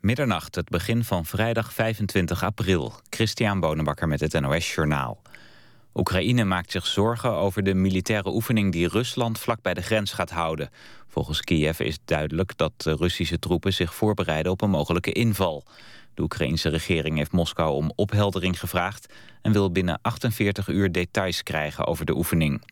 [0.00, 2.92] Middernacht, het begin van vrijdag 25 april.
[3.10, 5.22] Christian Bonenbakker met het NOS Journaal.
[5.94, 10.30] Oekraïne maakt zich zorgen over de militaire oefening die Rusland vlak bij de grens gaat
[10.30, 10.70] houden.
[11.08, 15.64] Volgens Kiev is duidelijk dat de Russische troepen zich voorbereiden op een mogelijke inval.
[16.14, 19.12] De Oekraïnse regering heeft Moskou om opheldering gevraagd...
[19.42, 22.62] en wil binnen 48 uur details krijgen over de oefening.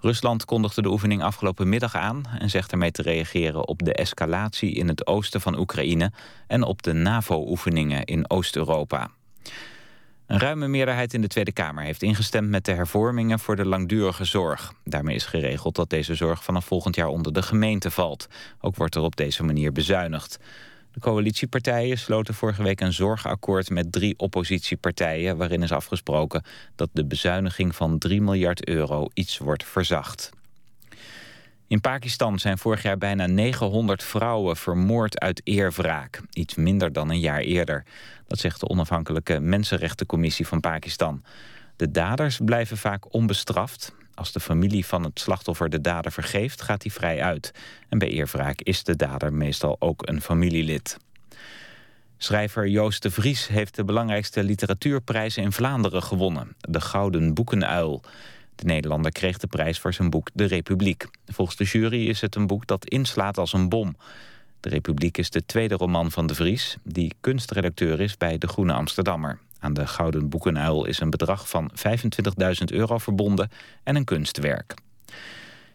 [0.00, 2.22] Rusland kondigde de oefening afgelopen middag aan...
[2.38, 6.12] en zegt ermee te reageren op de escalatie in het oosten van Oekraïne...
[6.46, 9.10] en op de NAVO-oefeningen in Oost-Europa.
[10.26, 14.24] Een ruime meerderheid in de Tweede Kamer heeft ingestemd met de hervormingen voor de langdurige
[14.24, 14.72] zorg.
[14.84, 18.28] Daarmee is geregeld dat deze zorg vanaf volgend jaar onder de gemeente valt.
[18.60, 20.38] Ook wordt er op deze manier bezuinigd.
[20.92, 25.36] De coalitiepartijen sloten vorige week een zorgakkoord met drie oppositiepartijen...
[25.36, 26.44] waarin is afgesproken
[26.76, 30.30] dat de bezuiniging van 3 miljard euro iets wordt verzacht.
[31.66, 36.20] In Pakistan zijn vorig jaar bijna 900 vrouwen vermoord uit eerwraak.
[36.32, 37.84] Iets minder dan een jaar eerder.
[38.26, 41.24] Dat zegt de onafhankelijke Mensenrechtencommissie van Pakistan.
[41.76, 43.94] De daders blijven vaak onbestraft.
[44.20, 47.52] Als de familie van het slachtoffer de dader vergeeft, gaat hij vrij uit.
[47.88, 50.96] En bij eerwraak is de dader meestal ook een familielid.
[52.16, 56.56] Schrijver Joost de Vries heeft de belangrijkste literatuurprijzen in Vlaanderen gewonnen.
[56.60, 58.02] De Gouden Boekenuil.
[58.54, 61.06] De Nederlander kreeg de prijs voor zijn boek De Republiek.
[61.26, 63.96] Volgens de jury is het een boek dat inslaat als een bom.
[64.60, 66.76] De Republiek is de tweede roman van de Vries...
[66.82, 69.38] die kunstredacteur is bij De Groene Amsterdammer.
[69.60, 73.48] Aan de Gouden Boekenuil is een bedrag van 25.000 euro verbonden
[73.82, 74.74] en een kunstwerk.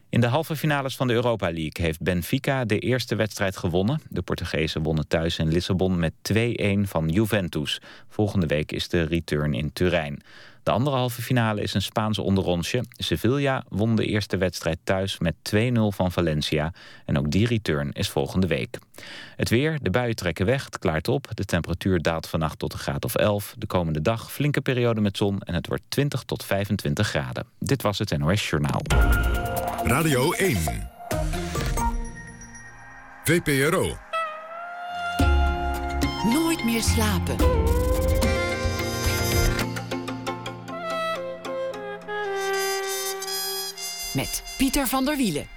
[0.09, 4.01] In de halve finales van de Europa League heeft Benfica de eerste wedstrijd gewonnen.
[4.09, 6.35] De Portugezen wonnen thuis in Lissabon met 2-1
[6.81, 7.81] van Juventus.
[8.09, 10.21] Volgende week is de return in Turijn.
[10.65, 12.83] De andere halve finale is een Spaanse onderrondje.
[12.97, 15.55] Sevilla won de eerste wedstrijd thuis met 2-0
[15.87, 16.73] van Valencia.
[17.05, 18.79] En ook die return is volgende week.
[19.35, 21.27] Het weer, de buien trekken weg, het klaart op.
[21.33, 23.55] De temperatuur daalt vannacht tot een graad of 11.
[23.57, 27.45] De komende dag flinke periode met zon en het wordt 20 tot 25 graden.
[27.59, 28.81] Dit was het NOS Journaal.
[29.83, 30.57] Radio 1.
[33.23, 33.97] VPRO.
[36.33, 37.35] Nooit meer slapen.
[44.15, 45.47] Met Pieter van der Wielen.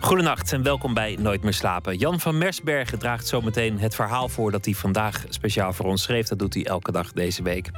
[0.00, 1.96] Goedenacht en welkom bij Nooit meer slapen.
[1.96, 6.28] Jan van Mersbergen draagt zometeen het verhaal voor dat hij vandaag speciaal voor ons schreef.
[6.28, 7.70] Dat doet hij elke dag deze week.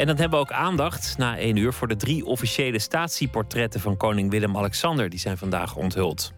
[0.00, 3.96] En dan hebben we ook aandacht na één uur voor de drie officiële statieportretten van
[3.96, 5.08] koning Willem-Alexander.
[5.08, 6.32] Die zijn vandaag onthuld.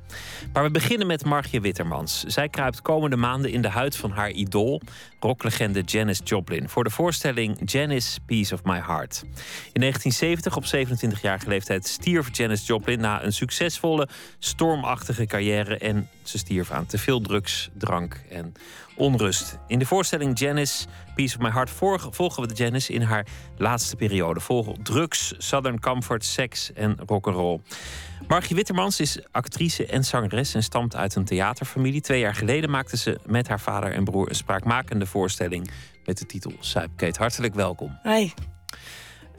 [0.53, 2.25] Maar we beginnen met Margje Wittermans.
[2.25, 4.81] Zij kruipt komende maanden in de huid van haar idool,
[5.21, 9.23] rocklegende Janis Joplin, voor de voorstelling Janis Piece of My Heart.
[9.73, 14.09] In 1970, op 27-jarige leeftijd, stierf Janis Joplin na een succesvolle,
[14.39, 18.55] stormachtige carrière en ze stierf aan te veel drugs, drank en
[19.03, 19.59] onrust.
[19.67, 23.27] In de voorstelling Janice, Peace of My Heart, volgen we de Janice in haar
[23.57, 24.41] laatste periode.
[24.41, 27.61] Vol drugs, Southern Comfort, seks en rock'n'roll.
[28.29, 32.01] Margie Wittermans is actrice en zangeres en stamt uit een theaterfamilie.
[32.01, 35.71] Twee jaar geleden maakte ze met haar vader en broer een spraakmakende voorstelling
[36.05, 37.17] met de titel Suipkeet.
[37.17, 37.99] Hartelijk welkom.
[38.03, 38.31] Hi.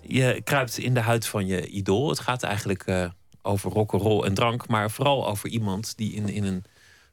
[0.01, 2.09] Je kruipt in de huid van je idool.
[2.09, 3.05] Het gaat eigenlijk uh,
[3.41, 6.63] over rock'n'roll en drank, maar vooral over iemand die in, in een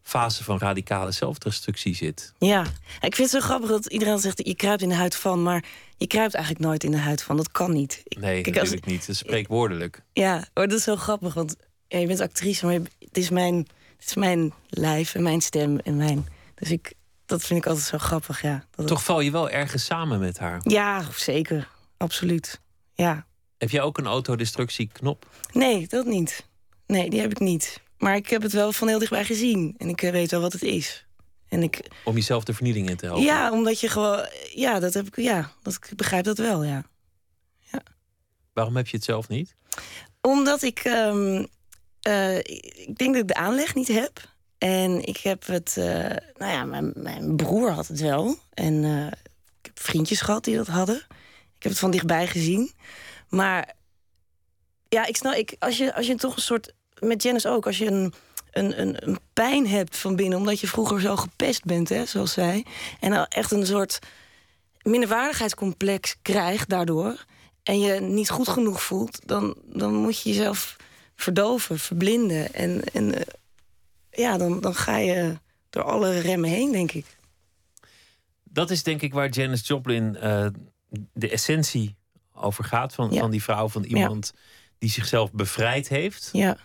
[0.02, 2.32] fase van radicale zelfdestructie zit.
[2.38, 2.62] Ja,
[3.00, 4.46] ik vind het zo grappig dat iedereen zegt...
[4.46, 5.64] je kruipt in de huid van, maar
[5.96, 7.36] je kruipt eigenlijk nooit in de huid van.
[7.36, 8.02] Dat kan niet.
[8.04, 9.00] Nee, Kijk, natuurlijk niet.
[9.00, 10.02] Het is spreekwoordelijk.
[10.12, 11.56] Ja, maar dat is zo grappig, want
[11.88, 12.66] ja, je bent actrice...
[12.66, 13.54] maar het is, mijn,
[13.96, 16.28] het is mijn lijf en mijn stem en mijn...
[16.54, 16.92] Dus ik,
[17.26, 18.64] dat vind ik altijd zo grappig, ja.
[18.70, 20.60] Dat Toch val je wel ergens samen met haar?
[20.62, 21.68] Ja, zeker.
[21.96, 22.60] Absoluut.
[22.94, 23.26] Ja.
[23.58, 25.26] Heb jij ook een autodestructieknop?
[25.52, 26.46] Nee, dat niet.
[26.86, 27.80] Nee, die heb ik niet.
[28.00, 29.74] Maar ik heb het wel van heel dichtbij gezien.
[29.78, 31.06] En ik eh, weet wel wat het is.
[31.48, 33.24] En ik, Om jezelf de vernieling in te helpen?
[33.24, 34.26] Ja, omdat je gewoon...
[34.54, 36.84] Ja, dat heb ik, ja, dat, ik begrijp dat wel, ja.
[37.58, 37.82] ja.
[38.52, 39.56] Waarom heb je het zelf niet?
[40.20, 40.84] Omdat ik...
[40.84, 41.46] Um,
[42.08, 44.34] uh, ik denk dat ik de aanleg niet heb.
[44.58, 45.74] En ik heb het...
[45.78, 45.84] Uh,
[46.36, 48.36] nou ja, mijn, mijn, broer had het wel.
[48.54, 50.96] En uh, ik heb vriendjes gehad die dat hadden.
[51.56, 52.72] Ik heb het van dichtbij gezien.
[53.28, 53.74] Maar...
[54.88, 55.34] Ja, ik snap...
[55.34, 57.66] Ik, als, je, als je toch een soort met Janice ook.
[57.66, 58.12] Als je een,
[58.50, 62.32] een, een, een, pijn hebt van binnen, omdat je vroeger zo gepest bent, hè, zoals
[62.32, 62.64] zij.
[63.00, 63.98] En echt een soort
[64.82, 67.24] minderwaardigheidscomplex krijgt daardoor.
[67.62, 70.76] En je niet goed genoeg voelt, dan, dan moet je jezelf
[71.16, 72.54] verdoven, verblinden.
[72.54, 73.20] En, en uh,
[74.10, 75.38] ja, dan, dan ga je
[75.70, 77.06] door alle remmen heen, denk ik.
[78.44, 80.46] Dat is denk ik waar Janis Joplin uh,
[81.12, 81.96] de essentie
[82.34, 82.94] over gaat.
[82.94, 83.20] Van, ja.
[83.20, 84.32] van die vrouw, van iemand
[84.78, 86.28] die zichzelf bevrijd heeft.
[86.32, 86.56] Ja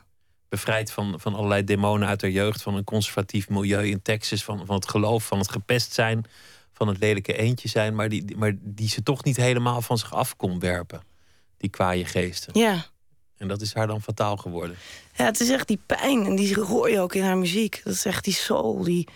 [0.49, 4.65] bevrijd van, van allerlei demonen uit haar jeugd, van een conservatief milieu in Texas, van,
[4.65, 6.25] van het geloof, van het gepest zijn,
[6.73, 10.13] van het lelijke eendje zijn, maar die, maar die ze toch niet helemaal van zich
[10.13, 11.01] af kon werpen,
[11.57, 12.59] die kwaaie geesten.
[12.59, 12.85] Ja.
[13.37, 14.75] En dat is haar dan fataal geworden.
[15.15, 16.25] Ja, het is echt die pijn.
[16.25, 17.81] En die hoor je ook in haar muziek.
[17.83, 18.83] Dat is echt die soul.
[18.83, 19.07] Die,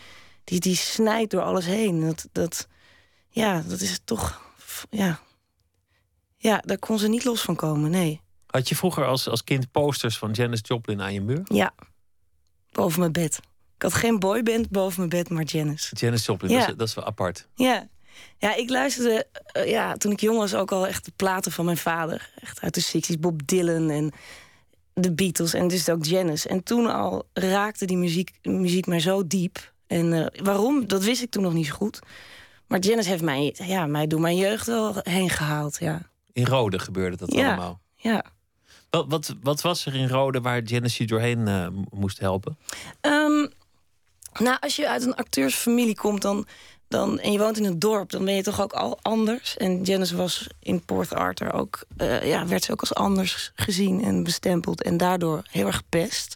[0.43, 2.01] die, die snijdt door alles heen.
[2.01, 2.67] Dat, dat,
[3.29, 4.41] ja, dat is toch.
[4.89, 5.19] Ja.
[6.37, 8.21] ja, daar kon ze niet los van komen, nee.
[8.49, 11.41] Had je vroeger als, als kind posters van Janis Joplin aan je muur?
[11.43, 11.73] Ja,
[12.71, 13.39] boven mijn bed.
[13.75, 15.91] Ik had geen boyband boven mijn bed, maar Janis.
[15.93, 16.59] Janis Joplin, ja.
[16.59, 17.47] dat, is, dat, is, wel apart.
[17.55, 17.87] Ja,
[18.37, 21.65] ja ik luisterde uh, ja, toen ik jong was ook al echt de platen van
[21.65, 22.31] mijn vader.
[22.41, 24.11] Echt uit de 60s, Bob Dylan en
[24.93, 26.47] de Beatles en dus ook Janis.
[26.47, 29.73] En toen al raakte die muziek, muziek mij zo diep.
[29.87, 31.99] En uh, waarom, dat wist ik toen nog niet zo goed.
[32.67, 36.01] Maar Janis heeft mij, ja, mij door mijn jeugd wel heen gehaald, ja.
[36.31, 37.81] In Rode gebeurde dat ja, allemaal?
[37.95, 38.25] Ja.
[38.89, 42.57] Wat, wat, was er in Rode waar je doorheen uh, moest helpen?
[43.01, 43.49] Um,
[44.39, 46.47] nou, als je uit een acteursfamilie komt dan,
[46.87, 48.09] dan, en je woont in een dorp...
[48.09, 49.57] dan ben je toch ook al anders.
[49.57, 51.83] En Janice was in Port Arthur ook...
[51.97, 54.83] Uh, ja, werd ze ook als anders gezien en bestempeld...
[54.83, 56.35] en daardoor heel erg gepest.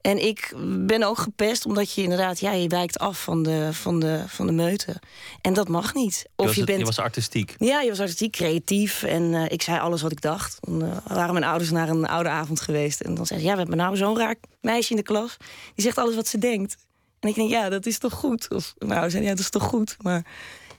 [0.00, 0.52] En ik
[0.86, 2.40] ben ook gepest omdat je inderdaad...
[2.40, 5.00] ja, je wijkt af van de, van de, van de meute.
[5.40, 6.24] En dat mag niet.
[6.24, 7.54] Of je, was, je, bent, je was artistiek.
[7.58, 9.02] Ja, je was artistiek, creatief.
[9.02, 10.58] En uh, ik zei alles wat ik dacht.
[10.60, 13.00] Dan uh, waren mijn ouders naar een oude avond geweest.
[13.00, 15.36] En dan zei ze, ja, we hebben nou zo'n raar meisje in de klas.
[15.74, 16.76] Die zegt alles wat ze denkt.
[17.20, 18.50] En ik denk, ja, dat is toch goed?
[18.50, 19.96] Of nou, zei, ja, dat is toch goed?
[19.98, 20.24] Maar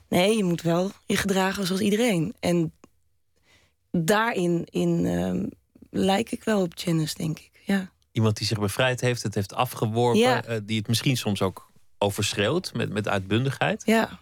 [0.08, 2.34] nee, je moet wel je gedragen zoals iedereen.
[2.40, 2.72] En
[3.90, 5.44] daarin in, uh,
[5.90, 7.50] lijk ik wel op Janice, denk ik.
[7.64, 7.90] Ja.
[8.12, 10.48] Iemand die zich bevrijd heeft, het heeft afgeworpen, ja.
[10.48, 13.82] uh, die het misschien soms ook overschreeuwt met, met uitbundigheid.
[13.86, 14.18] Ja.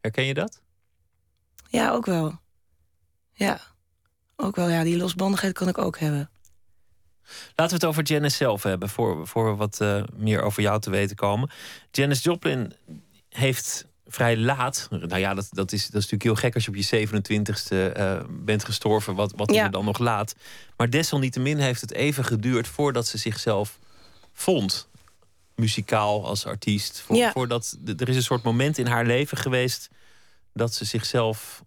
[0.00, 0.60] Herken je dat?
[1.68, 2.40] Ja, ook wel.
[3.32, 3.60] Ja,
[4.36, 4.68] ook wel.
[4.68, 6.30] Ja, die losbandigheid kan ik ook hebben.
[7.54, 10.80] Laten we het over Janis zelf hebben, voor, voor we wat uh, meer over jou
[10.80, 11.50] te weten komen.
[11.90, 12.72] Janis Joplin
[13.28, 16.70] heeft vrij laat, nou ja, dat, dat, is, dat is natuurlijk heel gek als je
[16.70, 19.64] op je 27ste uh, bent gestorven, wat, wat is Ja.
[19.64, 20.34] er dan nog laat.
[20.76, 23.78] Maar desalniettemin heeft het even geduurd voordat ze zichzelf
[24.32, 24.88] vond.
[25.54, 27.04] Muzikaal als artiest.
[27.08, 27.30] Ja.
[27.32, 29.88] Voordat, er is een soort moment in haar leven geweest
[30.52, 31.62] dat ze zichzelf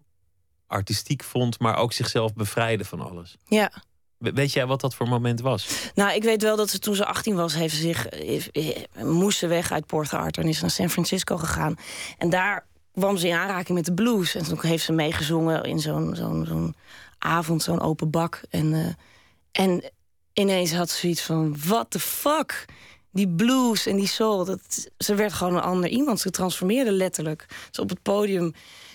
[0.66, 3.36] artistiek vond, maar ook zichzelf bevrijdde van alles.
[3.48, 3.72] Ja.
[4.18, 5.90] We- Weet jij wat dat voor moment was?
[5.94, 9.40] Nou, ik weet wel dat ze toen ze 18 was, heeft zich, eh, eh, moest
[9.40, 11.76] weg uit Port Arthur en is naar San Francisco gegaan.
[12.18, 14.34] En daar kwam ze in aanraking met de blues.
[14.34, 16.74] En toen heeft ze meegezongen in zo'n zo'n
[17.18, 18.40] avond, zo'n open bak.
[18.50, 19.90] En, eh, en
[20.32, 22.64] ineens had ze zoiets van: what the fuck?
[23.12, 24.44] Die blues en die soul.
[24.44, 26.20] Dat, ze werd gewoon een ander iemand.
[26.20, 27.46] Ze transformeerde letterlijk.
[27.70, 28.52] Ze op het podium.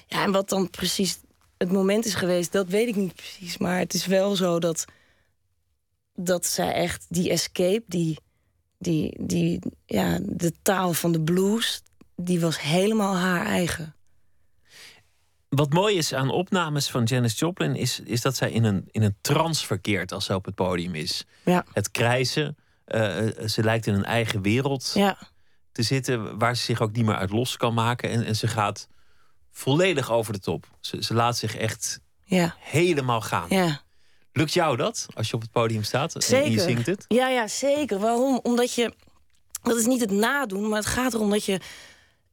[0.07, 1.19] Ja, en wat dan precies
[1.57, 3.57] het moment is geweest, dat weet ik niet precies.
[3.57, 4.86] Maar het is wel zo dat
[6.24, 8.19] dat zij echt die escape, die,
[8.77, 11.83] die, die, ja, de taal van de blues,
[12.16, 13.95] die was helemaal haar eigen.
[15.50, 19.04] Wat mooi is aan opnames van Janis Joplin is, is dat zij in een, in
[19.04, 21.25] een trance verkeert als ze op het podium is.
[21.45, 21.66] Ja.
[21.74, 25.18] Het krijzen, eh, ze lijkt in een eigen wereld Ja,
[25.72, 28.10] te zitten waar ze zich ook niet meer uit los kan maken.
[28.10, 28.88] En, en ze gaat
[29.51, 30.68] volledig over de top.
[30.80, 33.45] Ze, ze laat zich echt ja, helemaal gaan.
[33.50, 33.88] ja.
[34.33, 36.51] Lukt jou dat als je op het podium staat en Zeker.
[36.51, 37.05] je zingt het?
[37.07, 37.99] Ja, ja, zeker.
[37.99, 38.39] Waarom?
[38.43, 38.93] Omdat je.
[39.61, 41.59] Dat is niet het nadoen, maar het gaat erom dat je.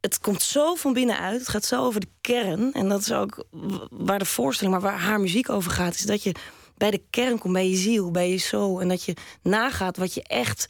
[0.01, 1.39] Het komt zo van binnenuit.
[1.39, 2.73] Het gaat zo over de kern.
[2.73, 3.45] En dat is ook
[3.89, 5.95] waar de voorstelling, maar waar haar muziek over gaat.
[5.95, 6.35] Is dat je
[6.77, 8.79] bij de kern komt, bij je ziel, bij je zo.
[8.79, 10.65] En dat je nagaat wat je echt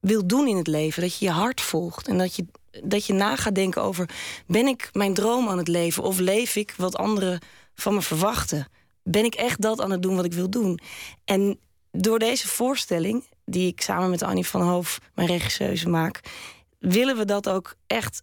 [0.00, 1.02] wil doen in het leven.
[1.02, 2.08] Dat je je hart volgt.
[2.08, 2.46] En dat je,
[2.82, 4.08] dat je na gaat denken over...
[4.46, 6.02] ben ik mijn droom aan het leven?
[6.02, 7.40] Of leef ik wat anderen
[7.74, 8.68] van me verwachten?
[9.04, 10.78] Ben ik echt dat aan het doen wat ik wil doen?
[11.24, 11.58] En
[11.92, 16.20] door deze voorstelling, die ik samen met Annie van Hoof, mijn regisseuse, maak...
[16.78, 18.22] willen we dat ook echt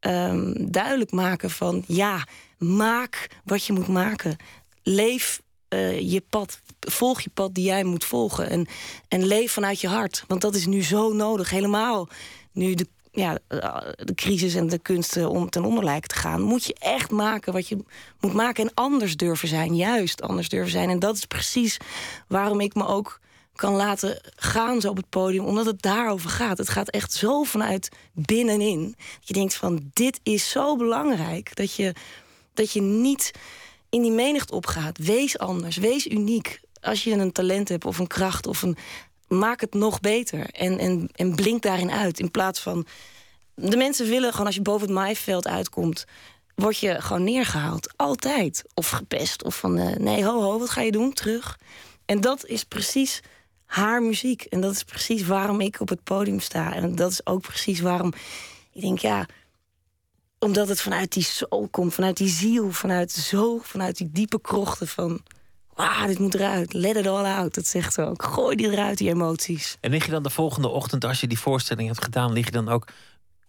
[0.00, 1.84] ehm, duidelijk maken van...
[1.86, 2.26] ja,
[2.58, 4.36] maak wat je moet maken.
[4.82, 8.50] Leef eh, je pad, volg je pad die jij moet volgen.
[8.50, 8.66] En,
[9.08, 10.24] en leef vanuit je hart.
[10.26, 12.08] Want dat is nu zo nodig, helemaal
[12.52, 16.40] nu de, ja, eh, de crisis en de kunsten om ten onder te gaan.
[16.42, 17.78] Moet je echt maken wat je
[18.20, 19.76] moet maken en anders durven zijn.
[19.76, 20.90] Juist anders durven zijn.
[20.90, 21.76] En dat is precies
[22.28, 23.20] waarom ik me ook
[23.54, 25.44] kan laten gaan zo op het podium.
[25.44, 26.58] Omdat het daarover gaat.
[26.58, 28.96] Het gaat echt zo vanuit binnenin.
[29.20, 31.56] Je denkt van dit is zo belangrijk.
[31.56, 31.94] Dat je,
[32.54, 33.30] dat je niet
[33.90, 34.98] in die menigte opgaat.
[34.98, 36.60] Wees anders, wees uniek.
[36.80, 38.76] Als je een talent hebt of een kracht of een...
[39.38, 42.20] Maak het nog beter en, en, en blink daarin uit.
[42.20, 42.86] In plaats van...
[43.54, 46.04] De mensen willen gewoon als je boven het maaiveld uitkomt...
[46.54, 47.92] word je gewoon neergehaald.
[47.96, 48.64] Altijd.
[48.74, 49.44] Of gepest.
[49.44, 51.12] Of van, eh, nee, ho, ho, wat ga je doen?
[51.12, 51.58] Terug.
[52.04, 53.20] En dat is precies
[53.64, 54.42] haar muziek.
[54.42, 56.74] En dat is precies waarom ik op het podium sta.
[56.74, 58.12] En dat is ook precies waarom
[58.72, 59.26] ik denk, ja,
[60.38, 64.88] omdat het vanuit die soul komt, vanuit die ziel, vanuit zo, vanuit die diepe krochten
[64.88, 65.22] van.
[65.74, 66.72] Wauw, dit moet eruit.
[66.72, 67.54] Let it all out.
[67.54, 68.22] Dat zegt ze ook.
[68.22, 69.76] Gooi die eruit, die emoties.
[69.80, 72.50] En lig je dan de volgende ochtend, als je die voorstelling hebt gedaan, lig je
[72.50, 72.86] dan ook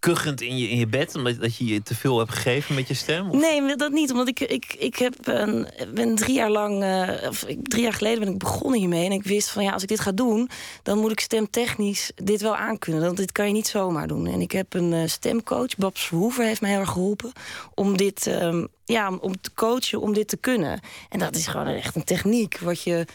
[0.04, 2.88] kuchend in je, in je bed, omdat dat je je te veel hebt gegeven met
[2.88, 3.30] je stem?
[3.30, 3.40] Of?
[3.40, 4.10] Nee, dat niet.
[4.10, 8.18] Omdat ik, ik, ik heb een, ben drie jaar lang, uh, of drie jaar geleden
[8.18, 9.04] ben ik begonnen hiermee.
[9.04, 10.48] En ik wist van ja, als ik dit ga doen,
[10.82, 13.02] dan moet ik stemtechnisch dit wel aankunnen.
[13.02, 14.26] Want dit kan je niet zomaar doen.
[14.26, 17.32] En ik heb een uh, stemcoach, Babs Verhoeven, heeft mij heel erg geholpen
[17.74, 20.80] om dit, um, ja, om te coachen, om dit te kunnen.
[21.08, 23.06] En dat is gewoon echt een techniek wat je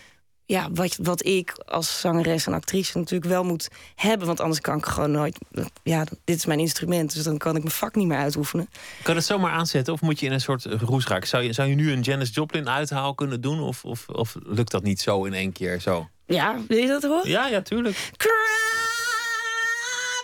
[0.50, 4.28] ja, wat, wat ik als zangeres en actrice natuurlijk wel moet hebben.
[4.28, 5.38] Want anders kan ik gewoon nooit.
[5.84, 8.70] Ja, dit is mijn instrument, dus dan kan ik mijn vak niet meer uitoefenen.
[9.04, 11.28] Kan het zomaar aanzetten of moet je in een soort roes raken?
[11.28, 13.60] Zou je, zou je nu een Janis Joplin uithaal kunnen doen?
[13.62, 16.10] Of, of, of lukt dat niet zo in één keer zo?
[16.26, 17.30] Ja, wil je dat horen?
[17.30, 18.12] Ja, ja, tuurlijk.
[18.18, 18.32] Cry,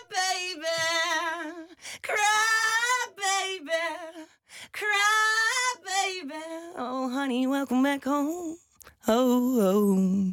[0.08, 0.66] baby.
[2.00, 2.45] Cry.
[4.80, 6.44] Cry, baby.
[6.76, 8.56] Oh, honey, welcome back home.
[9.06, 10.26] Oh, oh.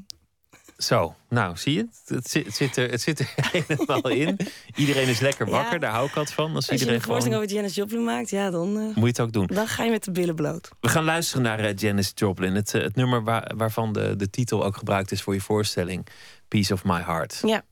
[0.77, 3.33] Zo, nou zie je, het zit, het zit er, het zit er
[3.67, 4.37] helemaal in.
[4.75, 5.79] Iedereen is lekker wakker, Ja.
[5.79, 6.45] daar hou ik wat van.
[6.45, 7.43] Als, Als je iedereen een voorstelling gewoon...
[7.43, 9.47] over Janis Joplin maakt, ja, dan, eh, Moet je het ook doen.
[9.47, 10.69] dan ga je met de billen bloot.
[10.81, 12.55] We gaan luisteren naar eh, Janis Joplin.
[12.55, 16.07] Het, eh, het nummer waar, waarvan de, de titel ook gebruikt is voor je voorstelling.
[16.47, 17.39] Piece of My Heart.
[17.45, 17.63] Ja.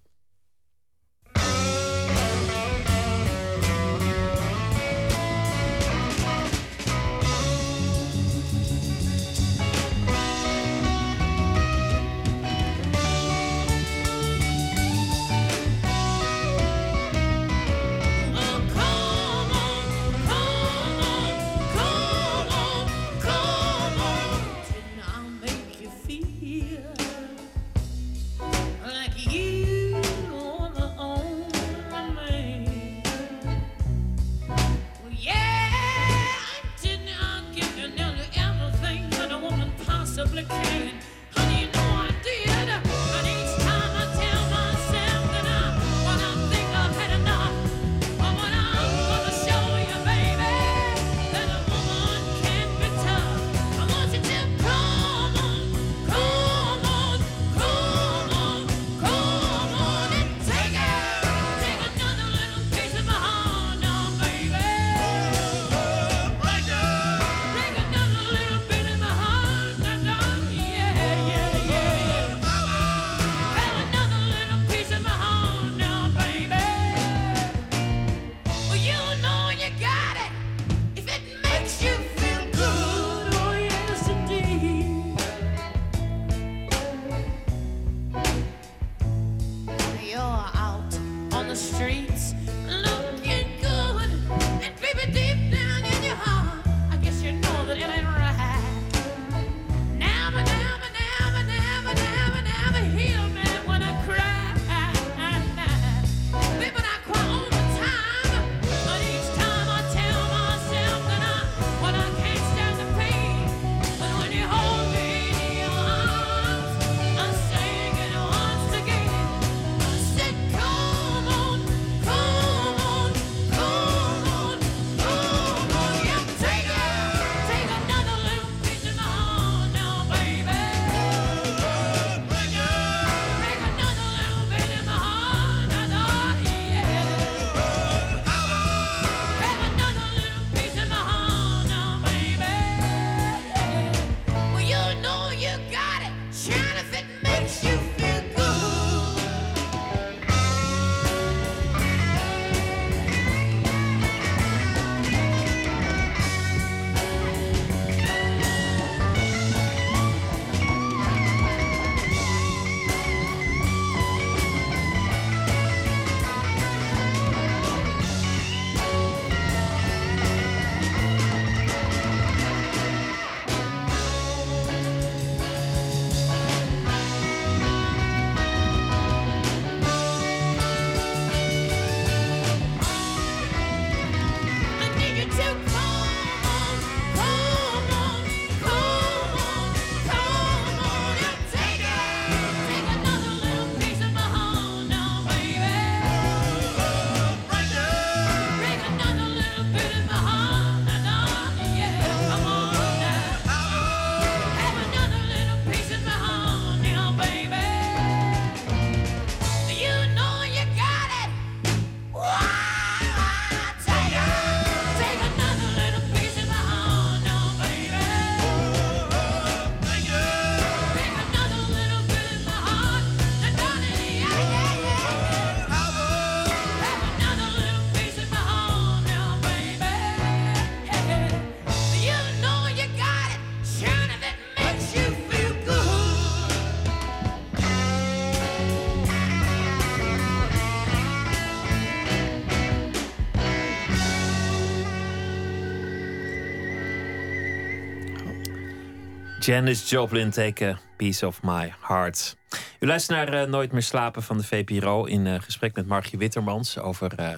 [249.45, 252.35] Janis Joplin, take a piece of my heart.
[252.79, 256.19] U luistert naar uh, Nooit meer slapen van de VPRO in uh, gesprek met Margie
[256.19, 257.29] Wittermans over uh,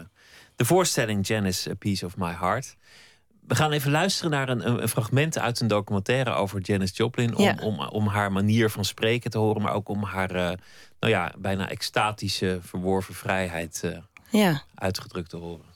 [0.55, 2.75] de voorstelling Janis, a piece of my heart.
[3.47, 7.35] We gaan even luisteren naar een, een, fragment uit een documentaire over Janis Joplin.
[7.35, 7.55] Om, Ja.
[7.61, 10.31] om, om haar manier van spreken te horen, maar ook om haar
[10.99, 13.83] nou ja, bijna extatische verworven vrijheid
[14.29, 14.61] Ja.
[14.75, 15.72] uitgedrukt te horen.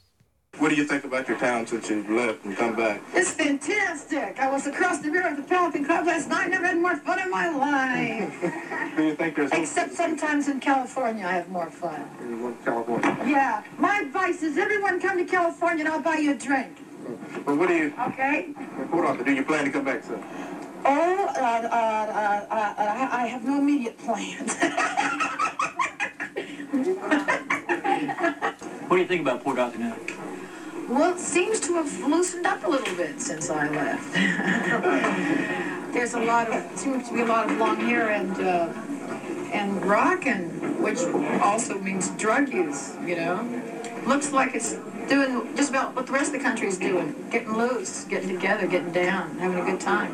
[0.59, 2.99] What do you think about your town since you've left and come back?
[3.13, 4.39] It's fantastic.
[4.39, 6.49] I was across the river at the Pelican Club last night.
[6.49, 8.93] Never had more fun in my life.
[8.97, 12.01] Do you think there's Except sometimes in California, I have more fun.
[12.21, 13.17] in California?
[13.27, 13.63] Yeah.
[13.77, 16.75] My advice is everyone come to California and I'll buy you a drink.
[17.45, 18.53] But what do you, Okay?
[18.89, 20.23] hold on, do you plan to come back soon?
[20.85, 24.55] Oh, uh, uh, uh, uh, uh, I have no immediate plans.
[28.87, 29.95] What do you think about Port Arthur now?
[30.89, 34.13] Well, it seems to have loosened up a little bit since I left.
[35.93, 38.69] There's a lot of, seems to be a lot of long hair and, uh,
[39.53, 39.81] and
[40.81, 40.99] which
[41.41, 43.61] also means drug use, you know?
[44.05, 44.77] Looks like it's
[45.09, 47.15] doing just about what the rest of the country is doing.
[47.31, 50.11] Getting loose, getting together, getting down, having a good time.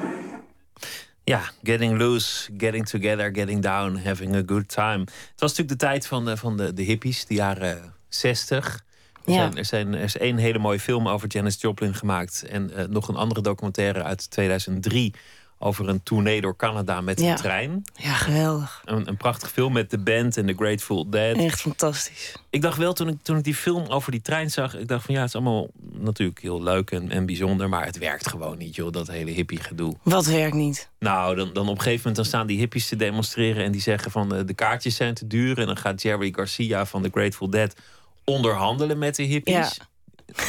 [1.25, 4.99] Ja, getting loose, getting together, getting down, having a good time.
[4.99, 8.83] Het was natuurlijk de tijd van de, van de, de hippies, de jaren 60.
[9.25, 9.39] Er, Ja.
[9.41, 12.43] zijn, er, zijn, er is één hele mooie film over Janis Joplin gemaakt.
[12.49, 15.13] En eh, nog een andere documentaire uit 2003
[15.59, 17.31] over een tournee door Canada met Ja.
[17.31, 17.83] een trein.
[17.95, 18.81] Ja, geweldig.
[18.85, 21.35] Een, een prachtig film met de band en The Grateful Dead.
[21.37, 22.35] Echt fantastisch.
[22.49, 25.05] Ik dacht wel toen ik, toen ik die film over die trein zag, ik dacht
[25.05, 28.57] van ja, het is allemaal natuurlijk heel leuk en, en bijzonder, maar het werkt gewoon
[28.57, 29.93] niet, joh, dat hele hippie gedoe.
[30.03, 30.89] Wat werkt niet?
[30.99, 33.81] Nou, dan, dan op een gegeven moment dan staan die hippies te demonstreren en die
[33.81, 35.59] zeggen van eh, de kaartjes zijn te duur.
[35.59, 37.75] En dan gaat Jerry Garcia van The Grateful Dead
[38.25, 39.79] onderhandelen met de hippies.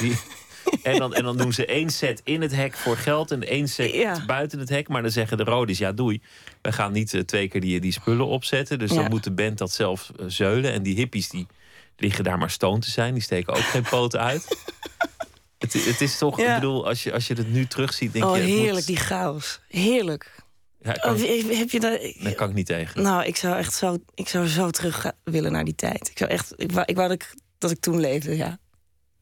[0.01, 0.17] Die,
[0.83, 3.69] en, dan, en dan doen ze één set in het hek voor geld en één
[3.69, 4.25] set Ja.
[4.27, 4.89] buiten het hek.
[4.89, 6.23] Maar dan zeggen de Rodi's, ja doei,
[6.63, 8.79] wij gaan niet eh, twee keer die, die spullen opzetten.
[8.79, 8.97] Dus Ja.
[9.01, 10.73] dan moet de band dat zelf eh, zeulen.
[10.73, 11.47] En die hippies die
[11.97, 13.15] liggen daar maar stoon te zijn.
[13.15, 14.47] Die steken ook geen poten uit.
[15.59, 18.37] Het, het is toch, ik bedoel, als je, als je het nu terugziet, denk Oh,
[18.37, 18.43] je...
[18.43, 19.61] moet- heerlijk, die chaos.
[19.69, 20.35] Heerlijk.
[20.83, 21.21] ja, kan, Oh,
[21.59, 22.01] heb je dat?
[22.21, 23.03] daar kan ik niet tegen.
[23.03, 26.09] Nou, ik zou echt zo, ik zou zo terug willen naar die tijd.
[26.11, 27.35] Ik zou echt, ik wou, ik wou dat, ik,
[27.69, 28.59] dat ik toen leefde, ja.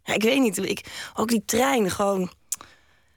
[0.05, 2.31] Ik weet niet, ik, ook die trein, gewoon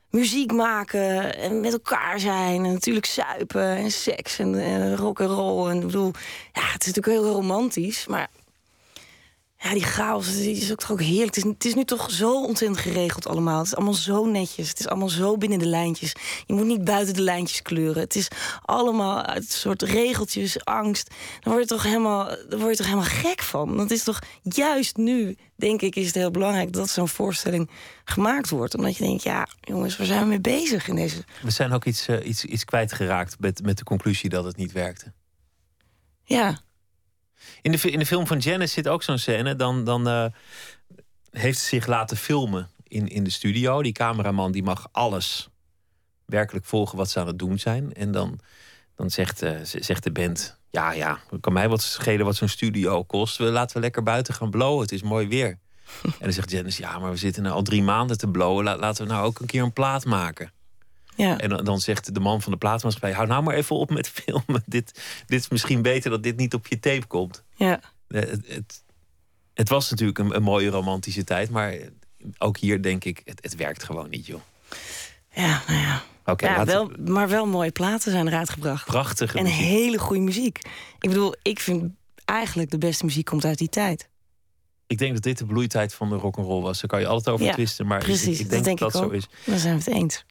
[0.10, 2.66] muziek maken en met elkaar zijn.
[2.66, 5.70] En natuurlijk zuipen en seks en, en rock and roll.
[5.70, 6.12] En ik bedoel,
[6.54, 8.30] ja, het is natuurlijk heel romantisch, maar
[9.66, 11.36] ja, die chaos is ook toch ook heerlijk.
[11.36, 13.58] Het is, het is nu toch zo ontzettend geregeld allemaal.
[13.58, 14.70] Het is allemaal zo netjes.
[14.70, 16.16] Het is allemaal zo binnen de lijntjes.
[16.46, 18.02] Je moet niet buiten de lijntjes kleuren.
[18.02, 18.28] Het is
[18.62, 21.14] allemaal uit een soort regeltjes, angst.
[21.40, 23.78] Dan word je toch helemaal, dan word je toch helemaal gek van.
[23.78, 27.70] Dat is toch juist nu, denk ik, is het heel belangrijk dat zo'n voorstelling
[28.04, 28.76] gemaakt wordt.
[28.76, 31.24] Omdat je denkt, ja, jongens, waar zijn we mee bezig in deze?
[31.42, 34.72] We zijn ook iets, eh, iets, iets kwijtgeraakt met, met de conclusie dat het niet
[34.72, 35.14] werkte.
[36.24, 36.60] Ja,
[37.66, 39.56] In de, in de film van Janice zit ook zo'n scène.
[39.56, 40.26] Dan, dan eh,
[41.32, 43.82] heeft ze zich laten filmen in, in de studio.
[43.82, 45.50] Die cameraman die mag alles
[46.26, 47.94] werkelijk volgen wat ze aan het doen zijn.
[47.94, 48.40] En dan,
[48.96, 50.60] dan zegt, eh, zegt de band...
[50.70, 53.38] Ja, ja, kan mij wat schelen wat zo'n studio kost.
[53.38, 54.82] We laten we lekker buiten gaan blowen.
[54.82, 55.50] Het is mooi weer.
[56.04, 56.82] en dan zegt Janice...
[56.82, 58.64] Ja, maar we zitten nou al drie maanden te blowen.
[58.64, 60.52] La- laten we nou ook een keer een plaat maken.
[61.16, 61.38] Ja.
[61.38, 63.14] En dan, dan zegt de man van de plaatsmaatschappij...
[63.14, 64.64] hou nou maar even op met filmen.
[64.66, 67.44] Dit, dit is misschien beter dat dit niet op je tape komt.
[67.56, 67.80] ja.
[68.08, 68.84] Eh, Het, het,
[69.54, 71.50] het was natuurlijk een, een mooie romantische tijd...
[71.50, 71.76] maar
[72.38, 74.42] ook hier denk ik, het, het werkt gewoon niet, joh.
[75.34, 76.04] Ja, nou ja.
[76.38, 78.86] Ja wel, we- maar wel mooie platen zijn eruit gebracht.
[78.86, 79.60] prachtige En muziek.
[79.60, 80.58] hele goede muziek.
[81.00, 81.92] Ik bedoel, ik vind
[82.26, 84.10] eigenlijk de beste muziek komt uit die tijd.
[84.88, 86.80] Ik denk dat dit de bloeitijd van de rock'n'roll was.
[86.82, 88.80] Daar kan je altijd over Ja, twisten, maar ik- Precies, ik, ik denk dat denk
[88.80, 89.28] dat ik dat zo is.
[89.46, 90.26] Dan zijn we het eens.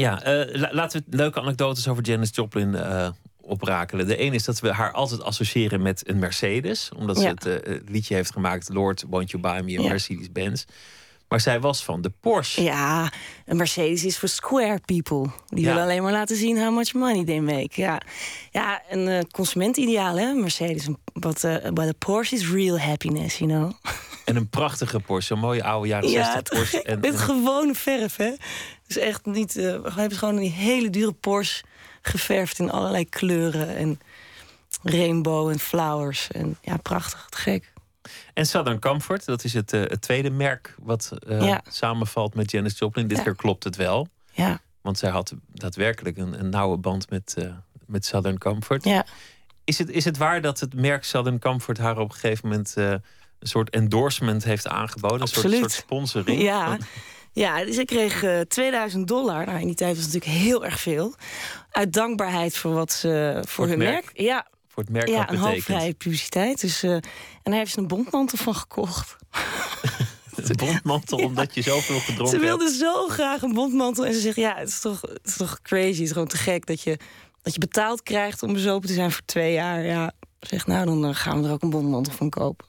[0.00, 3.08] Ja, eh, la- laten we leuke anekdotes over Janis Joplin eh,
[3.40, 4.06] oprakelen.
[4.06, 6.90] De ene is dat we haar altijd associëren met een Mercedes.
[6.96, 7.28] Omdat ze Ja.
[7.28, 8.68] het eh, liedje heeft gemaakt...
[8.72, 9.88] Lord, won't you buy me a Ja.
[9.88, 10.64] Mercedes-Benz.
[11.28, 12.62] Maar zij was van de Porsche.
[12.62, 13.12] Ja,
[13.46, 15.30] een Mercedes is voor square people.
[15.46, 15.66] Die Ja.
[15.68, 17.70] willen alleen maar laten zien how much money they make.
[17.72, 18.00] Ja,
[18.50, 20.86] ja een eh, consumentideaal, hè, Mercedes.
[21.12, 23.72] But, uh, but a Porsche is real happiness, you know.
[24.24, 25.34] En een prachtige Porsche.
[25.34, 26.82] Een mooie oude jaren 60 Ja, Porsche.
[26.82, 28.30] En, met en- gewone verf, hè.
[28.94, 29.56] Dus echt niet...
[29.56, 31.64] eh, we hebben gewoon een hele dure Porsche
[32.02, 33.76] geverfd in allerlei kleuren.
[33.76, 34.00] En
[34.82, 36.28] rainbow en flowers.
[36.30, 37.72] En ja, prachtig, te gek.
[38.34, 41.60] En Southern Comfort, dat is het, eh, het tweede merk wat eh, Ja.
[41.68, 43.06] samenvalt met Janis Joplin.
[43.06, 43.22] Dit Ja.
[43.22, 44.08] keer klopt het wel.
[44.32, 47.36] Ja, Want zij had daadwerkelijk een, een nauwe band met,
[47.86, 48.84] met Southern Comfort.
[48.84, 49.06] ja.
[49.64, 52.74] Is, het, is het waar dat het merk Southern Comfort haar op een gegeven moment
[52.76, 53.02] een
[53.40, 55.20] soort endorsement heeft aangeboden?
[55.20, 56.42] Een soort, soort sponsoring?
[56.42, 56.76] Ja,
[57.32, 59.46] Ja, dus ik kreeg eh, 2000 dollar.
[59.46, 61.14] Nou, in die tijd was het natuurlijk heel erg veel.
[61.70, 63.92] Uit dankbaarheid voor wat ze voor, hun merk?
[64.04, 64.10] merk.
[64.20, 66.60] Ja, Voor het merk ja wat een halfvrije publiciteit.
[66.60, 67.02] Dus, eh, en
[67.42, 69.16] daar heeft ze een bondmantel van gekocht.
[70.36, 72.58] Een bondmantel, omdat je zoveel gedronken Ze hebt.
[72.58, 74.06] wilde zo graag een bondmantel.
[74.06, 75.86] En ze zegt, ja, het is toch, het is toch crazy.
[75.90, 76.98] Het is gewoon te gek dat je,
[77.42, 79.84] dat je betaald krijgt om bezopen te zijn voor twee jaar.
[79.84, 82.66] Ja, zeg nou, dan eh, gaan we er ook een bondmantel van kopen.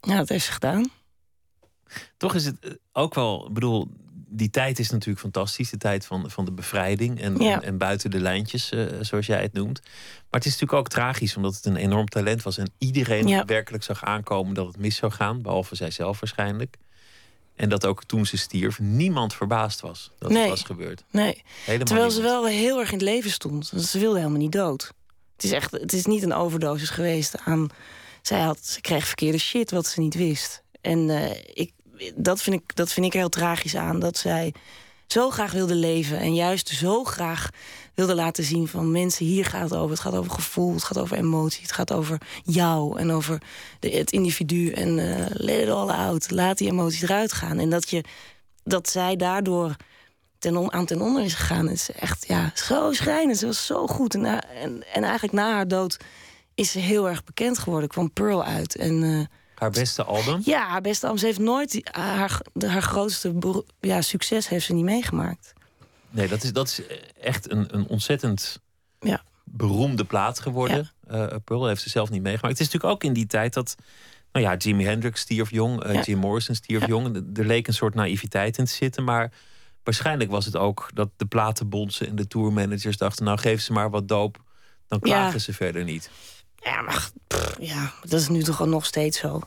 [0.00, 0.90] Ja, dat heeft ze gedaan.
[2.16, 3.88] Toch is het eh, ook wel, ik bedoel,
[4.32, 5.70] die tijd is natuurlijk fantastisch.
[5.70, 7.54] De tijd van, van de bevrijding en, Ja.
[7.54, 9.80] en, en buiten de lijntjes, eh, zoals jij het noemt.
[9.82, 12.58] Maar het is natuurlijk ook tragisch, omdat het een enorm talent was.
[12.58, 13.44] En iedereen Ja.
[13.44, 15.42] werkelijk zag aankomen dat het mis zou gaan.
[15.42, 16.76] Behalve zijzelf waarschijnlijk.
[17.56, 20.40] En dat ook toen ze stierf, niemand verbaasd was dat Nee.
[20.40, 21.04] het was gebeurd.
[21.10, 21.42] Nee.
[21.64, 23.72] Helemaal Terwijl ze wel heel erg in het leven stond.
[23.76, 24.92] Ze wilde helemaal niet dood.
[25.34, 27.68] Het is, echt, het is niet een overdosis geweest aan...
[28.22, 30.62] Zij had, ze kreeg verkeerde shit wat ze niet wist.
[30.80, 31.72] En eh, ik,
[32.14, 34.00] dat, vind ik, dat vind ik heel tragisch aan.
[34.00, 34.54] Dat zij
[35.06, 36.18] zo graag wilde leven.
[36.18, 37.50] En juist zo graag
[37.94, 39.90] wilde laten zien van mensen, hier gaat het over.
[39.90, 41.62] Het gaat over gevoel, het gaat over emotie.
[41.62, 43.42] Het gaat over jou en over
[43.80, 44.70] de, het individu.
[44.70, 46.30] En eh let it all out.
[46.30, 47.58] Laat die emoties eruit gaan.
[47.58, 48.04] En dat, je,
[48.64, 49.76] dat zij daardoor
[50.38, 51.68] ten aan ten onder is gegaan.
[51.68, 53.38] Is echt ja, zo schrijnend.
[53.38, 54.14] Ze was zo goed.
[54.14, 55.96] En, en, en eigenlijk na haar dood
[56.54, 57.88] is ze heel erg bekend geworden.
[57.88, 58.76] kwam Pearl uit.
[58.76, 60.40] En eh, Haar beste album.
[60.44, 61.20] ja, haar beste album.
[61.20, 65.52] Ze heeft nooit haar, haar grootste ja, succes heeft ze niet meegemaakt.
[66.10, 66.80] Nee, dat is, dat is
[67.20, 68.60] echt een, een ontzettend
[69.00, 69.22] Ja.
[69.44, 70.90] beroemde plaat geworden.
[71.08, 72.58] Eh Pearl heeft ze zelf niet meegemaakt.
[72.58, 73.74] Het is natuurlijk ook in die tijd dat.
[74.32, 76.02] Nou ja, Jimi Hendrix stierf jong, eh, Ja.
[76.02, 76.86] Jim Morrison stierf Ja.
[76.86, 77.16] jong.
[77.38, 79.04] Er- leek een soort naïviteit in te zitten.
[79.04, 79.32] Maar
[79.84, 83.90] waarschijnlijk was het ook dat de platenbondsen en de tourmanagers dachten: nou, geef ze maar
[83.90, 84.42] wat doop.
[84.88, 85.08] Dan Ja.
[85.14, 86.10] klagen ze verder niet.
[86.60, 89.40] Ja, maar pff, ja, dat is nu toch al nog steeds zo.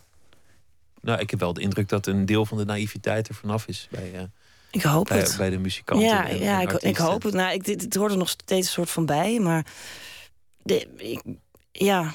[1.02, 3.88] Nou, ik heb wel de indruk dat een deel van de naïviteit er vanaf is
[3.92, 4.22] bij, eh,
[4.72, 5.36] Ik hoop bij, het.
[5.38, 6.08] bij de muzikanten.
[6.08, 7.34] ja, en, ja en ik, ik hoop het.
[7.34, 9.66] Nou, ik, dit, het hoort er nog steeds een soort van bij, maar
[10.64, 11.22] de, ik,
[11.72, 12.14] ja.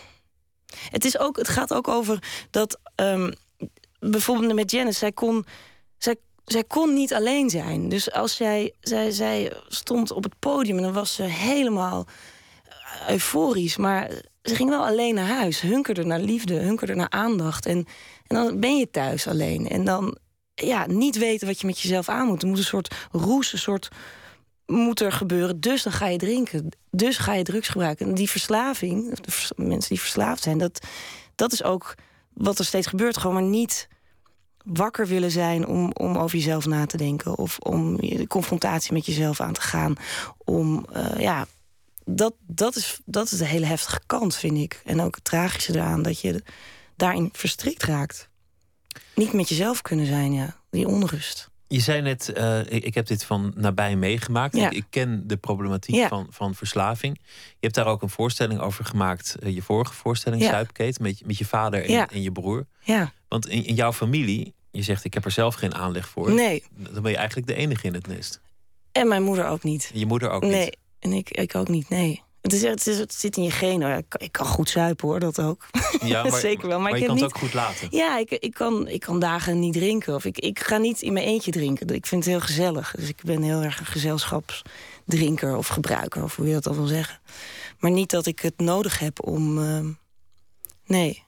[0.90, 3.32] Het, is ook, het gaat ook over dat ehm,
[3.98, 5.46] bijvoorbeeld met Janice, zij kon,
[5.98, 7.88] zij, zij kon niet alleen zijn.
[7.88, 12.06] Dus als zij, zij, zij stond op het podium en dan was ze helemaal
[13.08, 14.10] euforisch, maar
[14.48, 17.66] ze ging wel alleen naar huis, hunkerde naar liefde, hunkerde naar aandacht.
[17.66, 17.86] En,
[18.26, 19.68] en dan ben je thuis alleen.
[19.68, 20.18] En dan
[20.54, 22.42] ja, niet weten wat je met jezelf aan moet.
[22.42, 23.88] Er moet een soort roes, een soort
[24.66, 25.60] moet er gebeuren.
[25.60, 26.68] Dus dan ga je drinken.
[26.90, 28.06] Dus ga je drugs gebruiken.
[28.06, 30.86] En die verslaving, de mensen die verslaafd zijn, dat,
[31.34, 31.94] dat is ook
[32.34, 33.16] wat er steeds gebeurt.
[33.16, 33.88] Gewoon maar niet
[34.64, 37.38] wakker willen zijn om, om over jezelf na te denken.
[37.38, 39.94] Of om de confrontatie met jezelf aan te gaan.
[40.44, 41.46] Om, eh, ja,
[42.08, 44.80] dat, dat, is, dat is de hele heftige kant, vind ik.
[44.84, 46.42] En ook het tragische eraan, dat je
[46.96, 48.28] daarin verstrikt raakt.
[49.14, 50.56] Niet met jezelf kunnen zijn, ja.
[50.70, 51.48] Die onrust.
[51.66, 54.56] Je zei net, eh, ik, ik heb dit van nabij meegemaakt.
[54.56, 54.70] Ja.
[54.70, 56.08] Ik, ik ken de problematiek Ja.
[56.08, 57.18] van, van verslaving.
[57.32, 59.36] Je hebt daar ook een voorstelling over gemaakt.
[59.40, 60.50] eh, je vorige voorstelling, Ja.
[60.50, 62.08] Zuipkeet, met, je- met je vader en, Ja.
[62.10, 62.66] en je broer.
[62.82, 66.32] Ja, Want in, in jouw familie, je zegt ik heb er zelf geen aanleg voor.
[66.32, 66.62] nee.
[66.76, 68.40] Dan ben je eigenlijk de enige in het nest.
[68.92, 69.90] En mijn moeder ook niet.
[69.92, 70.76] En je moeder ook nee, niet.
[70.98, 72.22] En ik, ik ook niet, nee.
[72.40, 73.96] Het, is, het, is, het zit in je genen.
[73.98, 75.66] Ik, kan- ik kan goed zuipen, hoor, dat ook.
[76.04, 77.88] Ja, Zeker wel, maar ik je kan niet- het ook goed laten.
[77.90, 80.14] Ja, ik, ik, kan, ik kan dagen niet drinken.
[80.14, 81.88] Of ik, ik ga niet in mijn eentje drinken.
[81.88, 82.94] Ik vind het heel gezellig.
[82.98, 86.86] Dus ik ben heel erg een gezelschapsdrinker of gebruiker, of hoe je dat al wil
[86.86, 87.20] zeggen.
[87.78, 89.58] Maar niet dat ik het nodig heb om.
[89.58, 89.90] ehm,
[90.86, 91.22] nee,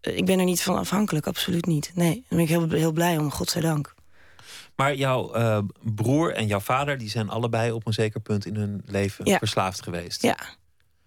[0.00, 1.90] ik ben er niet van afhankelijk, absoluut niet.
[1.94, 3.94] Nee, daar ben ik heel, heel blij om, godzijdank.
[4.76, 5.58] Maar jouw eh,
[5.94, 9.38] broer en jouw vader, die zijn allebei op een zeker punt in hun leven Ja.
[9.38, 10.22] verslaafd geweest.
[10.22, 10.36] Ja.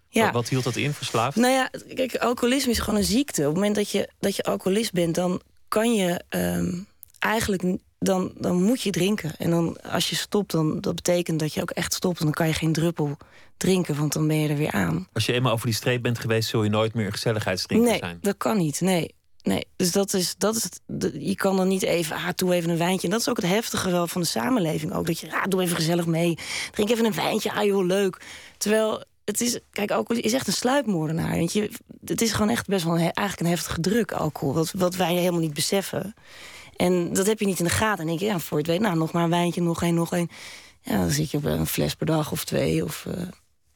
[0.08, 0.24] Ja.
[0.24, 1.36] Wat, wat hield dat in, verslaafd?
[1.36, 3.40] Nou ja, kijk, alcoholisme is gewoon een ziekte.
[3.40, 6.78] Op het moment dat je, dat je alcoholist bent, dan kan je ehm,
[7.18, 7.62] eigenlijk.
[7.98, 9.36] Dan, dan moet je drinken.
[9.38, 12.18] En dan, als je stopt, dan dat betekent dat je ook echt stopt.
[12.18, 13.16] En dan kan je geen druppel
[13.56, 15.08] drinken, want dan ben je er weer aan.
[15.12, 17.98] Als je eenmaal over die streep bent geweest, zul je nooit meer een gezelligheidsdrinker nee,
[17.98, 18.18] zijn.
[18.20, 18.80] dat kan niet.
[18.80, 19.14] Nee.
[19.46, 20.80] Nee, dus dat is, dat is het,
[21.18, 23.06] je kan dan niet even, ah, doe even een wijntje.
[23.06, 25.06] En dat is ook het heftige wel van de samenleving ook.
[25.06, 26.38] Dat je, ah, doe even gezellig mee.
[26.70, 28.20] Drink even een wijntje, ah joh, leuk.
[28.58, 31.36] Terwijl, het is, kijk, alcohol is echt een sluipmoordenaar.
[31.36, 31.70] Want je,
[32.04, 34.54] het is gewoon echt best wel een, eigenlijk een heftige druk, alcohol.
[34.54, 36.14] Wat, wat wij helemaal niet beseffen.
[36.76, 38.00] En dat heb je niet in de gaten.
[38.00, 39.94] En denk je, ja, voor je het weet, nou, nog maar een wijntje, nog één,
[39.94, 40.28] nog één.
[40.80, 42.84] Ja, dan zit je op een fles per dag of twee.
[42.84, 43.22] Of, eh,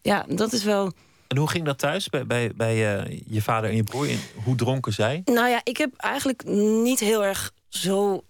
[0.00, 0.92] ja, dat is wel...
[1.30, 4.08] En hoe ging dat thuis bij, bij, bij eh, je vader en je broer?
[4.44, 5.22] Hoe dronken zij?
[5.24, 6.44] Nou ja, ik heb eigenlijk
[6.82, 8.24] niet heel erg zo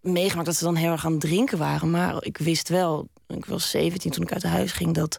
[0.00, 1.90] meegemaakt dat ze dan heel erg aan het drinken waren.
[1.90, 5.16] Maar ik wist wel, ik was 17 toen ik uit huis ging, dat,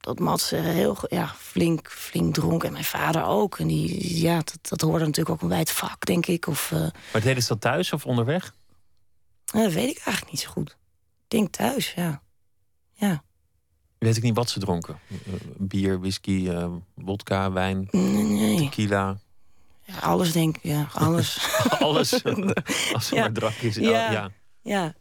[0.00, 2.64] dat Mats heel ja, flink, flink dronk.
[2.64, 3.58] En mijn vader ook.
[3.58, 6.46] En die, ja, dat, dat hoorde natuurlijk ook bij het vak, denk ik.
[6.46, 8.54] Of, eh, Maar deden ze dat thuis of onderweg?
[9.44, 10.76] dat weet ik eigenlijk niet zo goed.
[11.28, 12.22] denk thuis, ja.
[12.92, 13.22] Ja.
[14.00, 14.98] Weet ik niet wat ze dronken.
[15.08, 15.16] Eh,
[15.58, 18.56] Bier, whisky, eh wodka, wijn, nee.
[18.56, 19.18] tequila.
[19.84, 21.38] Ja, alles denk ik, ja, alles.
[21.78, 22.24] Alles.
[22.94, 23.20] Als er Ja.
[23.20, 23.74] maar drank is.
[23.76, 24.10] Ja.
[24.10, 24.30] Ja.
[24.62, 24.94] ja.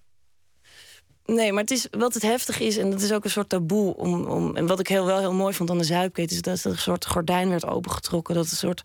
[1.33, 3.95] Nee, maar het is, wat het heftig is, en dat is ook een soort taboe.
[3.95, 6.63] Om, om, en wat ik heel, wel heel mooi vond aan de zuipketen, is dat
[6.63, 8.35] er een soort gordijn werd opengetrokken.
[8.35, 8.81] Dat een soort.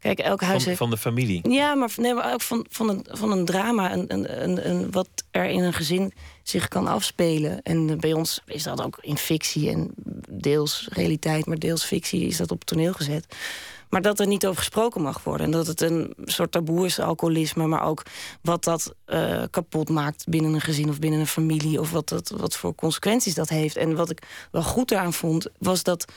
[0.00, 0.78] Kijk, elk huis Van, heeft.
[0.78, 1.50] van de familie.
[1.50, 3.92] Ja, maar, nee, maar ook van, van, een, van een drama.
[3.92, 7.62] Een, een, een, een- wat er in een gezin zich kan afspelen.
[7.62, 9.90] En eh, bij ons is dat ook in fictie en
[10.30, 13.26] deels realiteit, maar deels fictie is dat op toneel gezet.
[13.90, 15.46] Maar dat er niet over gesproken mag worden.
[15.46, 17.66] En dat het een soort taboe is, alcoholisme.
[17.66, 18.02] Maar ook
[18.42, 21.80] wat dat eh, kapot maakt binnen een gezin of binnen een familie.
[21.80, 23.76] Of wat, dat, wat voor consequenties dat heeft.
[23.76, 26.12] En wat ik wel goed daaraan vond, was dat,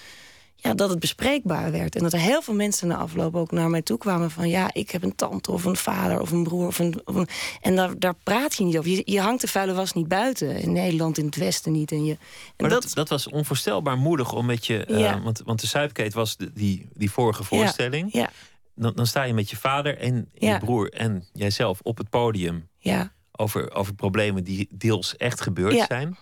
[0.63, 1.95] ja, dat het bespreekbaar werd.
[1.95, 4.49] En dat er heel veel mensen na afloop ook naar mij toe kwamen van...
[4.49, 6.67] ja, ik heb een tante of een vader of een broer.
[6.67, 7.27] Of een, of een-
[7.61, 8.89] en daar, daar praat je niet over.
[8.91, 10.55] Je, je hangt de vuile was niet buiten.
[10.55, 11.91] In Nederland, in het Westen niet.
[11.91, 12.17] En je, en
[12.57, 14.85] Maar dat, dat, dat was onvoorstelbaar moedig om met je.
[14.85, 18.13] eh, want, want de Zuipkeet was de- die, die vorige voorstelling.
[18.13, 18.29] ja,
[18.75, 22.67] Dan, dan sta je met je vader en je broer en jijzelf op het podium.
[22.77, 25.85] ja, Over, over problemen die deels echt gebeurd Ja.
[25.87, 26.17] zijn.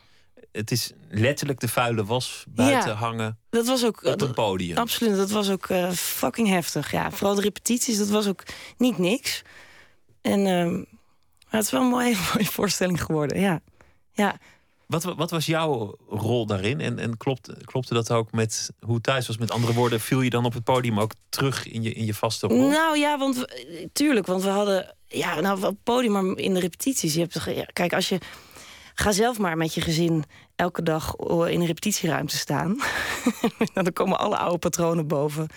[0.52, 2.96] Het is letterlijk de vuile was buiten Ja.
[2.96, 4.04] hangen dat was ook...
[4.04, 4.78] op het podium.
[4.78, 6.92] Absoluut, dat was ook eh, fucking heftig.
[6.92, 8.44] Ja, vooral de repetities, dat was ook
[8.78, 9.42] niet niks.
[10.22, 13.62] En ehm, maar het is wel een mooie, mooie voorstelling geworden, ja.
[14.12, 14.38] Ja,
[14.86, 16.82] Wat, wa- wat was jouw rol daarin?
[16.82, 19.38] En, en klopt, klopte dat ook met hoe het thuis was?
[19.38, 22.14] Met andere woorden, viel je dan op het podium ook terug in je, in je
[22.14, 22.70] vaste rol?
[22.70, 26.54] Nou ja, want we- tuurlijk, want we hadden ja, nou op het podium, maar in
[26.54, 27.14] de repetities.
[27.14, 28.18] Je hebt, ja, kijk, als je
[29.00, 30.24] ga zelf maar met je gezin
[30.56, 32.70] elke dag oh, in een repetitieruimte staan.
[33.74, 35.48] nou, dan komen alle oude patronen boven.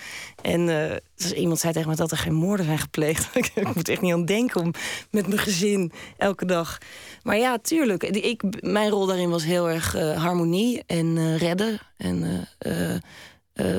[0.43, 3.29] En eh, dus iemand zei tegen me dat er geen moorden zijn gepleegd.
[3.55, 4.73] ik moet echt niet aan denken om
[5.11, 6.79] met mijn gezin elke dag.
[7.23, 8.03] Maar ja, tuurlijk.
[8.03, 11.81] Ik, mijn rol daarin was heel erg eh, harmonie en eh, redden.
[11.97, 12.49] En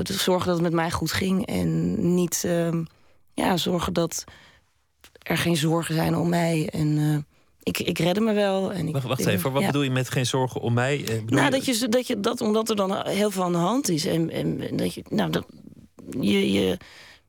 [0.03, 1.45] dus zorgen dat het met mij goed ging.
[1.45, 2.83] En niet ehm,
[3.33, 4.23] ja, zorgen dat
[5.21, 6.69] er geen zorgen zijn om mij.
[6.71, 7.25] En
[7.63, 8.73] ik, ik redde me wel.
[8.73, 9.67] En ik, Wacht, even, wat ja.
[9.67, 10.99] bedoel je met geen zorgen om mij?
[10.99, 13.51] Eh, bedoel Nou, je- dat je, dat je dat omdat er dan heel veel aan
[13.51, 14.05] de hand is.
[14.05, 15.45] En, en en dat je, nou, dat,
[16.19, 16.77] je, je,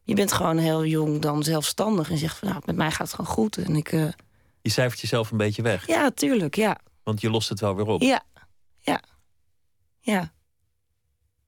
[0.02, 3.16] je bent gewoon heel jong dan zelfstandig en zegt van nou, met mij gaat het
[3.16, 3.56] gewoon goed.
[3.58, 4.06] En ik, eh,
[4.62, 6.78] Je cijfert jezelf een beetje weg, ja, tuurlijk, ja.
[7.02, 8.02] want je lost het wel weer op.
[8.02, 8.22] Ja,
[8.80, 9.02] ja,
[10.00, 10.32] ja.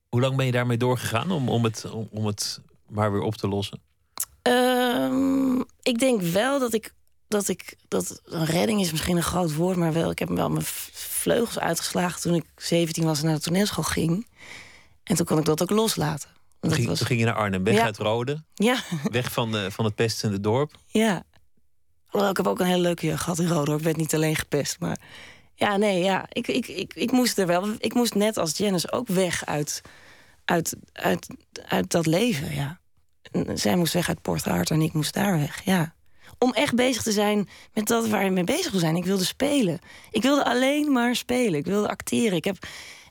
[0.09, 3.35] Hoe lang ben je daarmee doorgegaan om, om, het, om, om het maar weer op
[3.35, 3.81] te lossen?
[4.43, 6.95] Ehm, ik denk wel dat ik,
[7.29, 10.51] dat ik, dat een redding is misschien een groot woord, maar wel, ik heb wel
[10.51, 14.27] mijn vleugels uitgeslagen toen ik 17 was en naar de toneelschool ging.
[15.03, 16.29] En toen kon ik dat ook loslaten.
[16.61, 17.85] Toen ging, was, toen ging je naar Arnhem, weg Ja.
[17.85, 18.77] uit Rode, ja,
[19.11, 20.73] weg van, de, van het pestende dorp.
[20.87, 21.23] ja.
[22.13, 23.75] Ik heb ook een hele leuke jeugd gehad in Rode.
[23.75, 24.99] Ik werd niet alleen gepest, maar...
[25.55, 26.27] Ja, nee, ja.
[26.29, 27.69] Ik, ik, ik, ik moest er wel...
[27.79, 29.83] Ik moest net als Janice ook weg uit,
[30.45, 31.27] uit, uit,
[31.69, 32.81] uit dat leven, ja.
[33.31, 35.95] En zij moest weg uit Port Hart en ik moest daar weg, ja.
[36.39, 38.97] Om echt bezig te zijn met dat waar je mee bezig wil zijn.
[38.97, 39.79] Ik wilde spelen.
[40.11, 41.59] Ik wilde alleen maar spelen.
[41.59, 42.37] Ik wilde acteren.
[42.37, 42.57] Ik heb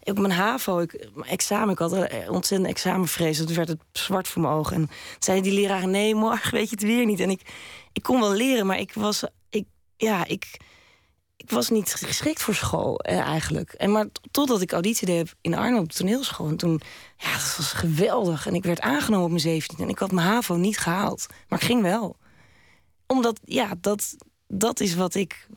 [0.03, 3.37] op mijn HAVO, ik, examen, ik had een ontzettend examenvrees.
[3.37, 4.75] Het werd het zwart voor mijn ogen.
[4.75, 7.19] En zei die leraar, nee, morgen weet je het weer niet.
[7.19, 7.41] En ik,
[7.93, 9.65] ik kon wel leren, maar ik was, ik,
[9.97, 10.59] ja, ik,
[11.37, 13.73] ik was niet geschikt voor school eh, eigenlijk.
[13.73, 16.47] En maar totdat ik auditie deed in Arnhem op toneelschool.
[16.47, 16.81] En toen,
[17.17, 18.47] ja, dat was geweldig.
[18.47, 21.25] En ik werd aangenomen op mijn 17 En ik had mijn HAVO niet gehaald.
[21.47, 22.15] Maar ik ging wel.
[23.07, 24.15] Omdat, ja, dat,
[24.47, 25.47] dat is wat ik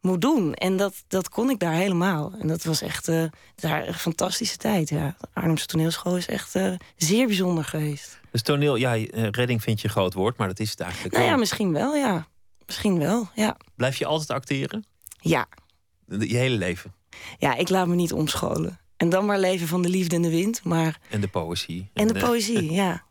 [0.00, 0.54] moet doen.
[0.54, 2.32] En dat, dat kon ik daar helemaal.
[2.38, 3.24] En dat was echt eh,
[3.54, 4.88] daar een fantastische tijd.
[4.88, 5.16] Ja.
[5.20, 8.20] De Arnhemse toneelschool is echt eh, zeer bijzonder geweest.
[8.30, 11.14] Dus toneel, ja, eh, redding vind je een groot woord, maar dat is het eigenlijk
[11.14, 12.26] Nou ja, misschien wel, ja.
[12.66, 13.56] Misschien wel, ja.
[13.74, 14.84] Blijf je altijd acteren?
[15.20, 15.46] Ja,
[16.06, 16.94] Je hele leven.
[17.38, 18.78] ja, ik laat me niet omscholen.
[18.96, 20.64] En dan maar leven van de liefde en de wind.
[20.64, 21.00] Maar...
[21.10, 21.90] En de poëzie.
[21.92, 23.04] En de poëzie, ja.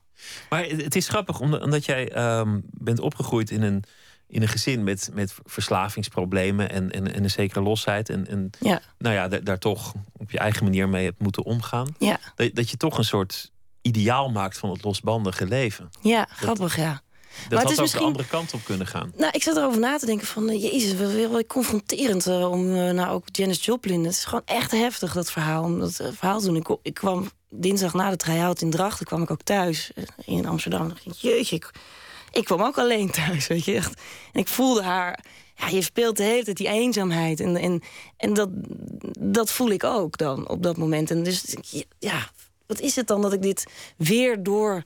[0.50, 3.84] Maar het het is grappig, omdat, jij ehm, bent opgegroeid in een,
[4.28, 8.10] in een gezin met, met verslavingsproblemen en, en, en een zekere losheid.
[8.10, 11.96] En, en Ja, nou ja, daar, toch op je eigen manier mee hebt moeten omgaan.
[12.00, 13.52] ja, Dat, dat je toch een soort
[13.82, 15.90] ideaal maakt van het losbandige leven.
[16.02, 17.02] ja, grappig, ja.
[17.50, 19.12] Dat het had is ook misschien- de andere kant op kunnen gaan.
[19.18, 20.50] Nou, ik zat erover na te denken van...
[20.50, 22.76] eh, jezus, wel wel confronterend eh, om...
[22.76, 24.04] eh, nou, ook Janis Joplin.
[24.04, 25.64] Het is gewoon echt heftig, dat verhaal.
[25.64, 26.56] Om dat verhaal te doen.
[26.56, 29.06] Ik, ik kwam dinsdag na de try-out in Drachten...
[29.06, 30.94] kwam ik ook thuis eh, in Amsterdam.
[31.20, 31.72] jeetje, ik,
[32.32, 33.76] ik kwam ook alleen thuis, weet je.
[33.76, 34.02] Echt.
[34.34, 35.20] En ik voelde haar...
[35.56, 37.40] Ja, je speelt de hele tijd die eenzaamheid.
[37.40, 37.82] En, en,
[38.18, 38.50] en dat,
[39.20, 41.12] dat voel ik ook dan op dat moment.
[41.12, 41.56] En dus,
[42.00, 42.30] ja,
[42.66, 43.66] wat is het dan dat ik dit
[43.98, 44.82] weer door,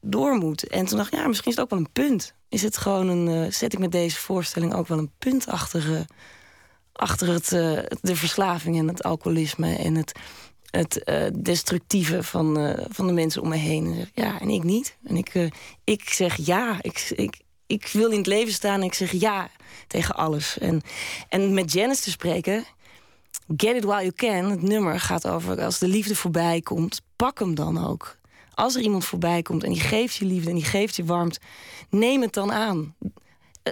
[0.00, 0.66] door moet?
[0.66, 2.34] En toen dacht ik, ja, misschien is het ook wel een punt.
[2.48, 5.94] Is het gewoon een, eh, zet ik met deze voorstelling ook wel een punt achter,
[5.94, 6.00] eh,
[6.92, 7.48] achter het,
[8.00, 10.12] de verslaving en het alcoholisme en het,
[10.76, 14.08] het eh, destructieve van, eh, van de mensen om me heen.
[14.14, 14.96] Ja, en ik niet.
[15.04, 15.50] En ik, eh,
[15.84, 16.78] ik zeg ja.
[16.80, 19.50] Ik, ik, ik wil in het leven staan en ik zeg ja
[19.86, 20.58] tegen alles.
[20.58, 20.82] En,
[21.28, 22.64] en met Janice te spreken,
[23.56, 27.38] Get It While You Can, het nummer gaat over als de liefde voorbij komt, pak
[27.38, 28.16] hem dan ook.
[28.54, 31.40] Als er iemand voorbij komt en die geeft je liefde en die geeft je warmte,
[31.90, 32.94] neem het dan aan.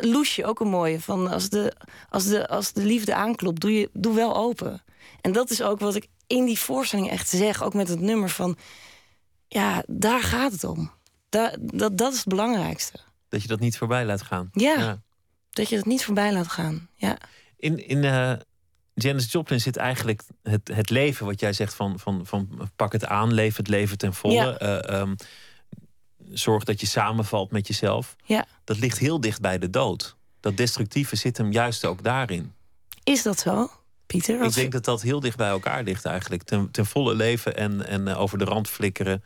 [0.01, 1.01] Loesje, ook een mooie.
[1.01, 1.73] Van als, de,
[2.11, 4.83] als, de, als de liefde aanklopt, doe, je, doe wel open.
[5.21, 7.63] En dat is ook wat ik in die voorstelling echt zeg.
[7.63, 8.57] Ook met het nummer van...
[9.49, 10.93] Ja, daar gaat het om.
[11.29, 12.99] Da, dat, dat is het belangrijkste.
[13.29, 14.49] Dat je dat niet voorbij laat gaan.
[14.53, 15.03] Ja.
[15.51, 16.89] Dat je het niet voorbij laat gaan.
[16.95, 17.19] Ja.
[17.57, 18.33] In, in eh,
[18.95, 23.07] Janis Joplin zit eigenlijk het, het leven, wat jij zegt van, van, van pak het
[23.07, 24.35] aan, leef het leven ten volle.
[24.35, 24.59] Ja.
[24.59, 25.15] eh, ehm,
[26.31, 28.17] zorg dat je samenvalt met jezelf.
[28.25, 28.47] ja.
[28.65, 30.17] Dat ligt heel dicht bij de dood.
[30.41, 32.53] Dat destructieve zit hem juist ook daarin.
[33.05, 33.71] Is dat zo,
[34.07, 34.43] Pieter?
[34.43, 36.43] Ik denk dat dat heel dicht bij elkaar ligt eigenlijk.
[36.43, 39.25] Ten, ten volle leven en, en eh, over de rand flikkeren.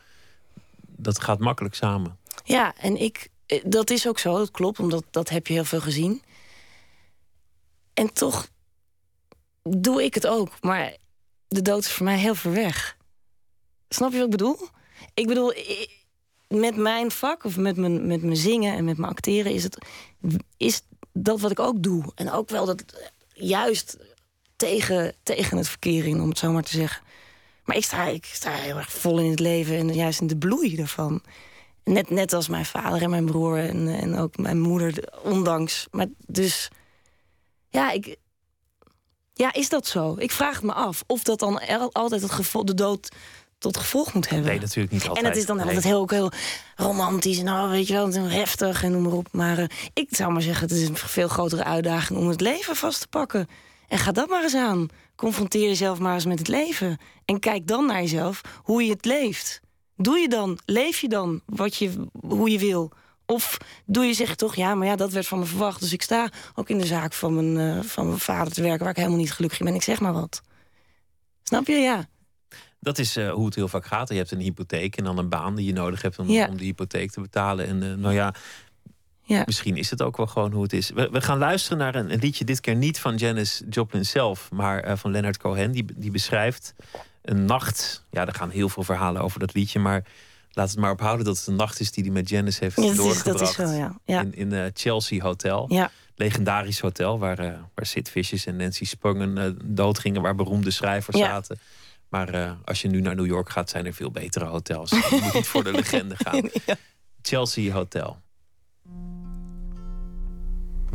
[0.87, 2.17] Dat gaat makkelijk samen.
[2.45, 5.65] Ja, en ik, eh, dat is ook zo, dat klopt, omdat dat heb je heel
[5.65, 6.23] veel gezien.
[7.95, 8.49] En toch
[9.63, 10.97] doe ik het ook, maar
[11.49, 12.97] de dood is voor mij heel ver weg.
[13.89, 14.69] Snap je wat ik bedoel?
[15.15, 15.53] Ik bedoel,
[16.49, 19.79] met mijn vak of met mijn, met mijn zingen en met mijn acteren is, het,
[20.57, 22.13] is dat wat ik ook doe.
[22.15, 23.99] En ook wel dat eh, juist
[24.59, 27.03] tegen, tegen het verkeer in, om het zo maar te zeggen.
[27.65, 30.37] Maar ik sta, ik sta heel erg vol in het leven en juist in de
[30.37, 31.23] bloei ervan.
[31.85, 35.87] Net, net als mijn vader en mijn broer en, en ook mijn moeder, ondanks.
[35.91, 36.69] Maar dus,
[37.69, 38.17] ja, ik,
[39.35, 40.15] ja, is dat zo?
[40.19, 41.61] Ik vraag het me af of dat dan
[41.93, 43.09] altijd het gevolg, de dood
[43.59, 44.49] tot gevolg moet hebben.
[44.49, 45.25] Nee, natuurlijk niet altijd.
[45.25, 45.65] En het is dan Nee.
[45.67, 46.31] altijd heel, ook heel
[46.77, 49.29] romantisch en nou, weet je wel, is heftig en noem maar op.
[49.33, 52.77] Maar eh, ik zou maar zeggen, het is een veel grotere uitdaging om het leven
[52.77, 53.49] vast te pakken.
[53.89, 54.89] En ga dat maar eens aan.
[55.17, 56.99] Confronteer jezelf maar eens met het leven.
[57.25, 59.61] En kijk dan naar jezelf hoe je het leeft.
[59.97, 62.93] Doe je dan, leef je dan wat je, hoe je wil?
[63.27, 65.81] Of doe je zeg toch, ja, maar ja, dat werd van me verwacht.
[65.81, 68.81] Dus ik sta ook in de zaak van mijn, eh, van mijn vader te werken...
[68.81, 69.75] waar ik helemaal niet gelukkig in ben.
[69.75, 70.43] Ik zeg maar wat.
[71.43, 71.75] Snap je?
[71.75, 72.09] Ja.
[72.81, 74.09] Dat is eh, hoe het heel vaak gaat.
[74.09, 76.49] Je hebt een hypotheek en dan een baan die je nodig hebt om, Ja.
[76.49, 77.67] om die hypotheek te betalen.
[77.67, 78.35] En eh, nou ja,
[79.29, 79.43] Ja.
[79.47, 80.91] misschien is het ook wel gewoon hoe het is.
[80.91, 84.51] We, we gaan luisteren naar een, een liedje, dit keer niet van Janis Joplin zelf,
[84.51, 85.73] maar eh, van Leonard Cohen.
[85.73, 86.75] Die, die beschrijft
[87.23, 88.05] een nacht.
[88.11, 90.05] Ja, er gaan heel veel verhalen over dat liedje, maar
[90.51, 92.83] laat het maar ophouden dat het een nacht is die hij met Janis heeft Ja,
[92.95, 93.39] doorgebracht.
[93.39, 93.99] dat is zo, ja.
[94.05, 94.21] Ja.
[94.21, 95.67] In, in eh, Chelsea Hotel.
[95.69, 95.91] Ja.
[96.15, 101.19] Legendarisch hotel waar, eh, waar Sid Vicious en Nancy Spungen eh, doodgingen, waar beroemde schrijvers
[101.19, 101.59] zaten.
[102.09, 104.91] Maar als je nu naar New York gaat, zijn er veel betere hotels.
[104.91, 106.51] Je moet niet voor de legende gaan.
[107.23, 108.21] Chelsea Hotel.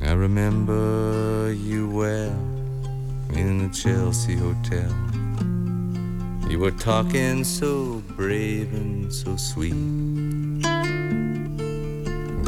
[0.02, 2.36] I remember you well
[3.34, 4.92] in the Chelsea Hotel.
[6.50, 9.74] You were talking so brave and so sweet,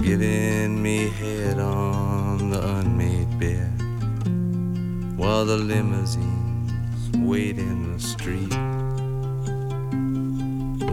[0.03, 3.71] giving me head on the unmade bed
[5.17, 6.71] while the limousines
[7.17, 8.49] wait in the street.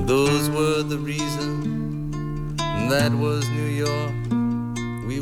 [0.07, 2.57] Those were the reasons.
[2.91, 4.22] That was New York.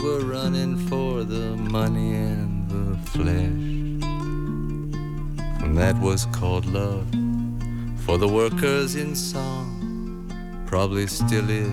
[0.02, 4.04] We were running for the money and the flesh.
[5.62, 7.06] And that was called love
[8.06, 10.32] for the workers in song.
[10.66, 11.70] Probably still is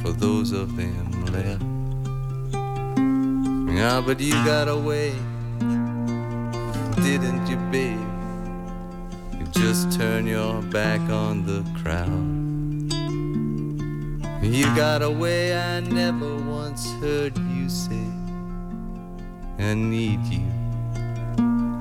[0.00, 1.62] for those of them left.
[3.76, 5.12] Yeah, but you got away,
[7.04, 8.00] didn't you, babe?
[9.38, 12.38] You just turn your back on the crowd.
[14.42, 17.36] You got away, I never once heard
[17.68, 18.06] say,
[19.58, 20.46] I need you.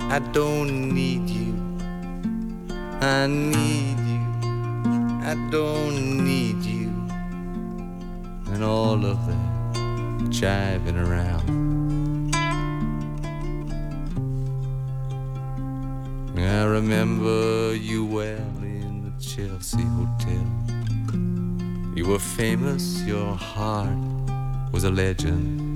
[0.09, 1.53] I don't need you.
[3.01, 4.23] I need you.
[5.23, 6.89] I don't need you.
[8.51, 9.47] And all of that
[10.29, 11.57] jiving around.
[16.37, 20.47] I remember you well in the Chelsea Hotel.
[21.95, 23.97] You were famous, your heart
[24.71, 25.66] was a legend.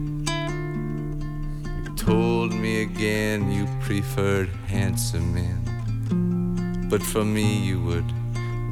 [2.12, 8.12] Told me again you preferred handsome men, but for me you would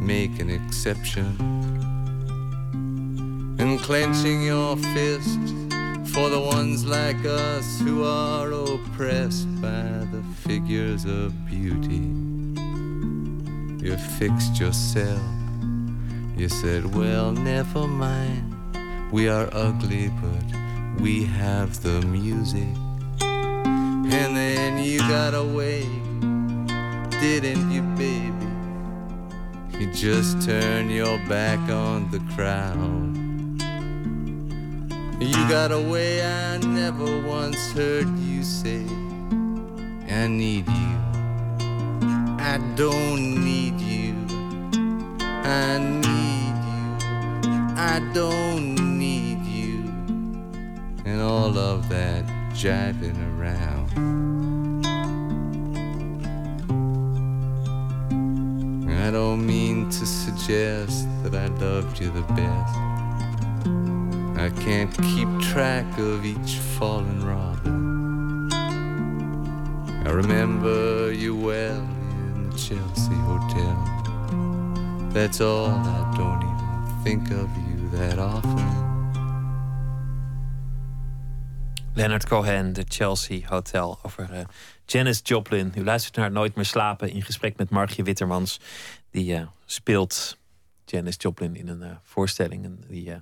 [0.01, 1.37] make an exception.
[3.57, 5.39] And clenching your fist
[6.13, 12.07] for the ones like us who are oppressed by the figures of beauty.
[13.85, 15.21] You fixed yourself
[16.39, 18.55] you said, Well, never mind.
[19.11, 22.67] We are ugly, but we have the music.
[24.11, 25.83] And then you got away,
[27.21, 28.47] didn't you, baby?
[29.77, 33.15] You just turned your back on the crowd.
[35.21, 38.83] You got away, I never once heard you say,
[40.09, 40.99] I need you.
[42.39, 44.15] I don't need you.
[45.21, 47.49] I need you.
[47.77, 49.83] I don't need you.
[51.05, 53.78] And all of that jiving around.
[58.99, 62.75] I don't mean to suggest that I loved you the best.
[64.37, 68.51] I can't keep track of each fallen robin.
[70.05, 75.09] I remember you well in the Chelsea Hotel.
[75.11, 78.79] That's all, I don't even think of you that often.
[81.95, 84.45] Leonard Cohen, de Chelsea Hotel, over uh,
[84.91, 85.71] Janis Joplin.
[85.75, 88.59] U luistert naar Nooit meer slapen in gesprek met Margje Wittermans.
[89.11, 90.37] Die uh, speelt
[90.85, 93.13] Janis Joplin in een uh, voorstelling die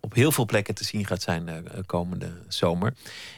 [0.00, 2.94] op heel veel plekken te zien gaat zijn komende zomer.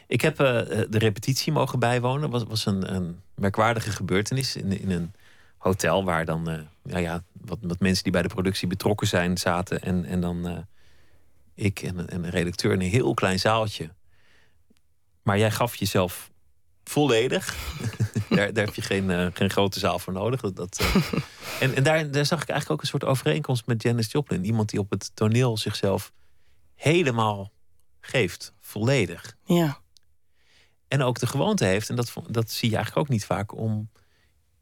[0.06, 2.30] Ik heb de repetitie mogen bijwonen.
[2.30, 5.12] Was, was een, een, merkwaardige gebeurtenis in, in een
[5.58, 9.80] hotel waar dan ja, ja, wat, wat, mensen die bij de productie betrokken zijn zaten.
[9.80, 10.66] En, en dan
[11.54, 13.90] ik en, en een redacteur in een heel klein zaaltje.
[15.22, 16.30] Maar jij gaf jezelf
[16.88, 17.56] volledig.
[18.28, 20.40] daar, daar, heb je geen, uh, geen grote zaal voor nodig.
[20.40, 21.12] Dat, dat uh...
[21.60, 24.44] en en daar, daar zag ik eigenlijk ook een soort overeenkomst met Janis Joplin.
[24.44, 26.12] Iemand die op het toneel zichzelf
[26.74, 27.52] helemaal
[28.00, 29.36] geeft, volledig.
[29.44, 29.78] Ja.
[30.88, 33.90] En ook de gewoonte heeft, en dat, dat zie je eigenlijk ook niet vaak, om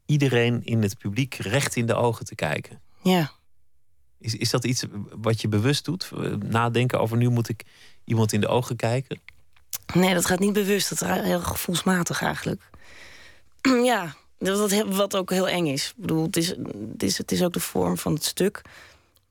[0.05, 2.81] iedereen in het publiek recht in de ogen te kijken.
[3.03, 3.31] Ja.
[4.19, 6.11] Is, is dat iets wat je bewust doet?
[6.39, 7.63] Nadenken over nu moet ik
[8.03, 9.19] iemand in de ogen kijken?
[9.93, 10.89] Nee, dat gaat niet bewust.
[10.89, 12.61] Dat is heel gevoelsmatig eigenlijk.
[13.83, 15.87] ja, dat, wat ook heel eng is.
[15.87, 18.61] Ik bedoel, het is, het, is, het is ook de vorm van het stuk...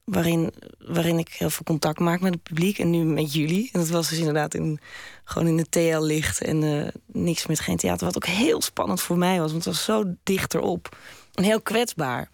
[0.07, 2.79] Waarin, waarin ik heel veel contact maak met het publiek.
[2.79, 3.71] En nu met jullie.
[3.73, 4.81] En dat was dus inderdaad in,
[5.25, 6.43] gewoon in de TL-licht.
[6.43, 8.07] En uh, niks met geen theater.
[8.07, 9.53] Wat ook heel spannend voor mij was.
[9.53, 10.97] Want het was zo dichterop.
[11.35, 12.31] En heel kwetsbaar.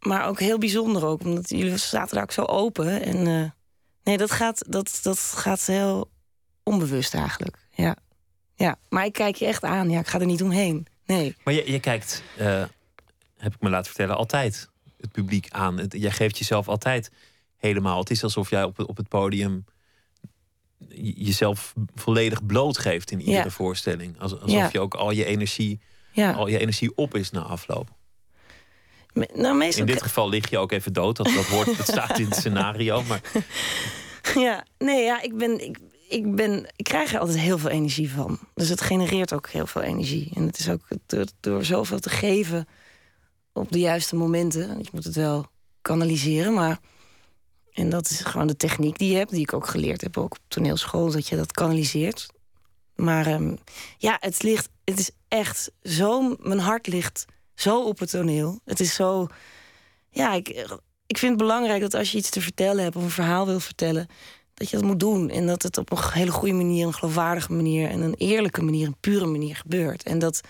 [0.00, 1.24] Maar ook heel bijzonder ook.
[1.24, 3.02] Omdat jullie zaten daar ook zo open.
[3.02, 3.50] En uh,
[4.02, 6.08] nee, dat gaat, dat, dat gaat heel
[6.68, 7.56] onbewust eigenlijk.
[7.70, 7.96] Ja.
[8.54, 9.90] ja, maar ik kijk je echt aan.
[9.90, 10.86] Ja, ik ga er niet omheen.
[11.06, 11.36] Nee.
[11.44, 12.64] Maar je, je kijkt, uh,
[13.36, 14.68] heb ik me laten vertellen, altijd
[15.00, 15.78] het publiek aan.
[15.78, 17.10] Het, jij geeft jezelf altijd
[17.56, 17.98] helemaal.
[17.98, 19.64] Het is alsof jij op, op het podium
[21.14, 24.20] jezelf volledig blootgeeft in iedere voorstelling.
[24.20, 24.68] Alsof ja.
[24.72, 25.80] je ook al je energie,
[26.12, 26.32] ja.
[26.32, 27.88] al je energie op is na afloop.
[29.34, 29.86] Nou, meestal...
[29.86, 31.16] In dit geval lig je ook even dood.
[31.16, 33.02] Dat, dat, hoort, dat staat in het scenario.
[33.02, 33.20] Maar...
[34.34, 35.78] Ja, nee, ja, ik ben, ik,
[36.08, 38.38] ik, ben, ik krijg er altijd heel veel energie van.
[38.54, 40.30] Dus het genereert ook heel veel energie.
[40.34, 42.68] En het is ook door, door zoveel te geven
[43.52, 44.78] op de juiste momenten.
[44.78, 45.46] Je moet het wel
[45.82, 46.78] kanaliseren, maar.
[47.72, 50.32] En dat is gewoon de techniek die je hebt, die ik ook geleerd heb, ook
[50.32, 52.26] op toneelschool, dat je dat kanaliseert.
[52.94, 53.58] Maar um,
[53.98, 58.60] ja, het ligt, het is echt zo, mijn hart ligt zo op het toneel.
[58.64, 59.26] Het is zo,
[60.10, 60.48] ja, ik,
[61.06, 63.60] ik vind het belangrijk dat als je iets te vertellen hebt of een verhaal wil
[63.60, 64.08] vertellen,
[64.58, 65.30] dat je dat moet doen.
[65.30, 68.86] En dat het op een hele goede manier, een geloofwaardige manier en een eerlijke manier,
[68.86, 70.02] een pure manier gebeurt.
[70.02, 70.40] En dat,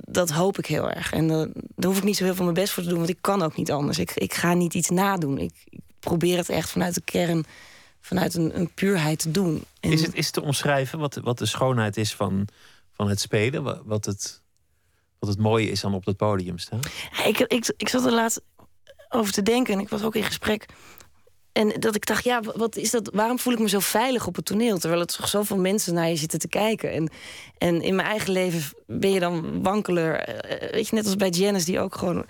[0.00, 1.12] dat hoop ik heel erg.
[1.12, 3.18] En daar hoef ik niet zo heel veel mijn best voor te doen, want ik
[3.20, 3.98] kan ook niet anders.
[3.98, 5.38] Ik, ik ga niet iets nadoen.
[5.38, 7.44] Ik, ik probeer het echt vanuit de kern,
[8.00, 9.64] vanuit een, een puurheid te doen.
[9.80, 12.48] En is, het, is te omschrijven wat, wat de schoonheid is van,
[12.92, 13.82] van het spelen?
[13.84, 14.42] Wat het,
[15.18, 16.80] wat het mooie is dan op het podium staan?
[17.24, 18.40] ik, ik, ik zat er laatst
[19.08, 20.66] over te denken en ik was ook in gesprek
[21.60, 23.10] en dat ik dacht, ja, wat is dat?
[23.12, 24.78] Waarom voel ik me zo veilig op het toneel?
[24.78, 26.92] Terwijl er toch zoveel mensen naar je zitten te kijken.
[26.92, 27.10] En,
[27.58, 30.14] en in mijn eigen leven ben je dan wankeler.
[30.14, 32.26] Eh, weet je, net als bij Janice, die ook gewoon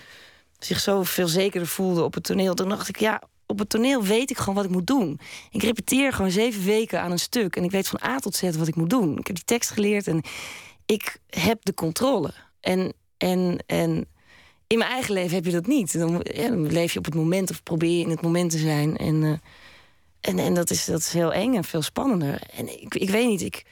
[0.59, 2.55] zich zo veel zekerder voelde op het toneel.
[2.55, 5.21] Toen dacht ik, ja, op het toneel weet ik gewoon wat ik moet doen.
[5.51, 7.57] Ik repeteer gewoon zeven weken aan een stuk.
[7.57, 9.19] En ik weet van A tot Z wat ik moet doen.
[9.19, 10.23] Ik heb die tekst geleerd en
[10.87, 12.33] ik heb de controle.
[12.61, 14.07] En, en, en
[14.71, 15.99] in mijn eigen leven heb je dat niet.
[15.99, 18.59] Dan, ja, dan, leef je op het moment of probeer je in het moment te
[18.59, 18.97] zijn.
[18.97, 19.37] En, uh,
[20.21, 22.43] en, en dat, is, dat is heel eng en veel spannender.
[22.57, 23.65] En ik, ik weet niet, ik,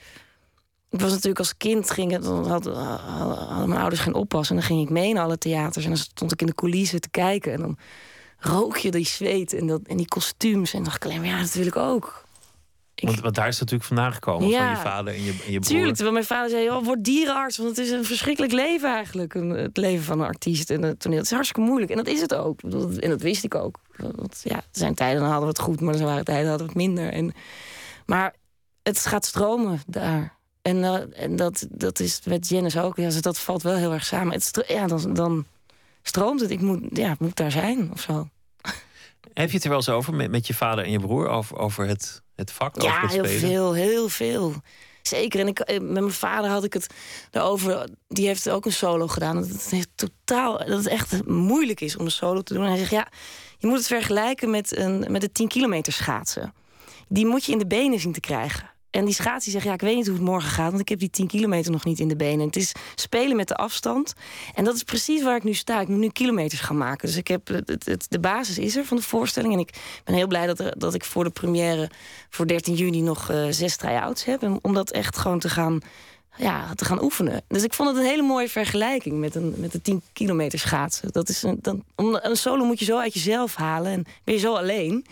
[0.91, 4.49] ik was natuurlijk als kind, ging, dan hadden, hadden mijn ouders geen oppas.
[4.51, 5.85] En dan ging ik mee naar alle theaters.
[5.85, 7.53] En dan stond ik in de coulissen te kijken.
[7.53, 7.79] En dan
[8.39, 10.75] rook je die zweet en, dat, en die kostuums.
[10.75, 12.25] En dacht ik alleen maar, ja, dat wil ik ook.
[13.01, 15.59] Want, want, daar is het natuurlijk vandaan gekomen, van je vader en je, en je
[15.59, 15.71] broer.
[15.71, 17.57] Tuurlijk, terwijl mijn vader zei, oh, word dierenarts.
[17.57, 21.01] Want het is een verschrikkelijk leven eigenlijk, een, het leven van een artiest en het
[21.01, 21.19] toneel.
[21.19, 22.61] Het is hartstikke moeilijk en dat is het ook.
[23.01, 23.79] En dat wist ik ook.
[23.97, 26.67] Want, ja, er zijn tijden, dan hadden we het goed, maar er waren tijden, hadden
[26.67, 27.13] we het minder.
[27.13, 27.35] En,
[28.07, 28.35] maar
[28.83, 30.37] het gaat stromen daar.
[30.63, 32.97] En, eh, en dat, dat is met Janice ook.
[32.97, 34.33] Ja, dat valt wel heel erg samen.
[34.33, 35.45] Het, ja, dan, dan
[36.03, 36.51] stroomt het.
[36.51, 38.29] Ik moet, ja, moet daar zijn of zo.
[39.33, 41.29] Heb je het er wel eens over met, met je vader en je broer?
[41.29, 42.83] Over, over het, het vak?
[42.83, 44.55] Ja, heel veel, heel veel.
[45.03, 45.41] Zeker.
[45.41, 46.87] En ik, eh, met mijn vader had ik het
[47.31, 47.89] erover.
[48.09, 49.37] Die heeft ook een solo gedaan.
[49.37, 52.63] Dat het heeft totaal, dat het echt moeilijk is om een solo te doen.
[52.63, 53.09] En hij zegt ja,
[53.59, 56.55] je moet het vergelijken met een met de 10 kilometer schaatsen.
[57.09, 58.71] Die moet je in de benen zien te krijgen.
[58.91, 60.69] En die schaats die zegt, ja, ik weet niet hoe het morgen gaat...
[60.69, 62.47] want ik heb die 10 kilometer nog niet in de benen.
[62.47, 64.13] Het is spelen met de afstand.
[64.55, 65.81] En dat is precies waar ik nu sta.
[65.81, 67.07] Ik moet nu kilometers gaan maken.
[67.07, 69.53] Dus ik heb, het, de basis is er van de voorstelling.
[69.53, 71.91] En ik ben heel blij dat, dat ik voor de première...
[72.31, 74.59] voor 13 juni nog eh, zes try-outs heb.
[74.63, 75.81] Om dat echt gewoon te gaan,
[76.37, 77.43] ja, te gaan oefenen.
[77.49, 79.19] Dus ik vond het een hele mooie vergelijking...
[79.19, 81.13] met, een, met de 10 kilometer schaatsen.
[81.13, 83.93] Dat is dan, een solo moet je zo uit jezelf halen.
[83.93, 85.07] En ben je zo alleen...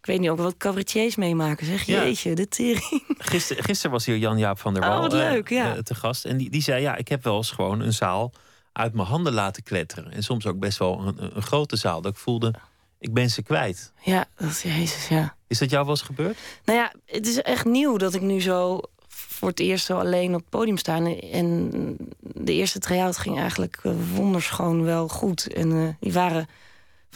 [0.00, 1.66] Ik weet niet ook wat cabaretiers meemaken.
[1.66, 2.02] Zeg, Ja.
[2.02, 3.04] jeetje, de tering.
[3.18, 5.74] Gisteren, gisteren was hier Jan-Jaap van der Oh, Wal eh, leuk, ja.
[5.74, 6.24] eh, te gast.
[6.24, 8.32] En die, die zei, ja, ik heb wel eens gewoon een zaal
[8.72, 10.12] uit mijn handen laten kletteren.
[10.12, 12.00] En soms ook best wel een, een grote zaal.
[12.00, 12.54] Dat ik voelde,
[12.98, 13.92] ik ben ze kwijt.
[14.02, 15.36] Ja, dat is jezus, ja.
[15.46, 16.36] Is dat jou wel eens gebeurd?
[16.64, 20.34] Nou ja, het is echt nieuw dat ik nu zo voor het eerst zo alleen
[20.34, 20.96] op het podium sta.
[21.32, 25.52] En- de eerste try-out ging eigenlijk eh, wonderschoon wel goed.
[25.52, 26.48] En die waren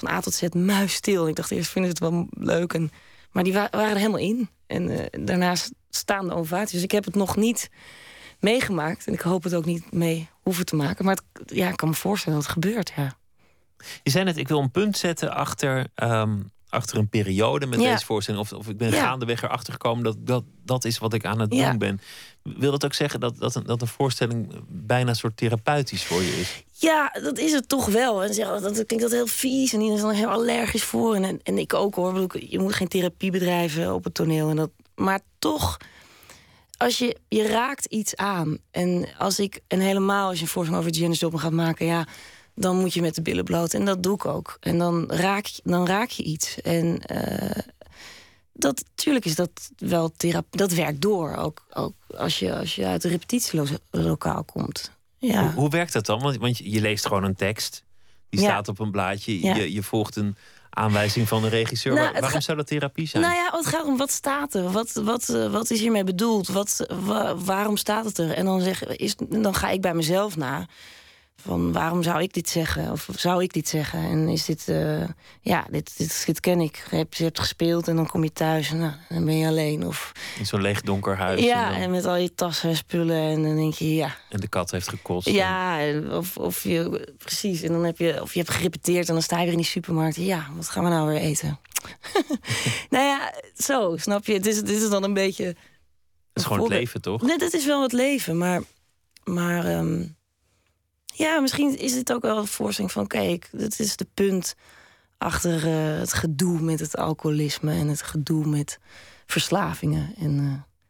[0.03, 1.29] van A tot Z muisstil.
[1.29, 2.73] Ik dacht eerst, vinden ze het wel leuk.
[2.73, 2.91] En,
[3.31, 4.49] maar die wa- waren er helemaal in.
[4.67, 6.73] En eh, daarnaast staan de ovaties.
[6.73, 7.71] Dus ik heb het nog niet
[8.41, 9.07] meegemaakt.
[9.07, 11.05] En ik hoop het ook niet mee hoeven te maken.
[11.05, 13.17] Maar het, ja, ik kan me voorstellen dat het gebeurt, ja.
[14.03, 16.39] Je zei net, ik wil een punt zetten achter, ehm,
[16.73, 17.93] achter een periode met Ja.
[17.93, 18.43] deze voorstelling.
[18.43, 19.03] Of, of ik ben Ja.
[19.07, 21.69] gaandeweg erachter gekomen dat, dat dat is wat ik aan het Ja.
[21.71, 22.01] doen ben.
[22.43, 26.23] Wil dat ook zeggen dat, dat, een, dat een voorstelling bijna een soort therapeutisch voor
[26.23, 26.65] je is?
[26.73, 28.23] Ja, dat is het toch wel.
[28.25, 31.15] En zeggen, dat klinkt dat heel vies en die is dan heel allergisch voor.
[31.15, 32.13] En, en ik ook hoor.
[32.13, 34.51] Bedoel, je moet geen therapie bedrijven op het toneel.
[34.51, 35.77] En dat, maar toch,
[36.77, 38.59] als je, je raakt iets aan.
[38.71, 42.07] En als ik, en helemaal als je een voorstelling over Janis Joplin gaat maken, ja,
[42.55, 43.75] dan moet je met de billen bloot.
[43.75, 44.57] En dat doe ik ook.
[44.61, 46.61] En dan raak, dan raak je iets.
[46.61, 47.63] En eh,
[48.53, 50.59] dat, natuurlijk is dat wel therapie.
[50.59, 51.35] Dat werkt door.
[51.37, 54.91] Ook, ook als, je, als je uit een repetitielokaal komt.
[55.19, 55.43] Ja.
[55.43, 56.21] Hoe, hoe werkt dat dan?
[56.21, 57.85] Want, want je leest gewoon een tekst.
[58.29, 58.47] Die Ja.
[58.47, 59.41] staat op een blaadje.
[59.41, 59.55] Ja.
[59.55, 60.37] Je, je volgt een
[60.71, 61.95] aanwijzing van een regisseur.
[61.95, 63.23] Nou, Waar- waarom zou dat therapie zijn?
[63.23, 64.71] Nou ja, het gaat om wat staat er?
[64.71, 66.49] Wat, wat, eh, wat is hiermee bedoeld?
[66.49, 68.31] Wat, wa- waarom staat het er?
[68.31, 70.67] En dan, zeg, is, dan ga ik bij mezelf na.
[71.45, 72.91] Van waarom zou ik dit zeggen?
[72.91, 73.99] Of zou ik dit zeggen?
[74.01, 75.05] En is dit, eh,
[75.41, 76.87] ja, dit, dit, dit ken ik.
[76.91, 79.47] Je hebt, je hebt gespeeld en dan kom je thuis en nou, dan ben je
[79.47, 79.87] alleen.
[79.87, 81.41] Of, In zo'n leeg donker huis.
[81.41, 83.17] ja, en, dan- en met al je tassen en spullen.
[83.23, 85.29] En dan denk je, ja, en de kat heeft gekost.
[85.29, 87.63] ja, en of, of je, precies.
[87.63, 89.67] En dan heb je, of je hebt gerepeteerd en dan sta je weer in die
[89.67, 90.17] supermarkt.
[90.17, 91.59] Ja, wat gaan we nou weer eten?
[92.91, 94.33] nou ja, zo, snap je?
[94.41, 95.45] Dit is, dit is dan een beetje.
[95.45, 95.57] Het
[96.35, 97.23] is gewoon het leven, toch?
[97.23, 98.63] Nee, dat is wel het leven, maar.
[99.25, 99.65] Maar.
[99.67, 100.05] ehm,
[101.13, 104.55] ja, misschien is dit ook wel een voorstelling van: kijk, dit is de punt
[105.19, 108.79] achter eh, het gedoe met het alcoholisme en het gedoe met
[109.27, 110.15] verslavingen.
[110.19, 110.83] En, eh,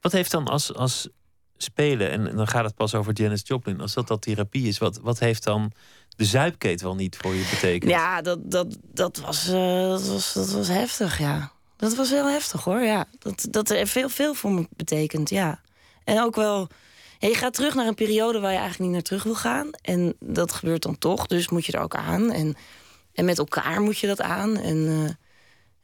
[0.00, 1.08] Wat heeft dan als, als
[1.56, 4.98] spelen, en dan gaat het pas over Janis Joplin, als dat dat therapie is, wat,
[5.02, 5.72] wat heeft dan
[6.16, 7.90] de zuipkeet wel niet voor je betekend?
[7.90, 11.52] Ja, dat, dat, dat, was, eh, dat, was, dat was heftig, ja.
[11.76, 13.06] Dat was heel heftig, hoor, ja.
[13.18, 15.60] Dat, dat er veel, veel voor me betekent, ja.
[16.04, 16.68] En ook wel...
[17.22, 19.70] ja, je gaat terug naar een periode waar je eigenlijk niet naar terug wil gaan.
[19.82, 22.30] En dat gebeurt dan toch, dus moet je er ook aan.
[22.32, 22.54] En,
[23.12, 24.56] en met elkaar moet je dat aan.
[24.56, 24.86] En,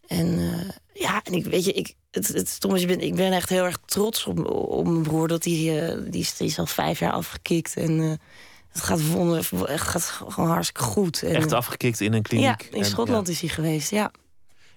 [0.09, 0.69] eh, en eh,
[1.03, 3.49] ja, en ik weet je, ik, het, het stom is, ik ben, ik ben echt
[3.49, 5.29] heel erg trots op, op mijn broer.
[5.29, 7.77] Dat die, eh, die, is, die is al vijf jaar afgekikt.
[7.77, 7.99] En
[8.73, 11.23] het gaat, wonder, het gaat gewoon hartstikke goed.
[11.23, 12.61] En, Echt afgekikt in een kliniek.
[12.63, 13.33] ja, in En- Schotland ja.
[13.33, 14.11] is hij geweest, ja.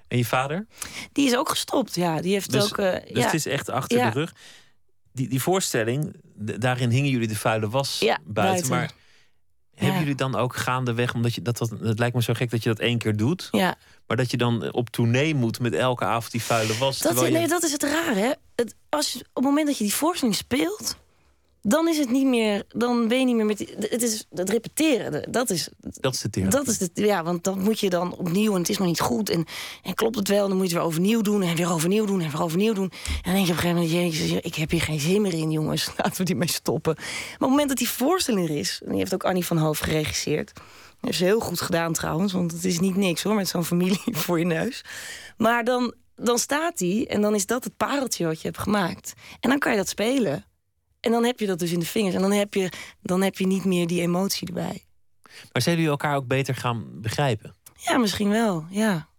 [0.07, 0.65] En je vader?
[1.11, 2.21] Die is ook gestopt, ja.
[2.21, 2.75] Die heeft Dus, ook...
[2.75, 3.21] dus ja.
[3.25, 4.09] het is echt achter Ja.
[4.09, 4.33] de rug.
[5.13, 8.69] Die, die voorstelling, daarin hingen jullie de vuile was Ja, buiten.
[8.69, 8.69] buiten.
[8.69, 8.91] Maar
[9.75, 12.63] hebben jullie dan ook gaandeweg, omdat je dat, dat, het lijkt me zo gek dat
[12.63, 13.75] je dat één keer doet, Ja,
[14.07, 16.99] maar dat je dan op tournee moet met elke avond die vuile was.
[16.99, 18.31] dat, nee, dat is het raar, hè.
[18.55, 20.97] Het, als je, op het moment dat je die voorstelling speelt...
[21.61, 22.63] dan is het niet meer...
[22.67, 23.57] dan ben je niet meer met...
[23.57, 25.69] die- Het is het repeteren, dat is...
[25.79, 26.57] dat is de therapie.
[26.57, 28.99] Dat is het, ja, want dan moet je dan opnieuw en het is nog niet
[28.99, 29.29] goed.
[29.29, 29.45] En,
[29.83, 32.21] en klopt het wel, dan moet je het weer overnieuw doen en weer overnieuw doen
[32.21, 32.91] en weer overnieuw doen.
[32.91, 35.33] En dan denk je op een gegeven moment, jezus, ik heb hier geen zin meer
[35.33, 35.89] in, jongens.
[35.97, 36.93] Laten we die mee stoppen.
[36.95, 39.57] Maar op het moment dat die voorstelling er is, en die heeft ook Annie van
[39.57, 40.51] Hoof geregisseerd.
[40.53, 40.63] Dat
[41.01, 44.01] heeft ze heel goed gedaan trouwens, want het is niet niks hoor, met zo'n familie
[44.23, 44.83] voor je neus.
[45.37, 49.13] Maar dan, dan staat die en dan is dat het pareltje wat je hebt gemaakt.
[49.39, 50.45] En dan kan je dat spelen.
[51.01, 52.15] En dan heb je dat dus in de vingers.
[52.15, 52.69] En dan heb je,
[53.01, 54.85] dan heb je niet meer die emotie erbij.
[55.51, 57.55] Maar zijn jullie elkaar ook beter gaan begrijpen?
[57.75, 58.65] Ja, misschien wel.
[58.69, 59.09] Ja.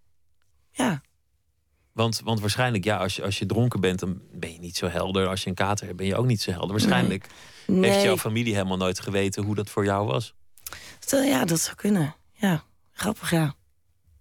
[0.71, 1.03] Ja.
[1.93, 4.87] Want, want waarschijnlijk, ja, als je, als je dronken bent, dan ben je niet zo
[4.87, 5.27] helder.
[5.27, 6.71] Als je een kater hebt, ben je ook niet zo helder.
[6.71, 7.27] Waarschijnlijk
[7.67, 7.91] Nee.
[7.91, 10.35] heeft jouw familie helemaal nooit geweten hoe dat voor jou was.
[11.01, 12.15] Stel, ja, dat zou kunnen.
[12.33, 13.55] Ja, grappig, ja.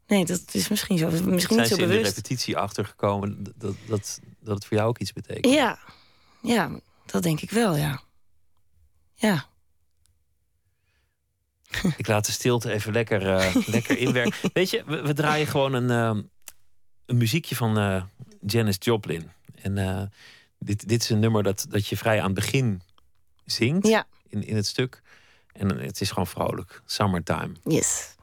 [0.07, 1.05] Nee, dat is misschien zo.
[1.05, 2.16] Misschien Zijn niet zo ze in de bewust.
[2.16, 5.53] repetitie achtergekomen dat, dat, dat het voor jou ook iets betekent?
[5.53, 5.80] Ja,
[6.41, 6.80] ja,
[7.12, 8.01] dat denk ik wel, ja.
[9.16, 9.45] Ja.
[11.97, 14.49] Ik laat de stilte even lekker, eh, lekker inwerken.
[14.53, 16.24] Weet je, we, we draaien gewoon een, eh,
[17.05, 18.03] een muziekje van eh,
[18.45, 19.32] Janis Joplin.
[19.62, 20.12] En
[20.59, 22.82] dit, dit is een nummer dat, dat je vrij aan het begin
[23.45, 24.07] zingt Ja.
[24.28, 25.01] in, in het stuk.
[25.51, 26.82] En het is gewoon vrolijk.
[26.86, 27.51] Summertime.
[27.64, 28.16] Yes.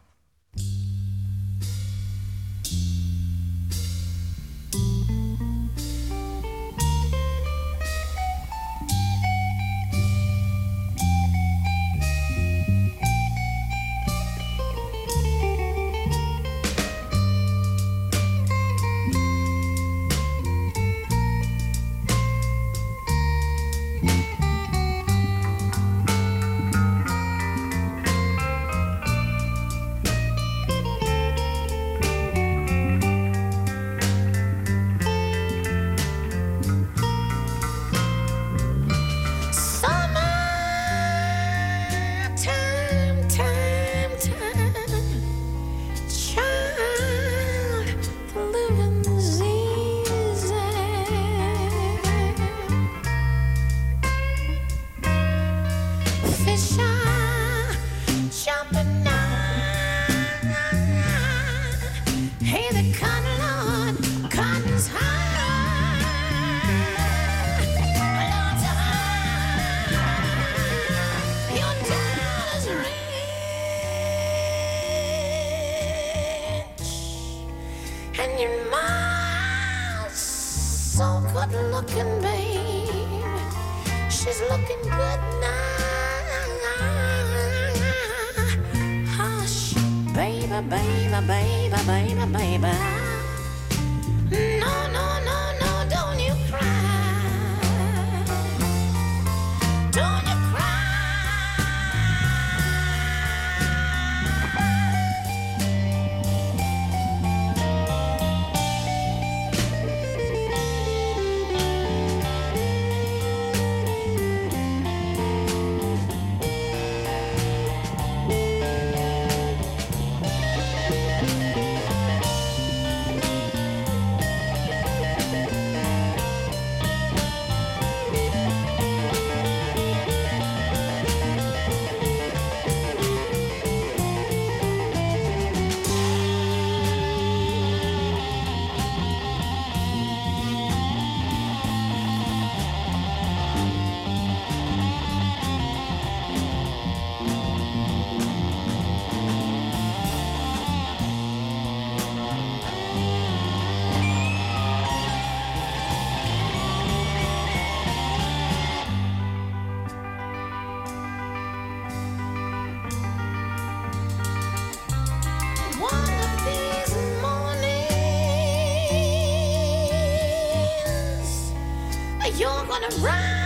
[172.81, 173.38] wanna run.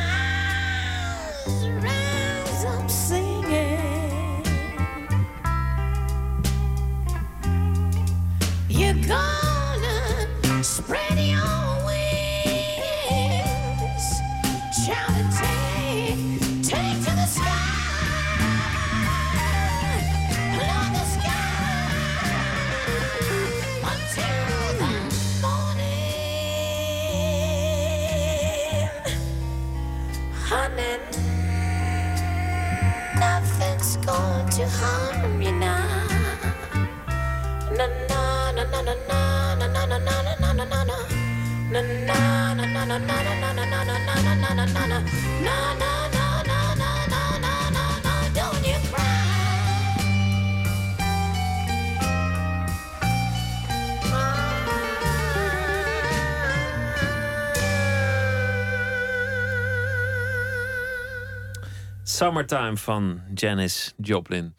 [62.23, 64.55] Summertime van Janis Joplin.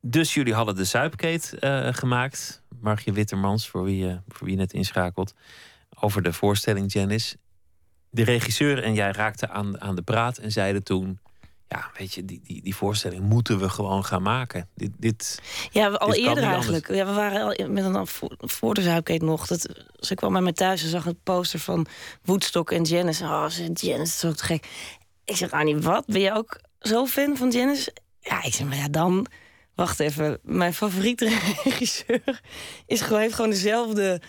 [0.00, 2.62] Dus jullie hadden de Zuipkeet eh, gemaakt.
[2.80, 5.34] Margje Wittermans, voor wie, je voor wie net inschakelt.
[6.00, 7.36] Over de voorstelling Janis.
[8.10, 11.18] De regisseur en jij raakten aan, aan de praat en zeiden toen...
[11.68, 14.68] ja, weet je, die, die, die voorstelling moeten we gewoon gaan maken.
[14.74, 16.88] Dit, dit, Ja, al dit eerder eigenlijk.
[16.88, 19.46] Ja, we waren al met een voor, voor de Zuipkeet nog.
[19.46, 19.68] Dat,
[19.98, 21.86] ze kwam bij mij thuis en zag een poster van
[22.22, 23.24] Woodstock en Janice.
[23.24, 24.68] Oh, ze Janice is zo te gek.
[25.24, 26.06] Ik zeg, Annie, wat?
[26.06, 27.96] Ben je ook zo fan van Janice?
[28.20, 29.26] Ja, ik zeg, maar ja, dan...
[29.74, 31.28] Wacht even, mijn favoriete
[31.64, 32.40] regisseur
[32.86, 34.20] is gewoon, heeft gewoon dezelfde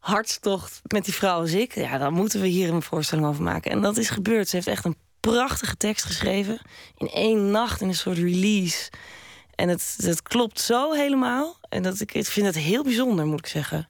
[0.00, 1.74] hartstocht met die vrouw als ik.
[1.74, 3.70] Ja, dan moeten we hier een voorstelling over maken.
[3.70, 4.48] En dat is gebeurd.
[4.48, 6.60] Ze heeft echt een prachtige tekst geschreven.
[6.96, 8.90] In één nacht in een soort release.
[9.54, 11.58] En het, het klopt zo helemaal.
[11.68, 13.86] En dat ik, vind het heel bijzonder, moet ik zeggen.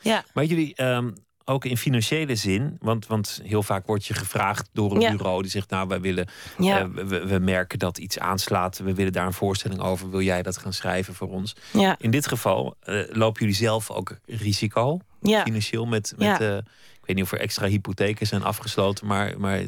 [0.00, 1.10] Ja, Maar jullie, ehm,
[1.44, 5.10] ook in financiële zin, want, want heel vaak word je gevraagd door een Ja.
[5.10, 6.26] bureau die zegt, nou, wij willen,
[6.58, 6.80] Ja.
[6.80, 10.42] eh, we, we merken dat iets aanslaat, we willen daar een voorstelling over, wil jij
[10.42, 11.54] dat gaan schrijven voor ons?
[11.72, 15.00] ja, In dit geval eh, lopen jullie zelf ook risico,
[15.42, 19.62] financieel, met, met eh, ik weet niet of er extra hypotheken zijn afgesloten, maar, maar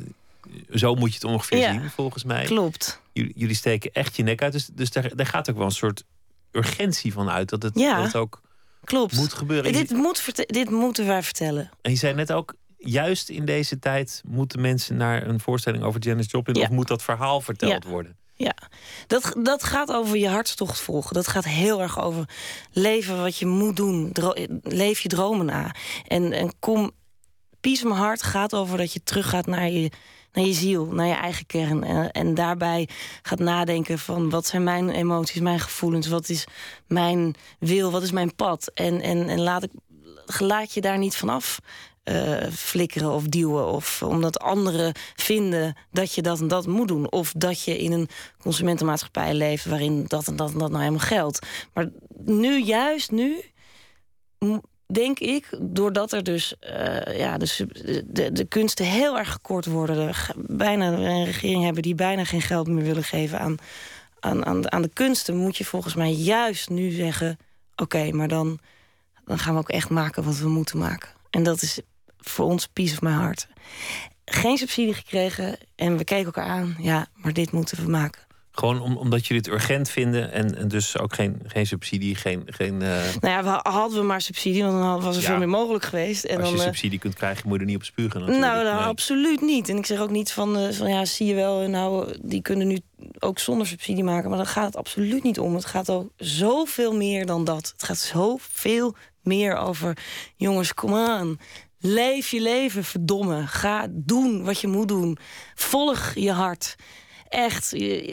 [0.74, 2.44] zo moet je het ongeveer zien, volgens mij.
[2.44, 3.00] Klopt.
[3.12, 5.70] Jullie, jullie steken echt je nek uit, dus, dus daar, daar gaat ook wel een
[5.72, 6.04] soort
[6.52, 8.40] urgentie van uit, dat het, dat het ook
[8.86, 9.16] Klopt.
[9.16, 9.72] moet gebeuren.
[9.72, 11.70] Dit, moet dit moeten wij vertellen.
[11.82, 16.00] En je zei net ook, juist in deze tijd moeten mensen naar een voorstelling over
[16.00, 16.62] Janis Joplin, Ja.
[16.62, 17.90] of moet dat verhaal verteld Ja.
[17.90, 18.16] worden?
[18.38, 18.54] Ja,
[19.06, 21.14] dat, dat gaat over je hartstocht volgen.
[21.14, 22.28] Dat gaat heel erg over
[22.72, 24.12] leven wat je moet doen.
[24.12, 25.74] Dro- leef je dromen na.
[26.06, 26.90] En, en kom,
[27.60, 29.90] Peace of My Heart gaat over dat je teruggaat naar je,
[30.36, 31.84] naar je ziel, naar je eigen kern.
[31.84, 32.88] En, en daarbij
[33.22, 36.44] gaat nadenken van wat zijn mijn emoties, mijn gevoelens, wat is
[36.86, 38.70] mijn wil, wat is mijn pad.
[38.74, 39.70] En, en, en laat, ik,
[40.38, 41.58] laat je daar niet vanaf
[42.02, 43.66] eh flikkeren of duwen.
[43.66, 47.10] Of omdat anderen vinden dat je dat en dat moet doen.
[47.10, 48.08] Of dat je in een
[48.38, 51.46] consumentenmaatschappij leeft waarin dat en dat en dat nou helemaal geldt.
[51.72, 51.88] Maar
[52.24, 53.44] nu, juist nu,
[54.86, 59.66] denk ik, doordat er dus eh, ja, de, sub- de, de kunsten heel erg gekort
[59.66, 60.14] worden.
[60.14, 63.56] Ge- bijna een regering hebben die bijna geen geld meer willen geven aan,
[64.20, 65.36] aan, aan, de, aan de kunsten.
[65.36, 67.38] Moet je volgens mij juist nu zeggen:
[67.76, 68.58] oké, maar dan,
[69.24, 71.08] dan gaan we ook echt maken wat we moeten maken.
[71.30, 71.80] En dat is
[72.18, 73.46] voor ons peace of my heart.
[74.24, 76.76] Geen subsidie gekregen en we keken elkaar aan.
[76.78, 78.25] Ja, maar dit moeten we maken.
[78.58, 82.42] Gewoon om, omdat jullie het urgent vinden en, en dus ook geen, geen subsidie, geen.
[82.46, 82.88] geen eh,
[83.20, 85.28] Nou ja, we, hadden we maar subsidie, want dan was er Ja.
[85.28, 86.24] veel meer mogelijk geweest.
[86.24, 88.20] En als je dan, eh, subsidie kunt krijgen, moet je er niet op spugen.
[88.20, 88.46] Natuurlijk.
[88.46, 88.84] Nou, nou Nee.
[88.84, 89.68] absoluut niet.
[89.68, 92.66] En ik zeg ook niet van, eh, van ja, zie je wel, nou, die kunnen
[92.66, 92.78] nu
[93.18, 94.28] ook zonder subsidie maken.
[94.28, 95.54] Maar daar gaat het absoluut niet om.
[95.54, 97.72] Het gaat ook zoveel meer dan dat.
[97.72, 99.96] Het gaat zoveel meer over,
[100.36, 101.38] jongens, kom aan.
[101.80, 103.46] Leef je leven, verdomme.
[103.46, 105.18] Ga doen wat je moet doen.
[105.54, 106.76] Volg je hart.
[107.28, 107.68] Echt,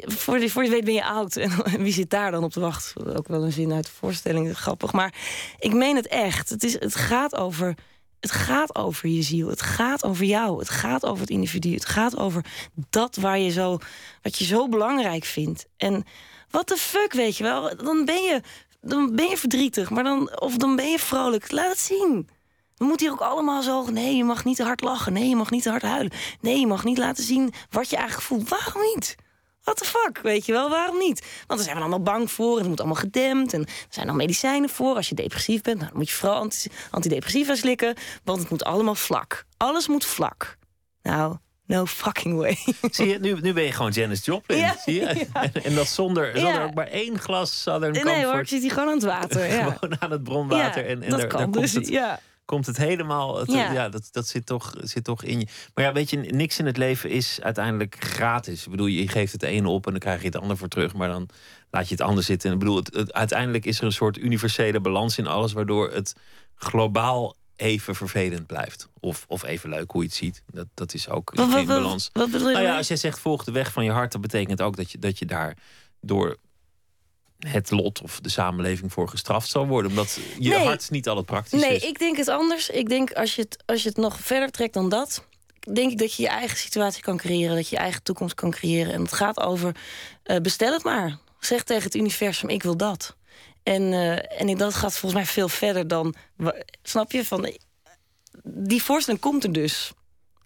[0.06, 1.36] voor je, voor je weet ben je oud.
[1.74, 3.18] En wie zit daar dan op te wachten?
[3.18, 4.94] Ook wel een zin uit de voorstelling, grappig.
[4.94, 5.14] Maar
[5.60, 6.50] ik meen het echt.
[6.50, 7.76] Het, is, het gaat over
[8.24, 9.48] het gaat over je ziel.
[9.48, 10.60] Het gaat over jou.
[10.60, 11.74] Het gaat over het individu.
[11.74, 12.46] Het gaat over
[12.90, 13.78] dat waar je zo,
[14.22, 15.66] wat je zo belangrijk vindt.
[15.78, 16.04] En
[16.50, 17.76] wat de fuck, weet je wel?
[17.78, 18.42] Dan ben je,
[18.82, 21.52] dan ben je verdrietig, maar dan, of dan ben je vrolijk.
[21.52, 22.30] Laat het zien.
[22.84, 23.86] We moeten hier ook allemaal zo.
[23.92, 25.14] Nee, je mag niet te hard lachen.
[25.14, 26.12] Nee, je mag niet te hard huilen.
[26.42, 28.50] Nee, je mag niet laten zien wat je eigenlijk voelt.
[28.50, 29.16] Waarom niet?
[29.64, 30.70] What the fuck, weet je wel?
[30.70, 31.20] Waarom niet?
[31.20, 32.54] Want daar zijn we allemaal bang voor.
[32.54, 33.54] En het moet allemaal gedempt.
[33.54, 34.96] En er zijn al medicijnen voor.
[34.96, 37.96] Als je depressief bent, nou, dan moet je vooral anti- antidepressiva slikken.
[38.24, 39.46] Want het moet allemaal vlak.
[39.58, 40.58] Alles moet vlak.
[41.02, 42.58] Nou, no fucking way.
[42.92, 44.58] Zie je, nu, nu ben je gewoon Janis Joplin.
[44.58, 45.06] Ja, zie je?
[45.34, 46.64] En, en dat zonder, zonder Ja.
[46.64, 48.50] ook maar één glas Southern Nee hoor, ik Comfort.
[48.50, 49.46] zit hier gewoon aan het water.
[49.56, 49.72] Ja.
[49.72, 50.86] Gewoon aan het bronwater.
[50.86, 52.20] En en dat daar, kan daar dus, komt, het, ja.
[52.46, 53.40] Komt het helemaal.
[53.40, 53.72] Het, ja.
[53.72, 53.90] Ja.
[53.90, 55.48] dat, dat zit toch, zit toch in je.
[55.74, 58.64] Maar ja, weet je, niks in het leven is uiteindelijk gratis.
[58.66, 60.94] Ik bedoel, je geeft het een op en dan krijg je het ander voor terug.
[60.94, 61.30] Maar dan
[61.72, 62.48] laat je het ander zitten.
[62.50, 65.92] En ik bedoel, het, het- uiteindelijk is er een soort universele balans in alles, waardoor
[65.92, 66.16] het
[66.56, 68.90] globaal even vervelend blijft.
[69.00, 70.44] Of, of even leuk hoe je het ziet.
[70.52, 72.10] Dat, dat is ook in wat, balans.
[72.14, 72.54] wat, bedoel je?
[72.54, 74.92] Nou ja, als jij zegt volg de weg van je hart, dat betekent ook dat
[74.92, 75.58] je, dat je daar
[76.02, 76.38] door
[77.48, 79.92] het lot of de samenleving voor gestraft zal worden.
[79.92, 80.66] Omdat je Nee.
[80.66, 81.84] hart niet altijd praktisch Nee, is.
[81.84, 82.70] ik denk het anders.
[82.70, 85.26] Ik denk als je het, als je het nog verder trekt dan dat,
[85.74, 88.52] denk ik dat je je eigen situatie kan creëren, dat je je eigen toekomst kan
[88.52, 88.94] creëren.
[88.94, 89.76] En het gaat over
[90.24, 91.18] eh, bestel het maar.
[91.40, 93.16] Zeg tegen het universum: ik wil dat.
[93.64, 96.16] En, eh, en dat gaat volgens mij veel verder dan.
[96.84, 97.26] Snap je?
[97.26, 97.54] Van,
[98.44, 99.92] die voorstelling komt er dus.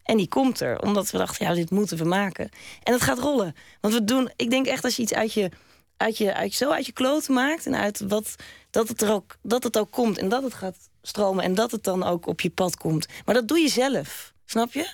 [0.04, 2.50] En die komt er, omdat we dachten, ja, dit moeten we maken.
[2.84, 3.56] En het gaat rollen.
[3.82, 5.50] Want we doen, ik denk echt als je iets uit je,
[5.98, 8.36] uit je, uit, zo uit je kloot maakt en uit wat,
[8.70, 11.72] dat het er ook, dat het ook komt en dat het gaat stromen en dat
[11.72, 13.08] het dan ook op je pad komt.
[13.26, 14.88] Maar dat doe je zelf, snap je?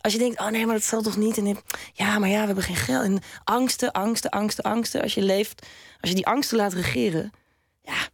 [0.00, 1.38] Als je denkt, oh nee, maar dat zal toch niet.
[1.38, 1.58] En
[1.92, 3.04] ja, maar ja, we hebben geen geld.
[3.04, 5.02] En angsten, angsten, angsten, angsten.
[5.02, 5.66] Als je leeft,
[6.00, 7.32] als je die angsten laat regeren,
[7.82, 8.08] ja,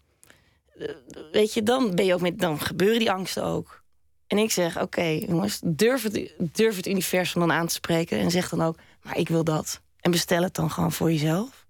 [1.32, 3.84] weet je, dan ben je ook met, dan gebeuren die angsten ook.
[4.26, 8.18] En ik zeg, oké, jongens, durf het, durf het universum dan aan te spreken.
[8.18, 9.80] En zeg dan ook, maar ik wil dat.
[10.00, 11.65] En bestel het dan gewoon voor jezelf.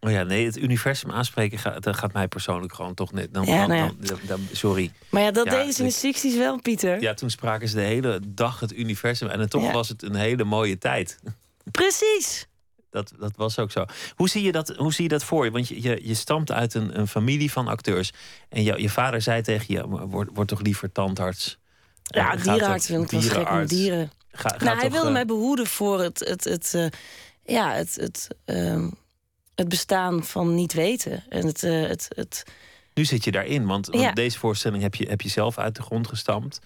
[0.00, 3.34] Oh ja, nee, het universum aanspreken gaat, dat gaat mij persoonlijk gewoon toch net.
[3.34, 3.86] Dan, Ja, dan- nou ja.
[3.86, 4.92] dan- dan- dan- sorry.
[5.10, 7.00] Maar ja, dat Ja, deden ze in de 60s wel, Pieter.
[7.00, 9.28] Ja, toen spraken ze de hele dag het universum.
[9.28, 11.18] En toch was het een hele mooie tijd.
[11.70, 12.46] Precies.
[12.90, 13.84] Dat, dat was ook zo.
[14.14, 15.50] Hoe zie je dat, hoe zie je dat voor je?
[15.50, 18.12] Want je, je, je stamt uit een, een familie van acteurs.
[18.48, 21.58] En jou- je vader zei tegen je: word, word toch liever tandarts.
[22.02, 24.10] Ja, Eh, dierenarts ik gek met dieren.
[24.32, 26.86] Ga- nou, hij toch, wilde eh, mij behoeden voor het, het, het, eh,
[27.44, 28.88] ja, het, het, ehm,
[29.60, 31.24] het bestaan van niet weten.
[31.28, 32.42] En het, eh, het, het,
[32.94, 34.12] Nu zit je daarin, want, want Ja.
[34.12, 36.58] deze voorstelling heb je, heb je zelf uit de grond gestampt.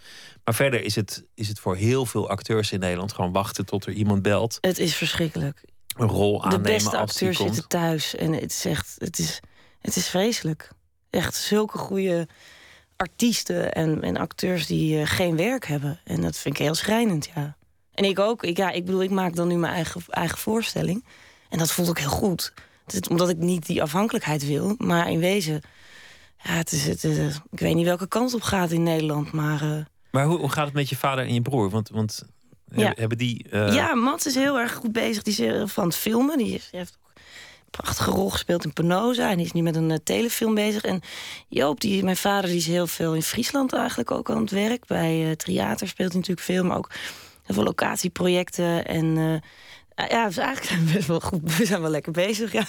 [0.45, 3.87] Maar verder is het, is het voor heel veel acteurs in Nederland gewoon wachten tot
[3.87, 4.59] er iemand belt.
[4.61, 5.65] het is verschrikkelijk.
[5.97, 7.49] Een rol De aannemen beste als die acteurs komt.
[7.55, 8.15] zitten thuis.
[8.17, 9.41] En het is echt, het is,
[9.81, 10.71] het is vreselijk.
[11.11, 12.29] Echt zulke goede
[12.97, 16.01] artiesten en, en acteurs die eh, geen werk hebben.
[16.05, 17.57] En dat vind ik heel schrijnend, ja.
[17.95, 18.43] En ik ook.
[18.43, 21.05] Ik, ja, ik bedoel, ik maak dan nu mijn eigen, eigen voorstelling.
[21.49, 22.53] En dat voelt ook heel goed.
[22.87, 24.75] Het omdat ik niet die afhankelijkheid wil.
[24.79, 25.61] Maar in wezen,
[26.43, 27.05] ja, het is, het
[27.51, 29.33] ik weet niet welke kant op gaat in Nederland.
[29.33, 31.71] Maar eh, Maar hoe, hoe gaat het met je vader en je broer?
[31.71, 32.23] Want, want
[32.77, 32.93] Ja.
[32.97, 33.47] hebben, die.
[33.51, 35.23] eh, Ja, Mats is heel erg goed bezig.
[35.23, 36.39] Die is heel van het filmen.
[36.39, 37.23] Die, is- die heeft ook een
[37.71, 39.31] prachtige rol gespeeld in Penosa.
[39.31, 40.83] En die is nu met een eh, telefilm bezig.
[40.85, 41.01] En
[41.49, 44.87] Joop, die, mijn vader, die is heel veel in Friesland eigenlijk ook aan het werk.
[44.87, 46.65] Bij eh theater speelt hij natuurlijk veel.
[46.65, 46.91] Maar ook
[47.43, 48.87] heel veel locatieprojecten.
[48.87, 49.49] En eh,
[49.95, 51.57] ja, dus eigenlijk zijn we best wel goed.
[51.57, 52.65] We zijn wel lekker bezig, ja.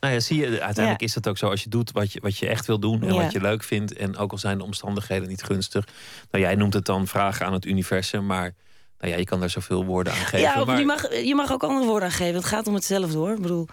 [0.00, 1.06] Nou ja, zie je, uiteindelijk Ja.
[1.06, 1.50] is dat ook zo.
[1.50, 3.22] Als je doet wat je, wat je echt wil doen en Ja.
[3.22, 3.92] wat je leuk vindt.
[3.92, 5.86] En ook al zijn de omstandigheden niet gunstig.
[6.30, 8.26] Nou, jij noemt het dan vragen aan het universum.
[8.26, 8.54] Maar
[8.98, 10.38] nou ja, je kan daar zoveel woorden aan geven.
[10.40, 12.34] ja, maar, je, mag, je mag ook andere woorden aan geven.
[12.34, 13.32] Het gaat om hetzelfde hoor.
[13.34, 13.66] Ik bedoel,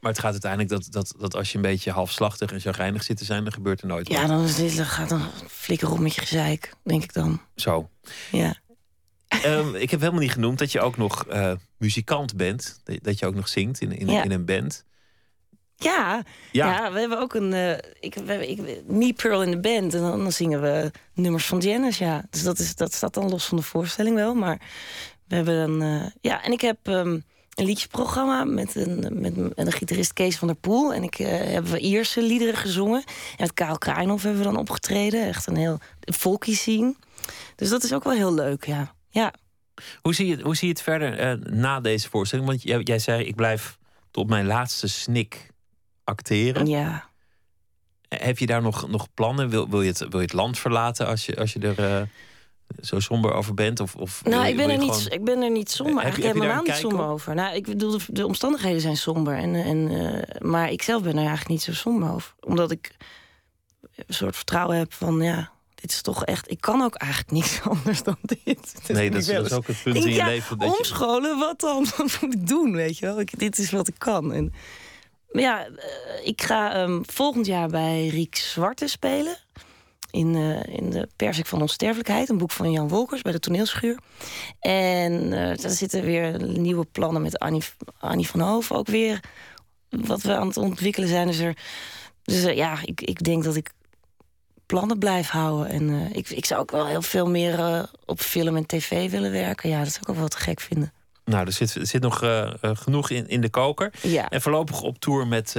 [0.00, 3.16] maar het gaat uiteindelijk dat, dat, dat als je een beetje halfslachtig en chagrijnig zit
[3.16, 4.28] te zijn, dan gebeurt er nooit ja, wat.
[4.28, 7.40] dan is dit, dan gaat dan flikker op met je gezeik, denk ik dan.
[7.56, 7.88] Zo.
[8.30, 8.54] Ja.
[9.42, 12.80] Ehm, ik heb helemaal niet genoemd dat je ook nog eh, muzikant bent.
[13.02, 14.22] Dat- je ook nog zingt in, in, Ja.
[14.24, 14.84] in een band.
[15.76, 16.22] Ja,
[16.52, 16.66] Ja.
[16.72, 16.92] ja.
[16.92, 17.52] we hebben ook een.
[17.52, 17.70] eh,
[18.00, 19.94] ik, we hebben, ik, Me Pearl in de band.
[19.94, 21.98] En dan, dan zingen we nummers van Janis.
[21.98, 22.24] Ja.
[22.30, 24.34] Dus dat, is, dat staat dan los van de voorstelling wel.
[24.34, 24.60] Maar
[25.28, 25.82] we hebben dan.
[25.82, 27.08] eh, ja, en ik heb ehm,
[27.54, 30.94] een liedjesprogramma met een, met, een gitarist Kees van der Poel.
[30.94, 33.02] En ik eh hebben we Ierse liederen gezongen.
[33.06, 35.26] En met Karel Kraaienhof hebben we dan opgetreden.
[35.26, 36.94] Echt een heel folky scene.
[37.56, 38.93] Dus dat is ook wel heel leuk, ja.
[39.14, 39.32] Ja,
[40.02, 42.48] Hoe zie je, hoe zie je het verder eh, na deze voorstelling?
[42.48, 43.78] Want jij, jij zei, ik blijf
[44.10, 45.50] tot mijn laatste snik
[46.04, 46.66] acteren.
[46.66, 47.12] ja.
[48.08, 49.48] Heb je daar nog, nog plannen?
[49.48, 52.02] Wil, wil, je het, wil je het land verlaten als je, als je er eh,
[52.80, 53.80] zo somber over bent?
[53.80, 55.94] Of, of Nou, ik ben, er niet, gewoon- ik ben er niet somber.
[55.94, 57.10] Heb Eigenlijk heb helemaal niet somber op?
[57.10, 57.34] over.
[57.34, 59.36] Nou, ik bedoel, de, de omstandigheden zijn somber.
[59.36, 62.34] En, en, eh, maar ik zelf ben er eigenlijk niet zo somber over.
[62.40, 62.96] Omdat ik
[63.96, 65.50] een soort vertrouwen heb van, ja,
[65.84, 66.50] dit is toch echt...
[66.50, 68.44] Ik kan ook eigenlijk niks anders dan dit.
[68.44, 70.58] Het Nee, dat is, wel dat is eens- ook het punt in je ja, leven.
[70.58, 71.86] Dat je, Omscholen, wat dan?
[71.96, 73.20] Wat moet ik doen, weet je wel?
[73.20, 74.32] Ik, dit is wat ik kan.
[74.32, 74.52] En,
[75.30, 79.36] maar ja, eh, ik ga ehm, volgend jaar bij Riek Zwarte spelen.
[80.10, 82.28] In, eh, in de Persik van Onsterfelijkheid.
[82.28, 83.98] Een boek van Jan Wolkers bij de toneelschuur.
[84.60, 87.62] En eh daar zitten weer nieuwe plannen met Annie,
[87.98, 89.20] Annie van Hoven ook weer.
[89.88, 91.26] Wat we aan het ontwikkelen zijn.
[91.26, 91.56] Dus, er,
[92.22, 93.70] dus ja, ik, ik denk dat ik
[94.66, 95.68] plannen blijf houden.
[95.68, 99.10] En eh, ik, ik zou ook wel heel veel meer eh, op film en tv
[99.10, 99.68] willen werken.
[99.68, 100.92] Ja, dat zou ik ook wel te gek vinden.
[101.24, 103.92] nou, er zit, er zit nog eh, genoeg in, in de koker.
[104.02, 104.28] Ja.
[104.28, 105.56] En voorlopig op tour met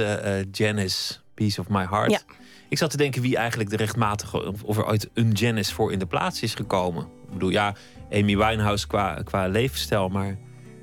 [0.52, 2.10] Janice, Piece of My Heart.
[2.10, 2.20] Ja.
[2.68, 4.52] Ik zat te denken wie eigenlijk de rechtmatige...
[4.64, 7.02] of- er ooit een Janice voor in de plaats is gekomen.
[7.02, 7.74] Ik bedoel, ja,
[8.12, 10.36] Amy Winehouse qua, qua levensstijl, maar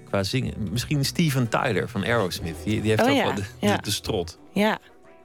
[0.05, 0.53] qua zingen...
[0.71, 2.55] Misschien Steven Tyler van Aerosmith.
[2.63, 4.37] Die, die heeft Oh ook ja, wel de, de, de strot.
[4.53, 4.79] Ja,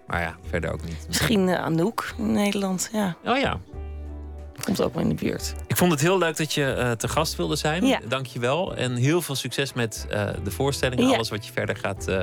[0.08, 1.04] Maar ja, verder ook niet.
[1.06, 2.88] misschien eh, Anouk in Nederland.
[2.92, 3.60] Ja, Oh ja.
[4.64, 5.54] komt ook wel in de buurt.
[5.66, 7.86] Ik vond het heel leuk dat je eh, te gast wilde zijn.
[7.86, 8.00] Ja.
[8.08, 8.76] Dank je wel.
[8.76, 11.00] En heel veel succes met eh, de voorstelling.
[11.00, 11.14] Ja.
[11.14, 12.22] Alles wat je verder gaat eh,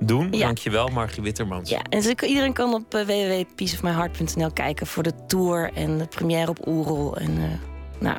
[0.00, 0.32] doen.
[0.32, 0.38] Ja.
[0.44, 1.70] Dank je wel, Margie Wittermans.
[1.70, 6.50] Ja, en dus iedereen kan op uh, www.peaceofmyheart.nl kijken voor de tour en de première
[6.50, 7.16] op Oerol.
[7.16, 7.44] En uh,
[8.00, 8.18] nou,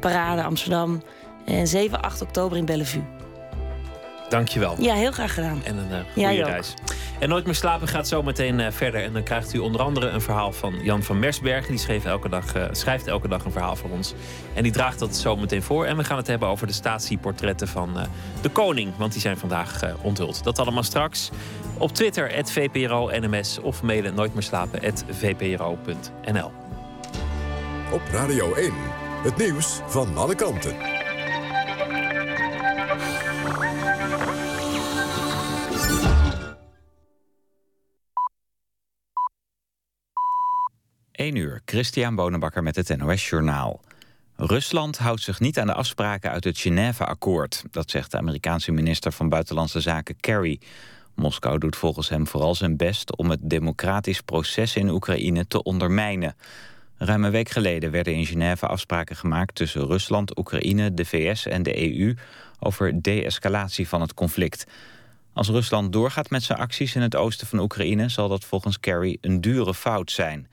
[0.00, 1.02] Parade Amsterdam.
[1.44, 3.02] En 7, 8 oktober in Bellevue.
[4.28, 4.74] Dank je wel.
[4.78, 5.60] Ja, heel graag gedaan.
[5.64, 6.74] En een uh, Jij goede reis.
[7.18, 9.02] En Nooit meer slapen gaat zo meteen uh, verder.
[9.02, 11.70] En dan krijgt u onder andere een verhaal van Jan van Mersbergen.
[11.70, 14.14] Die schreef elke dag, uh, schrijft elke dag een verhaal voor ons.
[14.54, 15.84] En die draagt dat zo meteen voor.
[15.84, 18.02] En we gaan het hebben over de statieportretten van uh,
[18.40, 18.92] de koning.
[18.96, 20.44] Want die zijn vandaag uh, onthuld.
[20.44, 21.30] Dat allemaal straks.
[21.78, 23.60] Op Twitter, VPRO NMS.
[23.60, 26.52] Of mailen nooitmeerslapen.vpro.nl
[27.92, 28.72] Op Radio 1,
[29.22, 30.95] het nieuws van alle kanten.
[41.16, 43.80] 1 uur, Christian Bonenbakker met het NOS Journaal.
[44.36, 47.64] Rusland houdt zich niet aan de afspraken uit het Genève-akkoord.
[47.70, 50.60] Dat zegt de Amerikaanse minister van Buitenlandse Zaken Kerry.
[51.14, 56.36] Moskou doet volgens hem vooral zijn best om het democratisch proces in Oekraïne te ondermijnen.
[56.96, 61.62] Ruim een week geleden werden in Genève afspraken gemaakt tussen Rusland, Oekraïne, de VS en
[61.62, 62.14] de EU
[62.58, 64.66] over de-escalatie van het conflict.
[65.32, 69.18] Als Rusland doorgaat met zijn acties in het oosten van Oekraïne zal dat volgens Kerry
[69.20, 70.48] een dure fout zijn.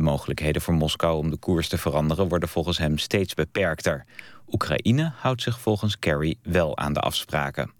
[0.00, 4.04] De mogelijkheden voor Moskou om de koers te veranderen worden volgens hem steeds beperkter.
[4.50, 7.72] Oekraïne houdt zich volgens Kerry wel aan de afspraken.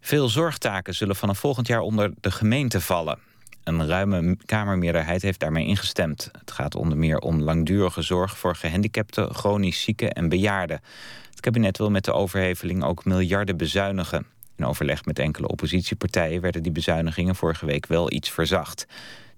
[0.00, 3.18] Veel zorgtaken zullen vanaf volgend jaar onder de gemeente vallen.
[3.64, 6.30] Een ruime Kamermeerderheid heeft daarmee ingestemd.
[6.38, 10.80] Het gaat onder meer om langdurige zorg voor gehandicapten, chronisch zieken en bejaarden.
[11.30, 14.26] Het kabinet wil met de overheveling ook miljarden bezuinigen.
[14.56, 18.86] In overleg met enkele oppositiepartijen werden die bezuinigingen vorige week wel iets verzacht.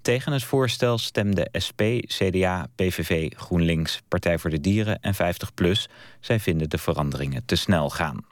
[0.03, 5.93] Tegen het voorstel stemden SP, CDA, PVV, GroenLinks, Partij voor de Dieren en 50PLUS.
[6.21, 8.25] Zij vinden de veranderingen te snel gaan.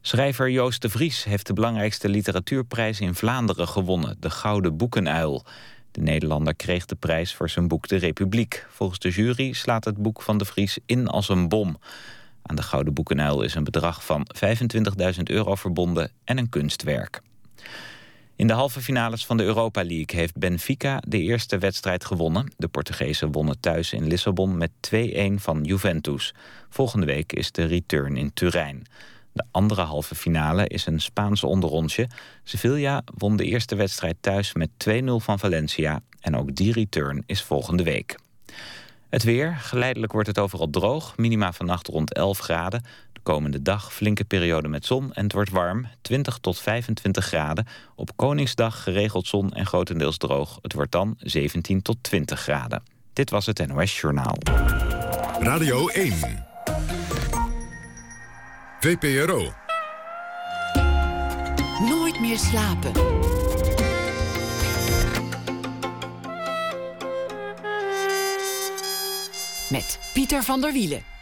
[0.00, 5.44] Schrijver Joost de Vries heeft de belangrijkste literatuurprijs in Vlaanderen gewonnen, de Gouden Boekenuil.
[5.90, 8.66] De Nederlander kreeg de prijs voor zijn boek De Republiek.
[8.70, 11.78] Volgens de jury slaat het boek van de Vries in als een bom.
[12.42, 14.26] Aan de Gouden Boekenuil is een bedrag van
[15.14, 17.20] 25.000 euro verbonden en een kunstwerk.
[18.36, 22.52] In de halve finales van de Europa League heeft Benfica de eerste wedstrijd gewonnen.
[22.56, 26.34] De Portugezen wonnen thuis in Lissabon met 2-1 van Juventus.
[26.68, 28.86] Volgende week is de return in Turijn.
[29.32, 32.08] De andere halve finale is een Spaanse onderrondje.
[32.42, 36.02] Sevilla won de eerste wedstrijd thuis met 2-0 van Valencia.
[36.20, 38.16] En ook die return is volgende week.
[39.08, 39.56] Het weer.
[39.56, 41.16] Geleidelijk wordt het overal droog.
[41.16, 42.84] Minima vannacht rond 11 graden.
[43.26, 45.86] De komende dag flinke periode met zon en het wordt warm.
[46.02, 47.66] 20 tot 25 graden.
[47.94, 50.58] Op Koningsdag geregeld zon en grotendeels droog.
[50.62, 52.82] Het wordt dan 17 tot 20 graden.
[53.12, 54.36] Dit was het NOS Journaal.
[55.40, 56.14] Radio 1.
[58.80, 59.52] VPRO.
[61.88, 62.92] Nooit meer slapen.
[69.70, 71.15] Met Pieter van der Wielen.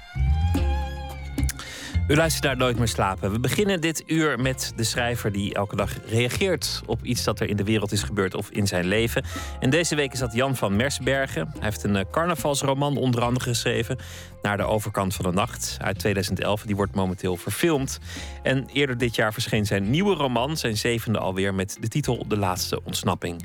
[2.09, 3.33] U luistert naar Nooit meer slapen.
[3.33, 7.49] We beginnen dit uur met de schrijver die elke dag reageert op iets dat er
[7.49, 9.25] in de wereld is gebeurd of in zijn leven.
[9.61, 11.49] En deze week is dat Jan van Mersbergen.
[11.53, 13.99] Hij heeft een eh, carnavalsroman onder andere geschreven,
[14.43, 16.63] Naar de overkant van de nacht, uit 2011.
[16.63, 17.99] Die wordt momenteel verfilmd.
[18.43, 22.37] En eerder dit jaar verscheen zijn nieuwe roman, zijn zevende alweer, met de titel De
[22.37, 23.45] Laatste Ontsnapping.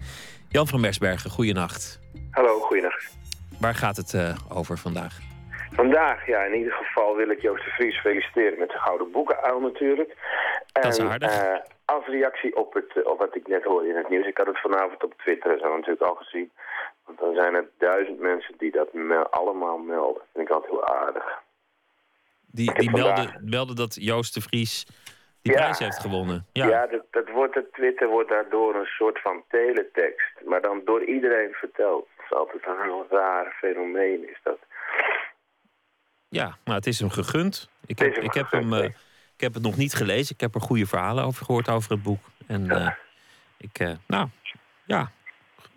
[0.50, 2.00] Jan van Mersbergen, goeienacht.
[2.32, 3.10] Hallo, goeienacht.
[3.58, 5.29] Waar gaat het uh, over vandaag?
[5.80, 9.60] Vandaag, ja, in ieder geval wil ik Joost de Vries feliciteren met de Gouden Boekenuil
[9.60, 10.16] natuurlijk.
[10.72, 11.44] Dat is aardig.
[11.44, 14.28] Uh, als reactie op, het, op wat ik net hoorde in het nieuws.
[14.28, 16.52] Ik had het vanavond op Twitter zo natuurlijk al gezien.
[17.06, 20.14] Want dan zijn er duizend mensen die dat me allemaal melden.
[20.14, 21.42] Dat vind ik altijd heel aardig.
[22.52, 24.86] Die, die melden, melden dat Joost de Vries
[25.42, 25.60] die Ja.
[25.60, 26.46] prijs heeft gewonnen.
[26.54, 30.32] Ja, Ja, dat, dat wordt, het Twitter wordt daardoor een soort van teletext.
[30.46, 32.08] Maar dan door iedereen verteld.
[32.18, 34.60] Dat is altijd een heel raar fenomeen is dat.
[36.30, 37.70] Ja maar het is hem gegund.
[37.86, 38.90] Ik heb, hem ik, heb gegund, hem, eh,
[39.36, 40.36] ik heb het nog niet gelezen.
[40.36, 42.24] Ik heb er goede verhalen over gehoord over het boek.
[42.48, 42.92] En eh,
[43.58, 44.28] ik, eh, nou,
[44.86, 45.12] ja,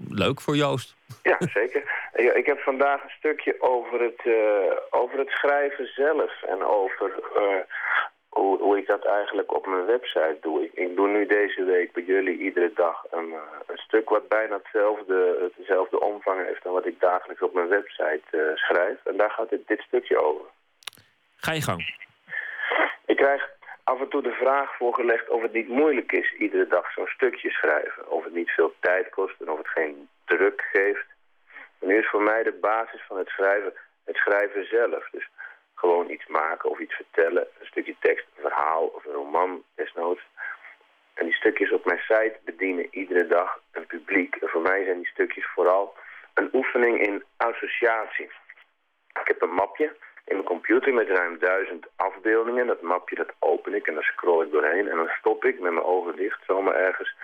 [0.09, 0.97] leuk voor Joost.
[1.23, 2.01] Ja, zeker.
[2.13, 4.23] Ik, heb vandaag een stukje over het,
[4.91, 6.43] over het schrijven zelf.
[6.43, 7.13] En over
[8.33, 10.65] hoe, hoe ik dat eigenlijk op mijn website doe.
[10.65, 14.29] Ik, ik doe nu deze week bij jullie iedere dag een, eh, een stuk wat
[14.29, 16.63] bijna hetzelfde, hetzelfde omvang heeft...
[16.63, 18.99] dan wat ik dagelijks op mijn website eh, schrijf.
[19.05, 20.47] En daar gaat dit, dit stukje over.
[21.37, 21.81] Ga je gang.
[23.07, 23.51] Ik krijg
[23.85, 27.51] af en toe de vraag voorgelegd of het niet moeilijk is iedere dag zo'n stukje
[27.51, 28.11] schrijven.
[28.11, 31.07] Of het niet veel tijd kost en of het geen druk geeft.
[31.81, 33.73] En nu is voor mij de basis van het schrijven
[34.05, 35.09] het schrijven zelf.
[35.11, 35.29] Dus
[35.83, 37.47] gewoon iets maken of iets vertellen.
[37.59, 40.23] Een stukje tekst, een verhaal of een roman desnoods.
[41.15, 44.37] En die stukjes op mijn site bedienen iedere dag een publiek.
[44.37, 45.95] En voor mij zijn die stukjes vooral
[46.35, 48.31] een oefening in associatie.
[49.23, 52.67] Ik heb een mapje in mijn computer met ruim duizend afbeeldingen.
[52.67, 54.89] Dat mapje dat open ik en dan scroll ik doorheen.
[54.89, 57.15] En dan stop ik met mijn ogen dicht zomaar ergens.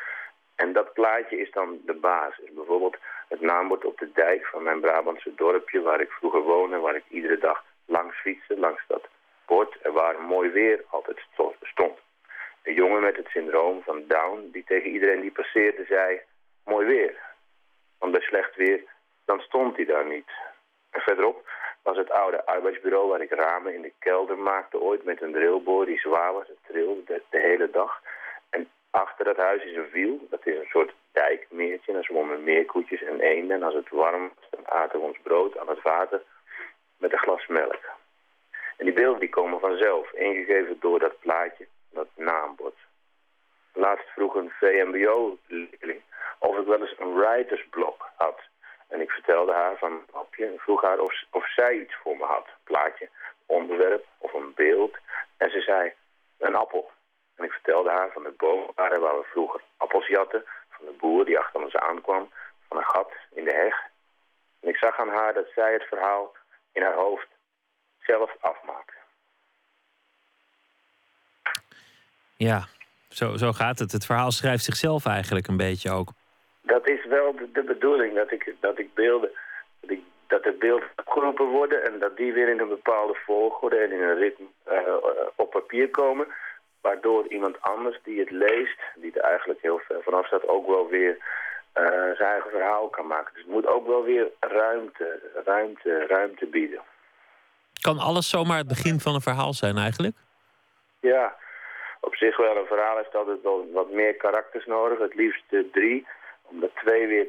[0.55, 2.53] En dat plaatje is dan de basis.
[2.53, 2.97] Bijvoorbeeld
[3.29, 5.81] het naambord op de dijk van mijn Brabantse dorpje...
[5.81, 9.09] waar ik vroeger woonde waar ik iedere dag langs fietste, langs dat
[9.47, 9.77] bord...
[9.83, 11.99] en waar mooi weer altijd sto- stond.
[12.63, 16.21] Een jongen met het syndroom van Down die tegen iedereen die passeerde zei...
[16.65, 17.19] mooi weer.
[17.99, 18.85] Want bij slecht weer,
[19.25, 20.31] dan stond hij daar niet.
[20.91, 21.49] En verderop
[21.83, 25.87] was het oude arbeidsbureau waar ik ramen in de kelder maakte ooit met een drillboor
[25.87, 26.49] die zwaar was.
[26.49, 28.03] Het trilde de, de hele dag.
[28.51, 30.27] En achter dat huis is een wiel.
[30.31, 31.87] Dat is een soort dijkmeertje.
[31.87, 33.57] En daar zwommen meerkoetjes en eenden.
[33.57, 36.23] En als het warm was, dan aten we ons brood aan het water.
[36.99, 37.81] Met een glas melk.
[38.77, 42.77] En die beelden die komen vanzelf, ingegeven door dat plaatje, dat naambord.
[43.73, 46.03] Laatst vroeg een VMBO-leerling
[46.39, 48.41] of ik wel eens een writersblok had.
[48.89, 52.25] En ik vertelde haar van een en vroeg haar of, of zij iets voor me
[52.25, 52.47] had.
[52.65, 53.09] Plaatje,
[53.47, 54.97] onderwerp of een beeld.
[55.37, 55.93] En ze zei,
[56.39, 56.91] een appel.
[57.37, 60.45] En ik vertelde haar van de boom waar we vroeger appels jatten.
[60.71, 62.31] Van de boer die achter ons aankwam.
[62.69, 63.87] Van een gat in de heg.
[64.61, 66.35] En ik zag aan haar dat zij het verhaal
[66.79, 67.29] in haar hoofd
[68.01, 68.93] zelf afmaakte.
[72.37, 72.67] Ja,
[73.09, 73.93] zo, zo gaat het.
[73.93, 76.09] Het verhaal schrijft zichzelf eigenlijk een beetje ook.
[76.63, 79.31] Dat is wel de, de bedoeling, dat ik, dat ik beelden,
[79.81, 83.77] dat, ik, dat er beelden opgeroepen worden en dat die weer in een bepaalde volgorde
[83.77, 84.95] en in een ritme uh,
[85.35, 86.27] op papier komen.
[86.81, 90.89] Waardoor iemand anders die het leest, die er eigenlijk heel ver vanaf staat, ook wel
[90.89, 91.17] weer
[91.73, 93.35] zijn eigen verhaal kan maken.
[93.35, 96.81] Dus het moet ook wel weer ruimte, ruimte, ruimte bieden.
[97.81, 100.17] Kan alles zomaar het begin van een verhaal zijn eigenlijk?
[101.01, 101.37] Ja,
[102.01, 102.57] op zich wel.
[102.57, 104.99] Een verhaal heeft altijd wel wat meer karakters nodig.
[104.99, 106.07] Het liefst drie.
[106.43, 107.29] Omdat twee weer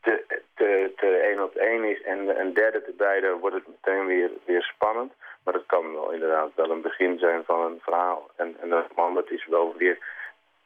[0.00, 0.24] te,
[0.54, 4.30] te, te één op één is en een derde erbij, dan wordt het meteen weer,
[4.44, 5.12] weer spannend.
[5.44, 8.30] Maar het kan wel inderdaad wel een begin zijn van een verhaal.
[8.36, 9.98] En, en een man, dat is wel weer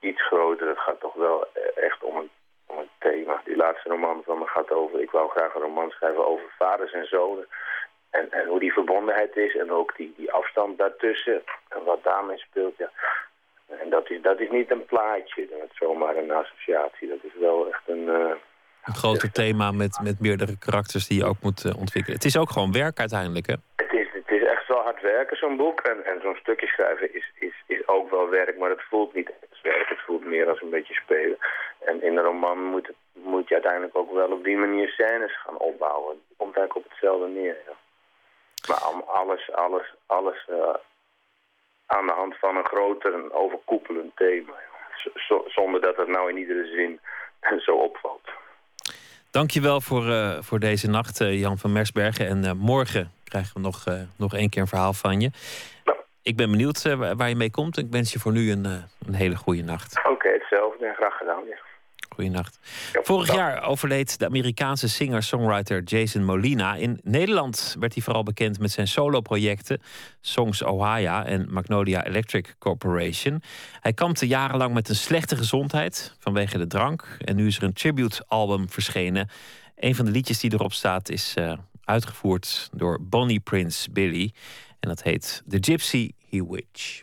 [0.00, 0.68] iets groter.
[0.68, 2.30] Het gaat toch wel echt om een,
[2.68, 3.40] een thema.
[3.44, 5.00] Die laatste roman van me gaat over...
[5.00, 7.46] Ik wou graag een roman schrijven over vaders en zonen.
[8.10, 11.42] En, en hoe die verbondenheid is en ook die, die afstand daartussen.
[11.68, 12.90] En wat daarmee speelt, ja.
[13.66, 17.08] En dat is, dat is niet een plaatje, dat is zomaar een associatie.
[17.08, 18.06] Dat is wel echt een...
[18.06, 18.30] Uh,
[18.84, 22.16] een groter thema met, met meerdere karakters die je ook moet uh, ontwikkelen.
[22.16, 23.54] Het is ook gewoon werk uiteindelijk, hè?
[23.76, 25.80] Het is, het is echt wel hard werken, zo'n boek.
[25.80, 29.30] En, en zo'n stukje schrijven is, is, is ook wel werk, maar het voelt niet
[29.50, 29.88] als werk.
[29.88, 31.38] Het voelt meer als een beetje spelen.
[31.78, 35.40] En in een roman moet, het, moet je uiteindelijk ook wel op die manier scènes
[35.40, 36.10] gaan opbouwen.
[36.28, 37.76] Het komt eigenlijk op hetzelfde neer, ja.
[38.68, 40.74] Maar alles, alles, alles uh,
[41.86, 44.52] aan de hand van een groter, een overkoepelend thema.
[45.46, 47.00] zonder dat het nou in iedere zin
[47.66, 48.28] zo opvalt.
[49.40, 52.26] Dankjewel voor, uh, voor deze nacht, uh, Jan van Mersbergen.
[52.26, 53.84] En morgen krijgen we nog,
[54.16, 55.30] nog één keer een verhaal van je.
[56.22, 57.78] Ik ben benieuwd waar je mee komt.
[57.78, 58.64] Ik wens je voor nu een,
[59.06, 60.00] een hele goede nacht.
[60.08, 60.92] Oké, hetzelfde.
[60.96, 61.42] Graag gedaan.
[62.14, 62.58] Goedenacht.
[63.02, 66.74] Vorig jaar overleed de Amerikaanse singer-songwriter Jason Molina.
[66.74, 69.80] In Nederland werd hij vooral bekend met zijn soloprojecten
[70.20, 73.42] Songs Ohio en Magnolia Electric Corporation.
[73.80, 77.16] Hij kampte jarenlang met een slechte gezondheid vanwege de drank.
[77.18, 79.28] En nu is er een tribute-album verschenen.
[79.76, 81.52] Een van de liedjes die erop staat is uh,
[81.84, 84.32] uitgevoerd door Bonnie Prince Billy.
[84.80, 87.02] En dat heet The Gypsy He Witch.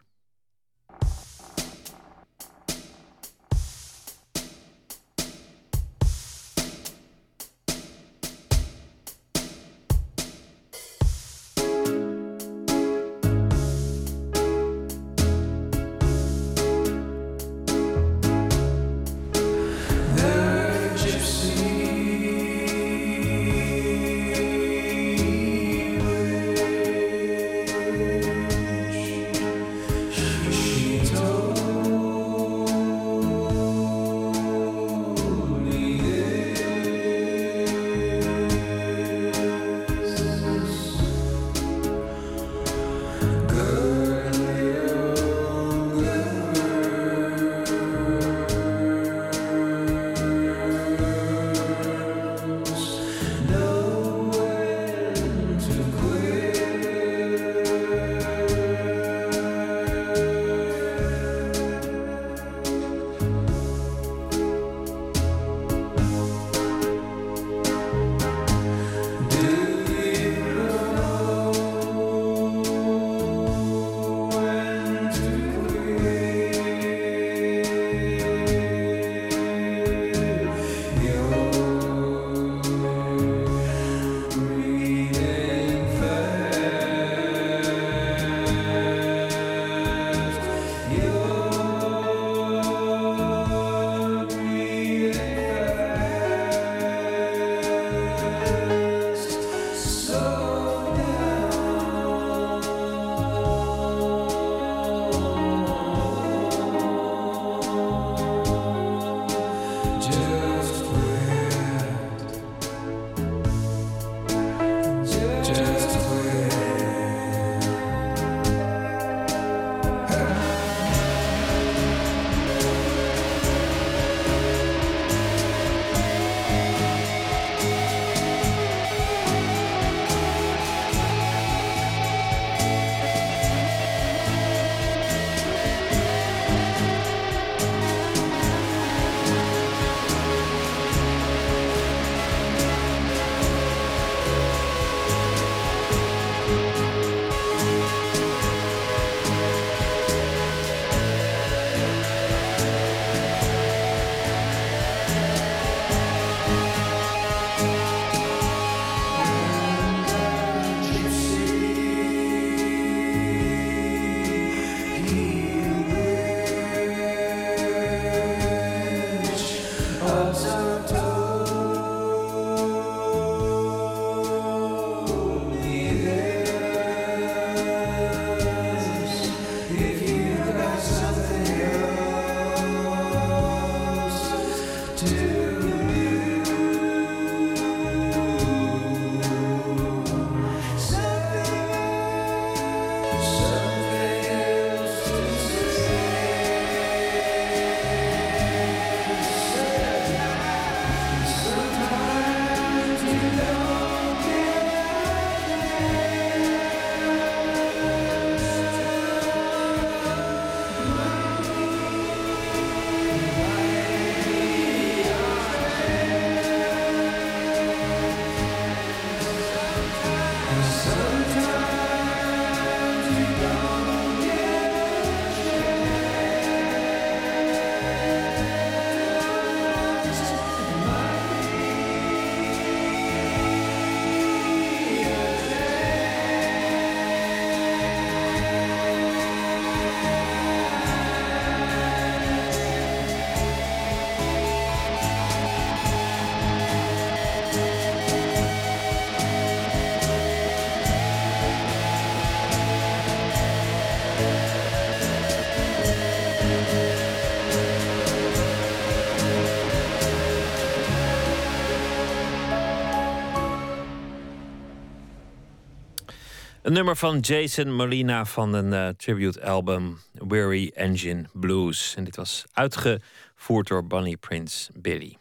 [266.71, 271.93] Nummer van Jason Molina van een uh, tribute album Weary Engine Blues.
[271.97, 275.17] En dit was uitgevoerd door Bonnie Prince Billy.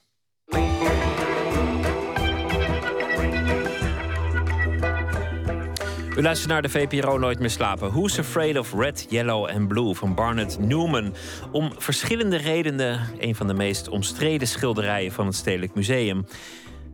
[6.16, 7.90] U luistert naar de VPRO Nooit meer slapen.
[7.90, 11.14] Who's Afraid of Red, Yellow and Blue van Barnett Newman.
[11.52, 16.27] Om verschillende redenen een van de meest omstreden schilderijen van het Stedelijk Museum.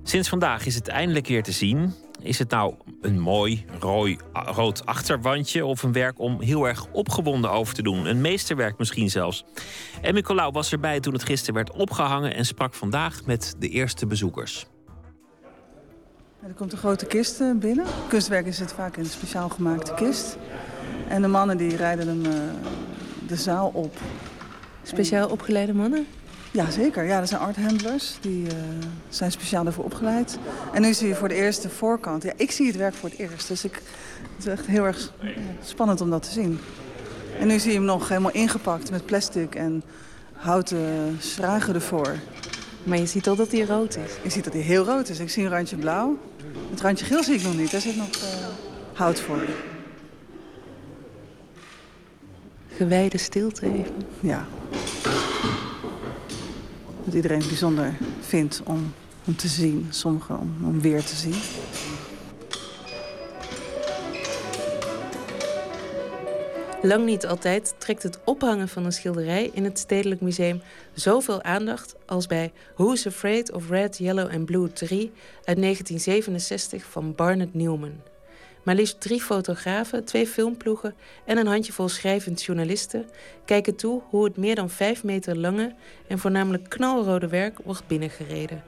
[0.03, 1.95] Sinds vandaag is het eindelijk weer te zien.
[2.27, 7.51] Is het nou een mooi rooi, rood achterwandje of een werk om heel erg opgewonden
[7.51, 8.07] over te doen?
[8.07, 9.45] Een meesterwerk misschien zelfs.
[10.03, 14.07] En Nicolaou was erbij toen het gisteren werd opgehangen en sprak vandaag met de eerste
[14.07, 14.67] bezoekers.
[16.47, 17.87] Er komt een grote kist eh, binnen.
[18.09, 20.37] Kunstwerk is het vaak in een speciaal gemaakte kist.
[21.09, 22.33] En de mannen die rijden hem uh,
[23.27, 23.97] de zaal op.
[24.83, 26.07] Speciaal opgeleide mannen?
[26.57, 27.05] Ja, zeker.
[27.05, 28.17] Ja, dat zijn arthandlers.
[28.21, 28.53] Die uh,
[29.09, 30.39] zijn speciaal daarvoor opgeleid.
[30.73, 32.23] En nu zie je voor de eerste voorkant.
[32.23, 33.49] Ja, ik zie het werk voor het eerst.
[33.49, 33.75] Dus ik,
[34.37, 35.13] het is echt heel erg
[35.65, 36.59] spannend om dat te zien.
[37.41, 39.83] En nu zie je hem nog helemaal ingepakt met plastic en
[40.33, 42.15] houten schragen ervoor.
[42.83, 44.13] Maar je ziet al dat hij rood is.
[44.23, 45.19] Je ziet dat hij heel rood is.
[45.19, 46.19] Ik zie een randje blauw.
[46.71, 47.71] Het randje geel zie ik nog niet.
[47.71, 48.47] Daar zit nog uh,
[48.93, 49.45] hout voor.
[52.77, 53.95] Gewijde stilte even.
[54.21, 54.47] Ja.
[57.07, 58.93] Dat iedereen bijzonder vindt om
[59.25, 59.87] hem te zien.
[59.91, 61.35] Sommigen om hem weer te zien.
[66.83, 70.61] Lang niet altijd trekt het ophangen van een schilderij in het Stedelijk Museum
[70.93, 75.13] zoveel aandacht als bij Who's Afraid of Red, Yellow and Blue 3
[75.45, 78.01] uit 1967 van Barnett Newman.
[78.67, 80.95] Maar liefst drie fotografen, twee filmploegen
[81.25, 83.09] en een handjevol schrijvend journalisten
[83.45, 85.75] kijken toe hoe het meer dan vijf meter lange
[86.07, 88.65] en voornamelijk knalrode werk wordt binnengereden.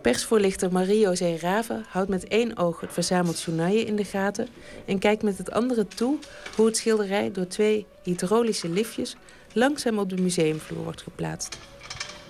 [0.00, 4.48] Persvoorlichter Marie-José Raven houdt met één oog het verzameld journaille in de gaten
[4.84, 6.18] en kijkt met het andere toe
[6.56, 9.16] hoe het schilderij door twee hydraulische liftjes
[9.52, 11.58] langzaam op de museumvloer wordt geplaatst.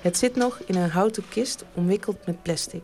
[0.01, 2.83] Het zit nog in een houten kist omwikkeld met plastic.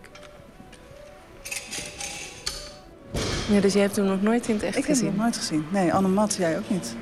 [3.51, 5.07] Ja, dus jij hebt hem nog nooit in het echt ik gezien?
[5.07, 5.67] Ik heb hem nog nooit gezien.
[5.71, 6.97] Nee, Annemat, jij ook niet.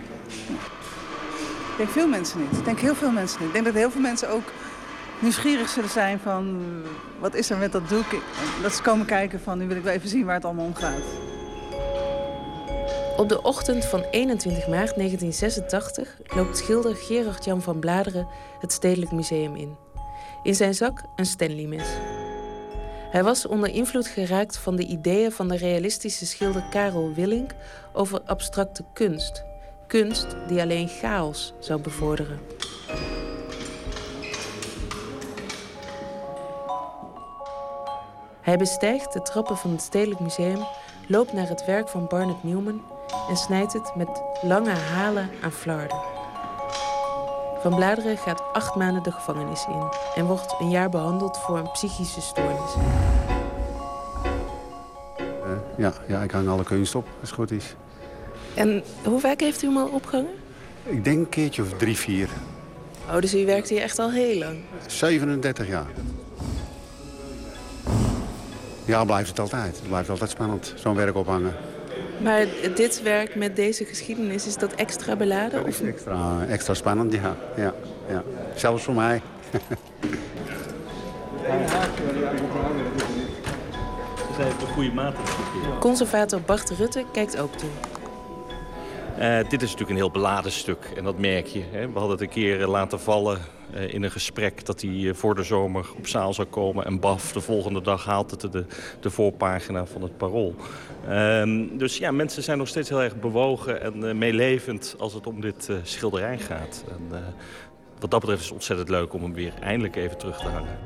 [1.71, 2.59] Ik denk veel mensen niet.
[2.59, 3.49] Ik denk heel veel mensen niet.
[3.49, 4.53] Ik denk dat heel veel mensen ook
[5.19, 6.63] nieuwsgierig zullen zijn van...
[7.19, 8.07] wat is er met dat doek?
[8.63, 10.75] Dat ze komen kijken van, nu wil ik wel even zien waar het allemaal om
[10.75, 11.03] gaat.
[13.17, 18.27] Op de ochtend van 21 maart 1986 loopt schilder Gerard Jan van Bladeren
[18.61, 19.77] het Stedelijk Museum in.
[20.43, 21.89] In zijn zak een Stanley-mes.
[23.11, 27.55] Hij was onder invloed geraakt van de ideeën van de realistische schilder Karel Willink
[27.93, 29.45] over abstracte kunst.
[29.87, 32.41] Kunst die alleen chaos zou bevorderen.
[38.41, 40.67] Hij bestijgt de trappen van het Stedelijk Museum,
[41.07, 42.83] loopt naar het werk van Barnett Newman
[43.29, 46.18] en snijdt het met lange halen aan flarden.
[47.61, 51.71] Van Bladeren gaat acht maanden de gevangenis in en wordt een jaar behandeld voor een
[51.71, 52.75] psychische stoornis.
[55.21, 55.25] Uh,
[55.77, 57.75] ja, ja, ik hang alle kunst op, als het goed is.
[58.55, 60.31] En hoe vaak heeft u hem al opgehangen?
[60.85, 62.29] Ik denk een keertje of drie, vier.
[63.11, 64.59] Oh, dus u werkt hier echt al heel lang?
[64.87, 65.87] 37 jaar.
[68.85, 69.77] Ja, blijft het altijd.
[69.77, 71.55] Het blijft altijd spannend, zo'n werk ophangen.
[72.23, 75.59] Maar dit werk met deze geschiedenis, is dat extra beladen?
[75.59, 77.37] Dat is extra, extra spannend, ja.
[77.57, 77.75] ja,
[78.09, 78.23] ja.
[78.55, 79.23] Zelfs voor mij.
[84.17, 85.15] Ze zijn de goede maat.
[85.81, 87.71] Conservator Bart Rutte kijkt ook toe.
[89.19, 91.63] Uh, dit is natuurlijk een heel beladen stuk en dat merk je.
[91.71, 91.87] Hè.
[91.87, 93.39] We hadden het een keer laten vallen
[93.75, 96.85] uh, in een gesprek dat hij voor de zomer op zaal zou komen.
[96.85, 98.65] En baf, de volgende dag haalt het de,
[99.01, 100.55] de voorpagina van het Parool.
[101.09, 105.41] Ehm, dus ja, mensen zijn nog steeds heel erg bewogen en meelevend als het om
[105.41, 106.85] dit schilderij gaat.
[106.89, 107.25] En,
[107.99, 110.79] wat dat betreft is het ontzettend leuk om hem weer eindelijk even terug te hangen.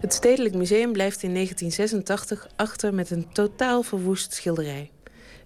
[0.00, 4.90] Het Stedelijk Museum blijft in 1986 achter met een totaal verwoest schilderij.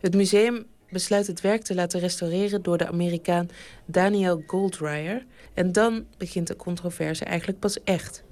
[0.00, 0.66] Het museum
[0.96, 3.48] besluit het werk te laten restaureren door de Amerikaan
[3.84, 5.24] Daniel Goldreyer.
[5.54, 8.22] En dan begint de controverse eigenlijk pas echt.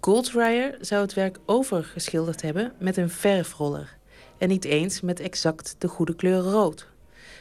[0.00, 3.96] Goldreyer zou het werk overgeschilderd hebben met een verfroller.
[4.38, 6.88] En niet eens met exact de goede kleur rood.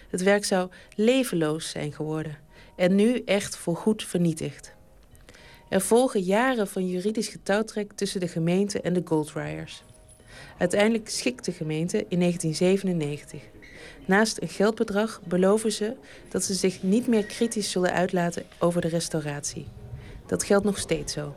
[0.09, 2.37] Het werk zou levenloos zijn geworden.
[2.75, 4.73] En nu echt voorgoed vernietigd.
[5.69, 9.83] Er volgen jaren van juridisch getouwtrek tussen de gemeente en de Goldryers.
[10.57, 13.54] Uiteindelijk schikt de gemeente in 1997.
[14.05, 15.93] Naast een geldbedrag beloven ze
[16.29, 19.65] dat ze zich niet meer kritisch zullen uitlaten over de restauratie.
[20.25, 21.35] Dat geldt nog steeds zo.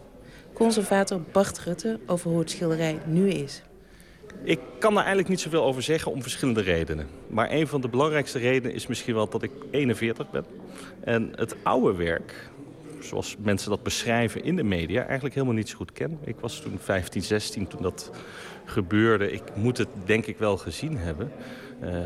[0.52, 3.62] Conservator Bart Rutte over hoe het schilderij nu is.
[4.42, 7.06] Ik kan daar eigenlijk niet zoveel over zeggen om verschillende redenen.
[7.26, 10.44] Maar een van de belangrijkste redenen is misschien wel dat ik 41 ben.
[11.00, 12.50] En het oude werk,
[13.00, 16.18] zoals mensen dat beschrijven in de media, eigenlijk helemaal niet zo goed ken.
[16.24, 18.10] Ik was toen 15, 16 toen dat
[18.64, 19.32] gebeurde.
[19.32, 21.32] Ik moet het denk ik wel gezien hebben,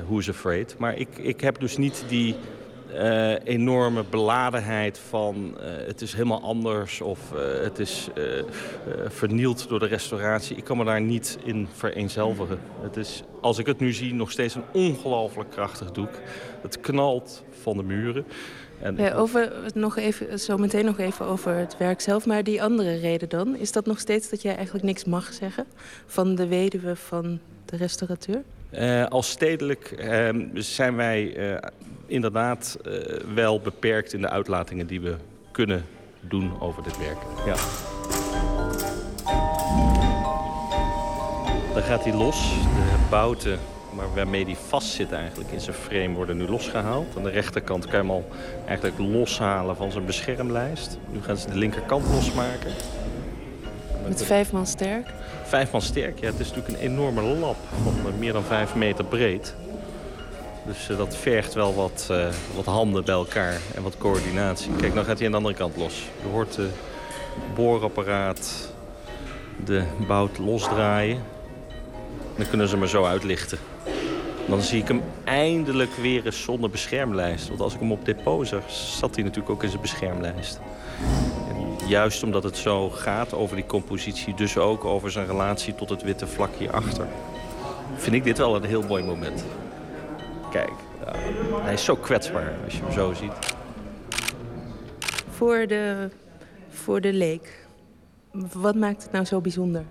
[0.06, 0.74] Who's Afraid.
[0.78, 2.34] Maar ik, ik heb dus niet die
[2.94, 7.18] uh, enorme beladenheid van uh, het is helemaal anders of
[7.62, 8.08] het is
[9.06, 10.56] vernield door de restauratie.
[10.56, 12.58] Ik kan me daar niet in vereenzelvigen.
[12.80, 16.10] Het is, als ik het nu zie, nog steeds een ongelooflijk krachtig doek.
[16.62, 18.24] Het knalt van de muren.
[18.80, 22.26] En ja, over, nog even, zo meteen nog even over het werk zelf.
[22.26, 25.66] Maar die andere reden dan, is dat nog steeds dat jij eigenlijk niks mag zeggen
[26.06, 28.42] van de weduwe van de restaurateur?
[28.74, 31.56] Uh, als stedelijk uh, zijn wij uh,
[32.06, 32.78] inderdaad
[33.34, 35.16] wel beperkt in de uitlatingen die we
[35.50, 35.84] kunnen
[36.20, 37.18] doen over dit werk.
[37.46, 37.54] Ja.
[41.74, 42.50] Dan gaat hij los.
[42.50, 43.58] De bouten
[43.94, 47.16] maar waarmee die vastzit eigenlijk in zijn frame worden nu losgehaald.
[47.16, 48.28] Aan de rechterkant kan je hem al
[48.66, 50.98] eigenlijk loshalen van zijn beschermlijst.
[51.10, 52.72] Nu gaan ze de linkerkant losmaken.
[54.08, 55.06] Met vijf man sterk?
[55.52, 56.26] Vijf man sterk, ja.
[56.26, 59.54] Het is natuurlijk een enorme lab van uh, meer dan vijf meter breed.
[60.66, 64.72] Dus uh, dat vergt wel wat, uh, wat handen bij elkaar en wat coördinatie.
[64.76, 66.08] Kijk, nou gaat hij aan de andere kant los.
[66.22, 66.70] Je hoort het
[67.54, 68.72] boorapparaat
[69.64, 71.22] de bout losdraaien.
[72.36, 73.58] Dan kunnen ze me zo uitlichten.
[74.48, 77.48] Dan zie ik hem eindelijk weer eens zonder beschermlijst.
[77.48, 80.60] Want als ik hem op depot zag, zat hij natuurlijk ook in zijn beschermlijst.
[81.92, 86.02] Juist omdat het zo gaat over die compositie, dus ook over zijn relatie tot het
[86.02, 87.06] witte vlak hierachter,
[87.96, 89.44] vind ik dit wel een heel mooi moment.
[90.50, 90.72] Kijk,
[91.62, 93.32] hij is zo kwetsbaar als je hem zo ziet.
[95.30, 96.08] Voor de,
[96.68, 97.66] voor de leek,
[98.52, 99.84] wat maakt het nou zo bijzonder?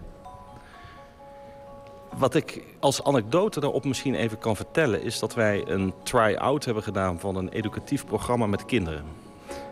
[2.18, 5.04] Wat ik als anekdote daarop misschien even kan vertellen...
[5.04, 9.04] is dat wij een try-out hebben gedaan van een educatief programma met kinderen.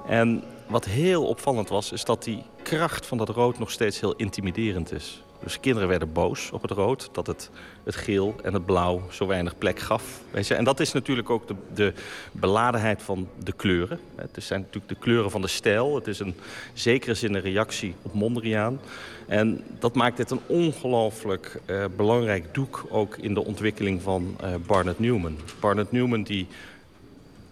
[0.08, 4.14] En wat heel opvallend was, is dat die kracht van dat rood nog steeds heel
[4.16, 5.24] intimiderend is.
[5.44, 7.50] Dus kinderen werden boos op het rood, dat het,
[7.84, 10.22] het geel en het blauw zo weinig plek gaf.
[10.32, 10.54] Weet je?
[10.56, 11.94] En dat is natuurlijk ook de, de
[12.32, 14.00] beladenheid van de kleuren.
[14.16, 15.96] Het zijn natuurlijk de kleuren van de stijl.
[15.96, 16.36] Het is een
[16.74, 18.80] zekere zin een reactie op Mondriaan.
[19.28, 24.50] En dat maakt dit een ongelooflijk uh, belangrijk doek ook in de ontwikkeling van uh,
[24.68, 25.38] Barnett Newman.
[25.60, 26.48] Barnett Newman die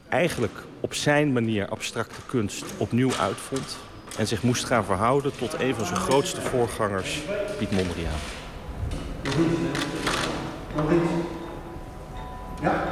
[0.10, 3.78] eigenlijk op zijn manier abstracte kunst opnieuw uitvond
[4.18, 7.22] en zich moest gaan verhouden tot een van zijn grootste voorgangers,
[7.58, 8.20] Piet Mondriaan.
[12.62, 12.84] Ja.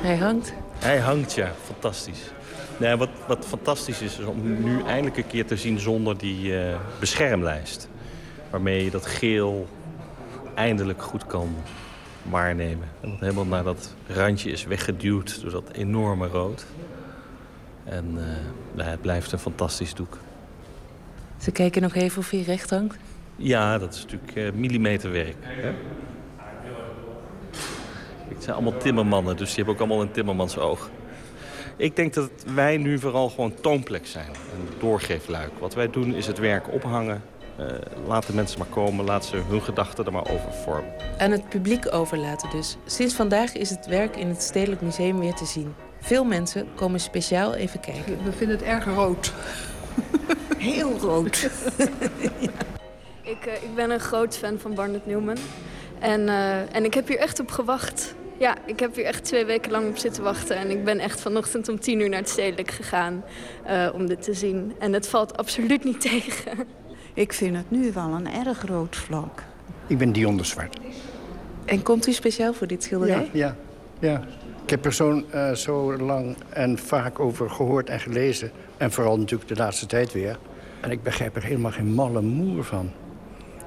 [0.00, 0.52] Hij hangt.
[0.78, 1.52] Hij hangt, ja.
[1.64, 2.32] Fantastisch.
[2.76, 6.52] Nee, wat, wat fantastisch is, is om nu eindelijk een keer te zien zonder die
[6.52, 7.88] uh, beschermlijst.
[8.50, 9.68] Waarmee je dat geel
[10.54, 11.54] eindelijk goed kan
[12.30, 12.88] waarnemen.
[13.00, 16.66] En dat helemaal naar dat randje is weggeduwd door dat enorme rood.
[17.84, 18.22] En uh,
[18.74, 20.18] nou, het blijft een fantastisch doek.
[21.38, 22.96] Ze kijken nog even of hij recht hangt?
[23.36, 25.36] Ja, dat is natuurlijk uh, millimeterwerk.
[25.40, 25.72] Hè?
[28.28, 30.90] Het zijn allemaal timmermannen, dus die hebben ook allemaal een timmermans oog.
[31.76, 34.28] Ik denk dat wij nu vooral gewoon toonplek zijn.
[34.28, 35.50] Een doorgeefluik.
[35.58, 37.22] Wat wij doen is het werk ophangen.
[37.60, 37.66] Uh,
[38.06, 40.92] laat de mensen maar komen, laat ze hun gedachten er maar over vormen.
[41.18, 42.76] Aan het publiek overlaten dus.
[42.86, 45.74] Sinds vandaag is het werk in het Stedelijk Museum weer te zien.
[46.00, 48.24] Veel mensen komen speciaal even kijken.
[48.24, 49.32] We vinden het erg rood.
[50.58, 51.50] Heel rood.
[52.40, 52.50] ja.
[53.32, 55.38] ik, uh, ik ben een groot fan van Barnett Newman.
[55.98, 58.14] En, uh, en ik heb hier echt op gewacht.
[58.38, 60.56] Ja, ik heb hier echt twee weken lang op zitten wachten.
[60.56, 63.24] En ik ben echt vanochtend om tien uur naar het stedelijk gegaan
[63.66, 64.74] uh, om dit te zien.
[64.78, 66.66] En het valt absoluut niet tegen.
[67.14, 69.42] Ik vind het nu wel een erg rood vlak.
[69.86, 70.78] Ik ben Dion de Zwart.
[71.64, 73.30] En komt u speciaal voor dit schilderij?
[73.32, 73.56] Ja, ja.
[73.98, 74.22] ja.
[74.62, 78.50] Ik heb er zo, uh, zo lang en vaak over gehoord en gelezen.
[78.76, 80.38] En vooral natuurlijk de laatste tijd weer.
[80.80, 82.90] En ik begrijp er helemaal geen malle moer van.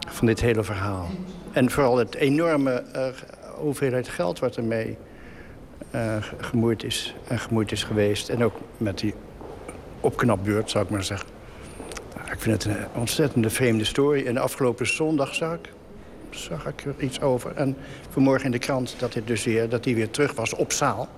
[0.08, 1.08] Van dit hele verhaal.
[1.52, 3.08] En vooral het enorme uh,
[3.58, 4.98] hoeveelheid geld wat ermee
[5.96, 7.16] uh, gemoeid is.
[7.28, 8.30] En gemoeid is geweest.
[8.30, 9.14] En ook met die
[10.00, 11.37] opknapbeurt, zou ik maar zeggen.
[12.32, 14.26] Ik vind het een ontzettende vreemde story.
[14.26, 15.70] En de afgelopen zondag zag ik,
[16.30, 17.56] zag ik er iets over.
[17.56, 17.78] En
[18.10, 21.10] vanmorgen in de krant dat hij dus weer, dat hij weer terug was op zaal.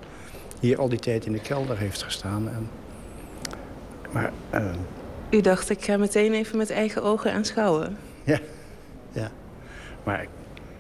[0.60, 2.50] Hier al die tijd in de kelder heeft gestaan.
[2.50, 2.70] En,
[4.12, 4.72] maar, uh,
[5.30, 7.98] U dacht, ik ga meteen even met eigen ogen aanschouwen.
[8.24, 8.40] Ja,
[9.12, 9.32] ja.
[10.04, 10.30] Maar ik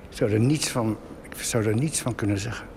[0.10, 2.68] zou er niets van, ik zou er niets van kunnen zeggen.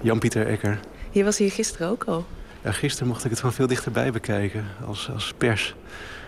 [0.00, 0.80] Jan-Pieter Ecker.
[1.10, 2.24] Je was hier gisteren ook al.
[2.62, 5.74] Ja, gisteren mocht ik het van veel dichterbij bekijken als, als pers.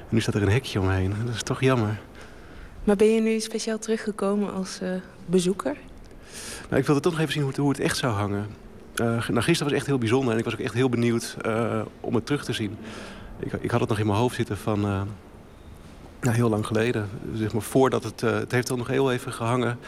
[0.09, 1.15] En nu staat er een hekje omheen.
[1.25, 2.01] Dat is toch jammer.
[2.85, 4.89] Maar ben je nu speciaal teruggekomen als uh,
[5.27, 5.77] bezoeker?
[6.69, 8.47] Nou, ik wilde toch nog even zien hoe het, hoe het echt zou hangen.
[8.97, 11.81] Uh, nou, gisteren was echt heel bijzonder en ik was ook echt heel benieuwd uh,
[12.01, 12.77] om het terug te zien.
[13.39, 17.09] Ik, ik, had het nog in mijn hoofd zitten van nou, heel lang geleden.
[17.35, 19.79] Zeg maar voordat het, het heeft al nog heel even gehangen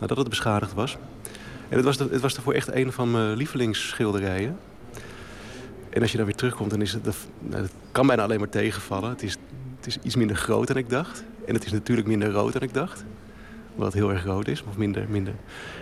[0.00, 0.96] nadat het beschadigd was.
[1.68, 4.58] En het was, de, het was daarvoor echt een van mijn lievelingsschilderijen.
[5.90, 7.04] En als je dan weer terugkomt, dan is het,
[7.38, 9.10] nou, het kan bijna alleen maar tegenvallen.
[9.10, 9.36] Het is,
[9.86, 11.24] het is iets minder groot dan ik dacht.
[11.44, 13.04] En het is natuurlijk minder rood dan ik dacht.
[13.74, 15.34] Wat heel erg rood is, of minder, minder.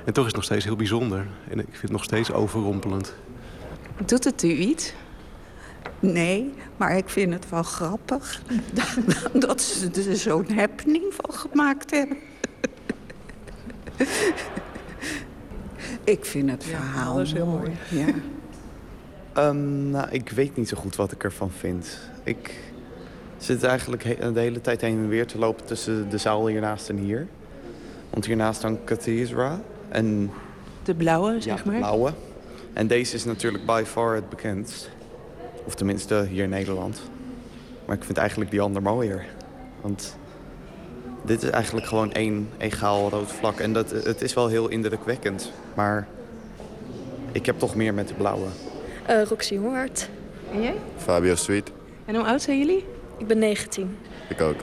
[0.05, 1.27] En toch is het nog steeds heel bijzonder.
[1.49, 3.15] En ik vind het nog steeds overrompelend.
[4.07, 4.93] Doet het u iets?
[6.01, 8.43] Nee, maar ik vind het wel grappig
[9.47, 12.17] dat ze er zo'n happening van gemaakt hebben.
[16.15, 17.71] ik vind het verhaal dat is heel mooi.
[17.91, 18.07] Ja.
[19.49, 21.99] um, nou, ik weet niet zo goed wat ik ervan vind.
[22.25, 22.73] Ik
[23.45, 24.03] zit eigenlijk
[24.35, 27.27] de hele tijd heen en weer te lopen tussen de zaal hiernaast en hier.
[28.11, 29.61] Want hiernaast dan Cathedra.
[29.89, 30.31] En,
[30.83, 31.75] de blauwe, zeg ja, maar?
[31.75, 32.13] de blauwe.
[32.73, 34.91] En deze is natuurlijk by far het bekendst.
[35.65, 37.01] Of tenminste hier in Nederland.
[37.85, 39.25] Maar ik vind eigenlijk die ander mooier.
[39.81, 40.17] Want
[41.25, 43.59] dit is eigenlijk gewoon één egaal rood vlak.
[43.59, 45.53] En dat, het is wel heel indrukwekkend.
[45.75, 46.07] Maar
[47.33, 48.47] ik heb toch meer met de blauwe.
[49.11, 50.09] Uh, Roxy Hoort.
[50.53, 50.75] En jij?
[50.97, 51.71] Fabio Sweet.
[52.05, 52.85] En hoe oud zijn jullie?
[53.25, 53.99] Ik ben 19.
[54.29, 54.57] Ik ook.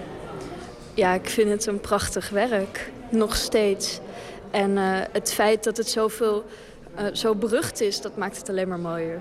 [0.93, 2.91] Ja, ik vind het een prachtig werk.
[3.09, 3.99] Nog steeds.
[4.51, 6.45] En uh, het feit dat het zoveel,
[6.99, 9.19] uh, zo berucht is, dat maakt het alleen maar mooier.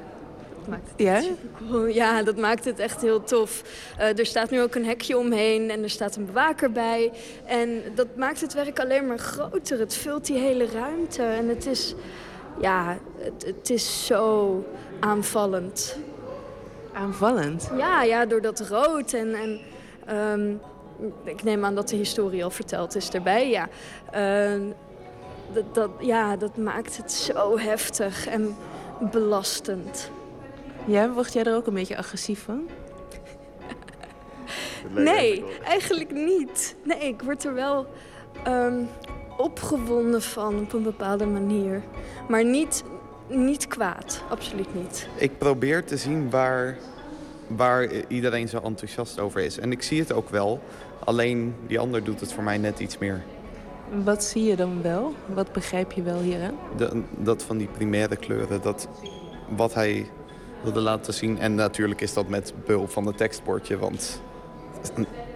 [0.58, 1.22] Dat maakt het ja?
[1.68, 1.86] Cool.
[1.86, 3.62] Ja, dat maakt het echt heel tof.
[3.98, 7.10] Uh, er staat nu ook een hekje omheen en er staat een bewaker bij.
[7.44, 9.78] En dat maakt het werk alleen maar groter.
[9.78, 11.22] Het vult die hele ruimte.
[11.22, 11.94] En het is,
[12.58, 14.64] ja, het, het is zo
[14.98, 15.98] aanvallend.
[16.92, 17.70] Aanvallend?
[17.76, 19.34] Ja, ja door dat rood en...
[19.34, 19.60] en
[20.16, 20.60] um,
[21.24, 23.68] ik neem aan dat de historie al verteld is erbij, ja.
[24.14, 24.72] Uh,
[25.52, 28.56] dat, dat, ja, dat maakt het zo heftig en
[29.10, 30.10] belastend.
[30.86, 32.68] Ja, word jij er ook een beetje agressief van?
[34.90, 36.76] nee, eigenlijk niet.
[36.82, 37.86] Nee, ik word er wel
[38.46, 38.88] um,
[39.36, 41.82] opgewonden van op een bepaalde manier.
[42.28, 42.84] Maar niet,
[43.30, 45.08] niet kwaad, absoluut niet.
[45.14, 46.76] Ik probeer te zien waar,
[47.46, 49.58] waar iedereen zo enthousiast over is.
[49.58, 50.60] En ik zie het ook wel.
[51.04, 53.22] Alleen die ander doet het voor mij net iets meer.
[54.04, 55.14] Wat zie je dan wel?
[55.26, 56.54] Wat begrijp je wel hieraan?
[56.76, 58.88] De, dat van die primaire kleuren, dat
[59.56, 60.06] wat hij
[60.62, 61.38] wilde laten zien.
[61.38, 64.20] En natuurlijk is dat met behulp van het tekstbordje, want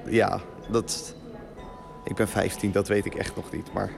[0.07, 1.15] ja, dat,
[2.05, 3.73] ik ben 15, dat weet ik echt nog niet.
[3.73, 3.91] Maar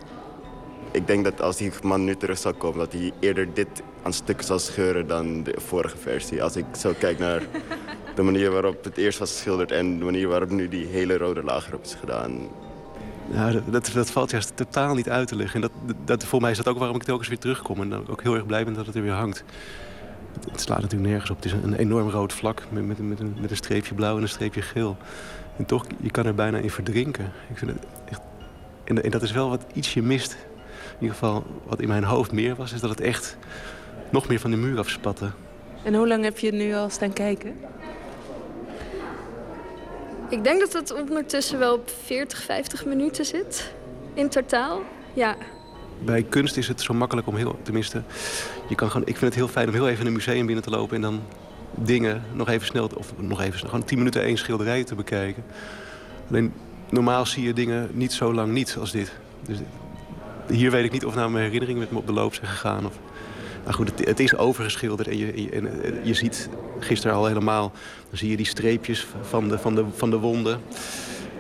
[0.97, 4.12] ik denk dat als die man nu terug zou komen, dat hij eerder dit aan
[4.12, 6.43] stukken zal scheuren dan de vorige versie.
[6.43, 7.43] Als ik zo kijk naar
[8.14, 11.43] de manier waarop het eerst was geschilderd en de manier waarop nu die hele rode
[11.43, 12.32] laag erop is gedaan.
[13.70, 15.62] Dat, dat valt juist totaal niet uit te leggen.
[15.62, 17.81] En dat, dat, voor mij is dat ook waarom ik telkens weer terugkom.
[17.81, 19.44] En ook heel erg blij ben dat het er weer hangt.
[20.51, 21.36] Het, slaat natuurlijk nergens op.
[21.36, 24.23] Het is een, enorm rood vlak met, met, met, een, met een streepje blauw en
[24.23, 24.97] een streepje geel.
[25.56, 27.32] En toch, je kan er bijna in verdrinken.
[27.51, 28.20] Ik vind het echt...
[28.85, 30.36] en dat is wel wat ietsje mist.
[30.97, 33.36] In ieder geval, wat in mijn hoofd meer was, is dat het echt
[34.10, 35.31] nog meer van de muur afspatte.
[35.82, 37.56] En hoe lang heb je nu al staan kijken?
[40.28, 43.73] Ik denk dat het ondertussen wel op 40, 50 minuten zit.
[44.14, 44.82] In totaal,
[45.14, 45.36] ja.
[46.05, 47.59] Bij kunst is het zo makkelijk om heel...
[47.62, 48.02] Tenminste,
[48.68, 50.64] je kan gewoon, ik vind het heel fijn om heel even in een museum binnen
[50.64, 50.97] te lopen...
[50.97, 51.23] en dan
[51.74, 52.90] dingen nog even snel...
[52.94, 55.44] of nog even gewoon 10 minuten één schilderij te bekijken.
[56.28, 56.52] Alleen,
[56.90, 59.12] normaal zie je dingen niet zo lang niet als dit.
[59.47, 59.59] Dus
[60.48, 62.86] hier weet ik niet of nou mijn herinneringen met me op de loop zijn gegaan.
[62.86, 62.98] Of...
[63.64, 66.48] Maar goed, het, het, is overgeschilderd en je, en je, en je ziet
[66.78, 67.73] gisteren al helemaal...
[68.09, 70.60] dan zie je die streepjes van de, van de, van de wonden.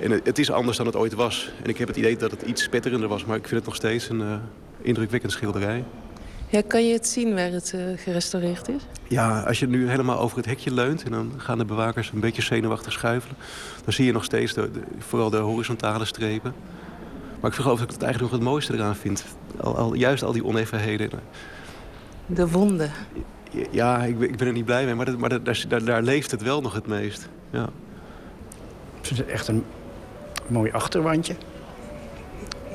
[0.00, 1.50] En het, het, is anders dan het ooit was.
[1.62, 3.24] En ik heb het idee dat het iets spetterender was...
[3.24, 4.34] maar ik vind het nog steeds een uh,
[4.80, 5.84] indrukwekkend schilderij.
[6.48, 8.82] Ja, kan je het zien waar het uh, gerestaureerd is?
[9.08, 11.02] Ja, als je nu helemaal over het hekje leunt...
[11.02, 13.36] en dan gaan de bewakers een beetje zenuwachtig schuifelen...
[13.84, 16.54] dan zie je nog steeds de, de, vooral de horizontale strepen.
[17.46, 19.24] Maar ik geloof dat ik het eigenlijk nog het mooiste eraan vind.
[19.60, 21.10] Al, al, juist al die onevenheden.
[22.26, 22.90] De wonden.
[23.70, 26.02] Ja, ik ben, ik ben er niet blij mee, maar, dat, maar dat, daar, daar,
[26.02, 27.28] leeft het wel nog het meest.
[27.50, 27.68] Ja.
[29.00, 29.64] Het is echt een
[30.46, 31.34] mooi achterwandje.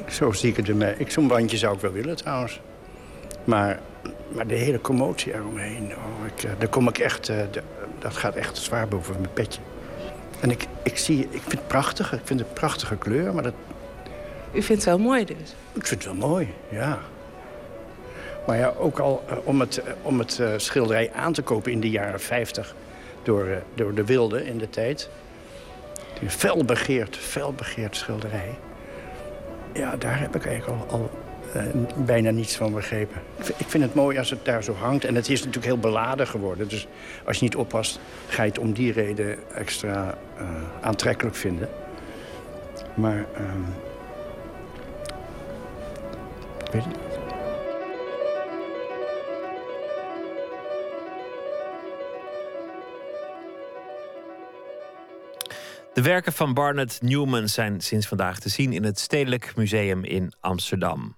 [0.09, 0.93] Zo zie ik het ermee.
[0.97, 2.61] Ik, Zo'n wandje zou ik wel willen trouwens.
[3.43, 3.79] Maar,
[4.35, 7.61] maar de hele commotie eromheen, oh, ik, daar kom ik echt, uh, de,
[7.99, 9.61] dat gaat echt zwaar boven mijn petje.
[10.39, 13.43] En ik, ik, zie, ik vind het prachtig, ik vind het een prachtige kleur, maar
[13.43, 13.53] dat...
[14.53, 15.55] U vindt het wel mooi dus?
[15.73, 16.99] Ik vind het wel mooi, ja.
[18.47, 21.71] Maar ja, ook al uh, om het, uh, om het uh, schilderij aan te kopen
[21.71, 22.75] in de jaren 50
[23.23, 25.09] door, door de wilde in de tijd.
[26.21, 28.57] Een felbegeerd, felbegeerd schilderij.
[29.73, 31.09] Ja, daar heb ik eigenlijk al, al
[31.53, 31.63] eh,
[32.05, 33.21] bijna niets van begrepen.
[33.57, 35.05] Ik vind, het mooi als het daar zo hangt.
[35.05, 36.67] En het is natuurlijk heel beladen geworden.
[36.67, 36.87] Dus
[37.25, 40.45] als je niet oppast, ga je het om die reden extra eh,
[40.81, 41.69] aantrekkelijk vinden.
[42.95, 43.25] Maar...
[43.35, 43.90] ehm,
[55.93, 60.33] De werken van Barnett Newman zijn sinds vandaag te zien in het Stedelijk Museum in
[60.39, 61.15] Amsterdam.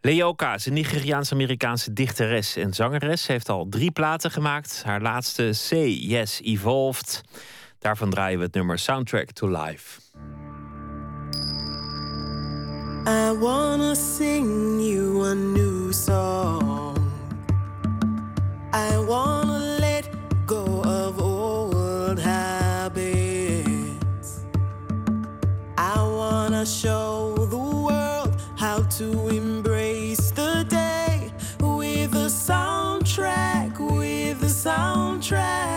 [0.00, 3.26] Leoka een Nigeriaans-Amerikaanse dichteres en zangeres.
[3.26, 4.82] Heeft al drie platen gemaakt.
[4.84, 7.22] Haar laatste Say Yes Evolved.
[7.78, 10.00] Daarvan draaien we het nummer Soundtrack to Life.
[13.06, 16.96] I wanna sing you a new song.
[18.72, 20.08] I wanna let
[20.46, 23.00] go of old habits.
[25.76, 34.52] I wanna show the world how to embrace the day with a soundtrack, with a
[34.66, 35.67] soundtrack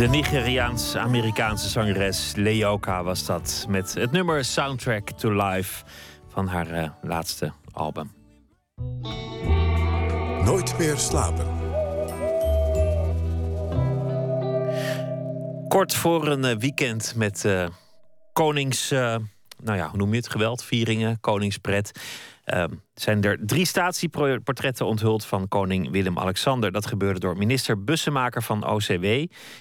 [0.00, 3.66] De Nigeriaans-Amerikaanse zangeres Leoka was dat.
[3.68, 5.84] Met het nummer Soundtrack to Life
[6.28, 8.12] van haar eh, laatste album.
[10.44, 11.46] Nooit meer slapen.
[15.68, 17.66] Kort voor een eh, weekend met eh,
[18.32, 18.90] konings...
[18.90, 20.30] nou ja, hoe noem je het?
[20.30, 21.92] Geweld, vieringen, koningspret.
[22.44, 22.64] Eh,
[22.94, 26.72] zijn er drie statieportretten onthuld van koning Willem-Alexander.
[26.72, 29.04] Dat gebeurde door minister Bussemaker van OCW.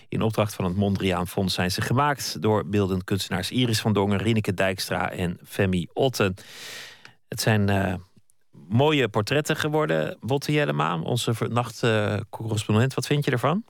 [0.07, 2.41] In opdracht van het Mondriaan Fonds zijn ze gemaakt...
[2.41, 6.33] door beeldend kunstenaars Iris van Dongen, Rieneke Dijkstra en Femi Otten.
[7.27, 7.93] Het zijn eh,
[8.67, 10.17] mooie portretten geworden.
[10.19, 13.63] Botte Jellema, onze nachtcorrespondent, wat vind je ervan?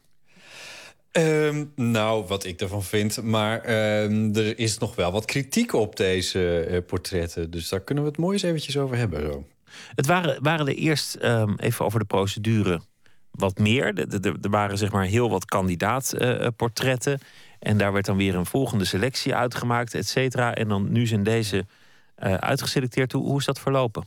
[1.12, 3.22] Ehm, nou, wat ik ervan vind.
[3.22, 7.52] Maar ehm, er is nog wel wat kritiek op deze eh, portretten.
[7.52, 9.22] Dus daar kunnen we het mooi eens eventjes over hebben.
[9.22, 9.48] Zo.
[9.96, 12.82] Het waren, waren er eerst, ehm, even over de procedure...
[13.32, 14.00] wat meer.
[14.24, 17.20] Er waren zeg maar heel wat kandidaatportretten.
[17.60, 20.56] en daar werd dan weer een volgende selectie uitgemaakt, et cetera.
[20.56, 21.66] En dan nu zijn deze
[22.16, 23.12] eh, uitgeselecteerd.
[23.12, 24.06] Hoe is dat verlopen?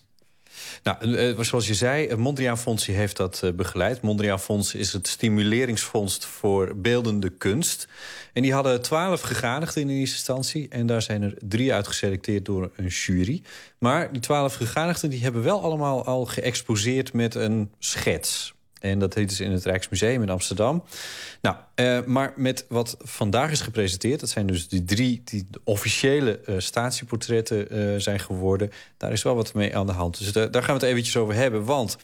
[0.82, 4.00] Nou, eh, zoals je zei, het Mondriaan Fonds heeft dat eh, begeleid.
[4.00, 7.88] Mondriaan Fonds is het stimuleringsfonds voor beeldende kunst.
[8.32, 10.66] En die hadden twaalf gegadigden in eerste instantie.
[10.68, 13.42] En daar zijn er drie uitgeselecteerd door een jury.
[13.78, 18.54] Maar die twaalf gegadigden die hebben wel allemaal al geëxposeerd met een schets.
[18.82, 20.84] En dat heet dus in het Rijksmuseum in Amsterdam.
[21.40, 24.20] Nou, eh, maar met wat vandaag is gepresenteerd...
[24.20, 28.70] dat zijn dus die drie die de officiële eh, statieportretten eh, zijn geworden...
[28.96, 30.18] daar is wel wat mee aan de hand.
[30.18, 31.64] Dus da- daar gaan we het eventjes over hebben.
[31.64, 31.96] Want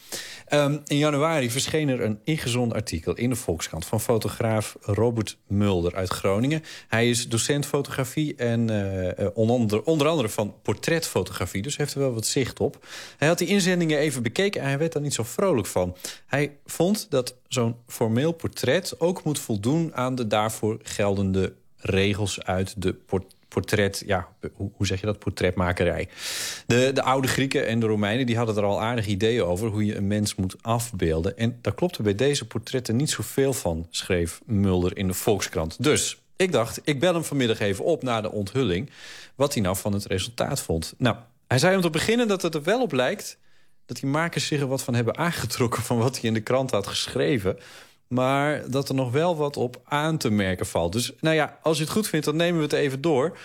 [0.46, 3.86] ehm, in januari verscheen er een ingezonden artikel in de Volkskrant...
[3.86, 6.62] van fotograaf Robert Mulder uit Groningen.
[6.88, 8.70] Hij is docent fotografie en
[9.34, 11.62] onder, onder andere van portretfotografie.
[11.62, 12.86] Dus heeft er wel wat zicht op.
[13.16, 15.96] Hij had die inzendingen even bekeken en hij werd daar niet zo vrolijk van.
[16.26, 22.82] Hij vond dat zo'n formeel portret ook moet voldoen aan de daarvoor geldende regels uit
[22.82, 26.08] de port- portret, ja, hoe zeg je dat, portretmakerij.
[26.66, 29.84] De, de oude Grieken en de Romeinen die hadden er al aardig ideeën over hoe
[29.84, 31.36] je een mens moet afbeelden.
[31.36, 35.82] En daar klopte bij deze portretten niet zoveel van, schreef Mulder in de Volkskrant.
[35.82, 38.90] Dus ik dacht, ik bel hem vanmiddag even op na de onthulling,
[39.34, 40.94] wat hij nou van het resultaat vond.
[40.98, 41.16] Nou,
[41.46, 43.38] hij zei om te beginnen dat het er wel op lijkt
[43.89, 45.82] dat die makers zich er wat van hebben aangetrokken...
[45.82, 47.59] van wat hij in de krant had geschreven.
[48.09, 50.93] Maar dat er nog wel wat op aan te merken valt.
[50.93, 53.39] Dus nou ja, als je het goed vindt, dan nemen we het even door.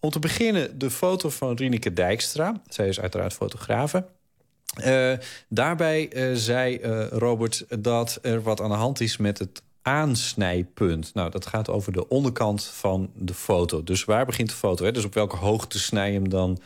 [0.00, 2.62] Om te beginnen de foto van Rineke Dijkstra.
[2.68, 4.06] Zij is uiteraard fotografe.
[4.74, 5.12] Eh,
[5.48, 11.14] daarbij eh, zei eh, Robert dat er wat aan de hand is met het aansnijpunt.
[11.14, 13.84] Nou, dat gaat over de onderkant van de foto.
[13.84, 14.84] Dus waar begint de foto?
[14.84, 14.92] Hè?
[14.92, 16.58] Dus op welke hoogte snij je hem dan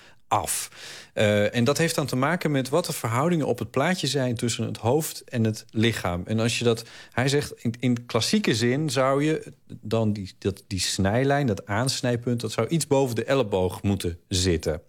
[1.13, 4.35] Eh, en dat heeft dan te maken met wat de verhoudingen op het plaatje zijn...
[4.35, 6.23] tussen het hoofd en het lichaam.
[6.27, 6.85] En als je dat...
[7.13, 12.41] Hij zegt, in, in klassieke zin zou je dan die, dat, die snijlijn, dat aansnijpunt...
[12.41, 14.83] dat zou iets boven de elleboog moeten zitten.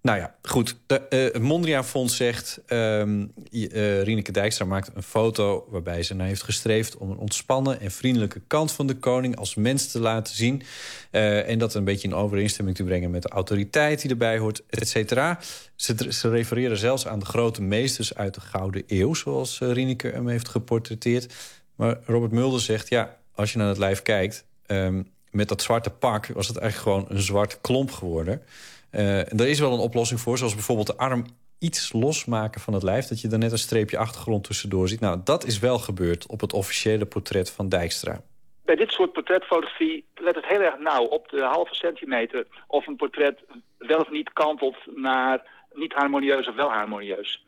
[0.00, 0.76] Nou ja, goed.
[0.86, 2.60] De, eh, het Mondriaan Fonds zegt...
[2.66, 6.96] ehm uh, Rieneke Dijkstra maakt een foto waarbij ze naar heeft gestreefd...
[6.96, 10.62] om een ontspannen en vriendelijke kant van de koning als mens te laten zien.
[11.10, 14.62] Eh, en dat een beetje in overeenstemming te brengen met de autoriteit die erbij hoort,
[14.68, 15.38] et cetera.
[15.76, 19.14] Ze, ze refereren zelfs aan de grote meesters uit de Gouden Eeuw...
[19.14, 21.34] zoals Rieneke hem heeft geportretteerd.
[21.74, 24.44] Maar Robert Mulder zegt, ja, als je naar het lijf kijkt...
[24.66, 28.42] ehm, met dat zwarte pak was het eigenlijk gewoon een zwart klomp geworden...
[28.90, 31.24] En er is wel een oplossing voor, zoals bijvoorbeeld de arm
[31.58, 33.06] iets losmaken van het lijf...
[33.06, 35.00] dat je er net een streepje achtergrond tussendoor ziet.
[35.00, 38.20] Nou, dat is wel gebeurd op het officiële portret van Dijkstra.
[38.64, 42.46] Bij dit soort portretfotografie let het heel erg nauw op de halve centimeter...
[42.66, 43.40] of een portret
[43.78, 45.42] wel of niet kantelt naar
[45.72, 47.44] niet harmonieus of wel harmonieus.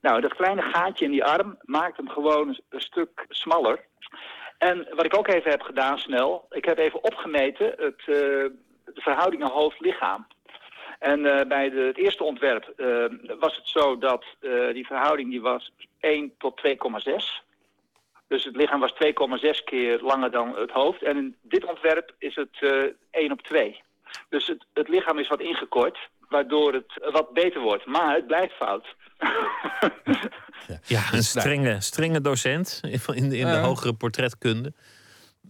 [0.00, 3.84] Nou, dat kleine gaatje in die arm maakt hem gewoon een, stuk smaller.
[4.58, 6.46] En wat ik ook even heb gedaan snel...
[6.50, 10.26] ik heb even opgemeten het, uh, de verhoudingen hoofd-lichaam...
[10.98, 13.04] En uh, bij de, het eerste ontwerp uh,
[13.38, 16.74] was het zo dat uh, die verhouding die was 1 tot 2,6.
[18.28, 21.02] Dus het lichaam was 2,6 keer langer dan het hoofd.
[21.02, 22.58] En in dit ontwerp is het
[23.10, 23.80] 1 op 2.
[24.28, 25.98] Dus het, het, lichaam is wat ingekort,
[26.28, 27.86] waardoor het wat beter wordt.
[27.86, 28.86] Maar het blijft fout.
[30.86, 32.80] ja, een strenge, strenge docent
[33.14, 34.72] in, de, in de hogere portretkunde.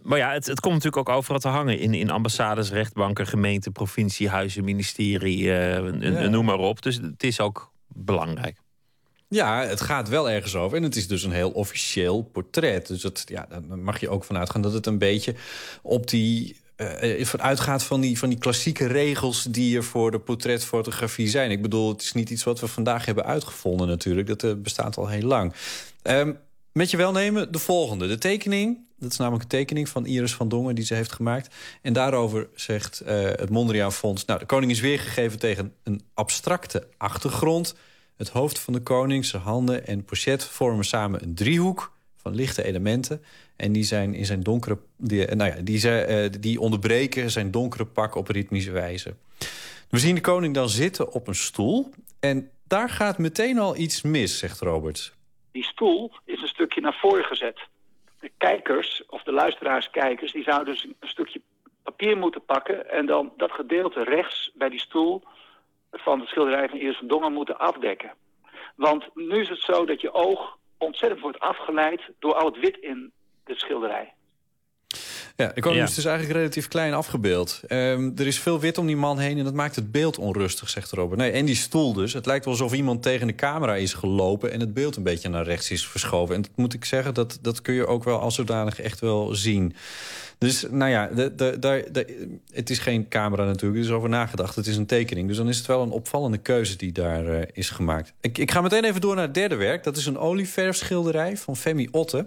[0.06, 1.78] Maar ja, het, het komt natuurlijk ook overal te hangen.
[1.78, 6.28] In, in ambassades, rechtbanken, gemeenten, provinciehuizen, ministerie, uh, ja.
[6.28, 6.82] noem maar op.
[6.82, 8.58] Dus het is ook belangrijk.
[9.28, 10.76] Ja, het gaat wel ergens over.
[10.76, 12.86] En het is dus een heel officieel portret.
[12.86, 15.34] Dus dat, ja, daar mag je ook vanuit gaan dat het een beetje
[15.82, 16.64] op die...
[16.76, 21.50] Uh, uitgaat van die, van die klassieke regels die er voor de portretfotografie zijn.
[21.50, 24.26] Ik bedoel, het is niet iets wat we vandaag hebben uitgevonden natuurlijk.
[24.26, 25.52] Dat uh, bestaat al heel lang.
[26.02, 26.38] Um,
[26.72, 28.06] met je welnemen de volgende.
[28.06, 30.74] De tekening, dat is namelijk een tekening van Iris van Dongen...
[30.74, 31.55] die ze heeft gemaakt.
[31.82, 34.24] En daarover zegt uh, het Mondriaan Fonds...
[34.24, 37.77] nou, de koning is weergegeven tegen een abstracte achtergrond.
[38.16, 41.93] Het hoofd van de koning, zijn handen en pochet vormen samen een driehoek...
[42.16, 43.23] van lichte elementen.
[43.56, 44.78] En die zijn in zijn donkere...
[44.97, 49.14] Die, nou ja, die, uh, die onderbreken zijn donkere pak op ritmische wijze.
[49.90, 51.90] We zien de koning dan zitten op een stoel...
[52.20, 55.14] en daar gaat meteen al iets mis, zegt Robert.
[55.52, 57.68] Die stoel is een stukje naar voren gezet.
[58.26, 61.40] De kijkers, of de luisteraarskijkers, die zouden dus een stukje
[61.82, 62.90] papier moeten pakken...
[62.90, 65.22] en dan dat gedeelte rechts bij die stoel
[65.90, 68.14] van de schilderij van Iris van Dongen moeten afdekken.
[68.76, 72.76] Want nu is het zo dat je oog ontzettend wordt afgeleid door al het wit
[72.76, 73.12] in
[73.44, 74.12] de schilderij.
[75.36, 75.88] Ja, de koning Ja.
[75.88, 77.60] is dus eigenlijk relatief klein afgebeeld.
[77.66, 80.68] Ehm, er is veel wit om die man heen en dat maakt het beeld onrustig,
[80.70, 81.20] zegt Robert.
[81.20, 82.12] Nee, en die stoel dus.
[82.12, 84.52] Het lijkt wel alsof iemand tegen de camera is gelopen...
[84.52, 86.34] en het beeld een beetje naar rechts is verschoven.
[86.34, 89.34] En dat moet ik zeggen, dat, dat kun je ook wel als zodanig echt wel
[89.34, 89.74] zien.
[90.38, 94.08] Dus nou ja, de, de, de, de- het is geen camera natuurlijk, er is over
[94.08, 94.56] nagedacht.
[94.56, 97.48] Het is een tekening, dus dan is het wel een opvallende keuze die daar eh,
[97.52, 98.12] is gemaakt.
[98.20, 99.84] Ik, ik ga meteen even door naar het derde werk.
[99.84, 102.26] Dat is een olieverfschilderij van Femi Otte.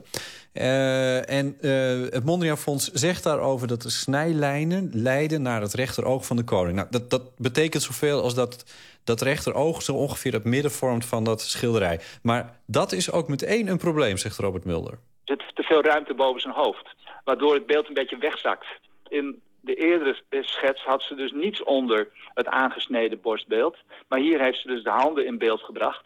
[0.54, 6.26] Eh, en eh, het Mondriaan Fonds zegt daarover dat de snijlijnen leiden naar het rechteroog
[6.26, 6.76] van de koning.
[6.76, 8.66] Nou, dat, dat betekent zoveel als dat
[9.04, 12.00] dat rechteroog zo ongeveer het midden vormt van dat schilderij.
[12.22, 14.92] Maar dat is ook meteen een probleem, zegt Robert Mulder.
[14.92, 16.96] Er zit te veel ruimte boven zijn hoofd.
[17.24, 18.68] Waardoor het beeld een beetje wegzakt.
[19.08, 23.78] In de eerdere schets had ze dus niets onder het aangesneden borstbeeld.
[24.08, 26.06] Maar hier heeft ze dus de handen in beeld gebracht.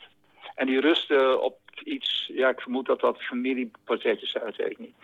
[0.56, 4.80] En die rusten op iets, ja ik vermoed dat dat familieportretjes zijn, dat weet ik
[4.80, 4.96] niet.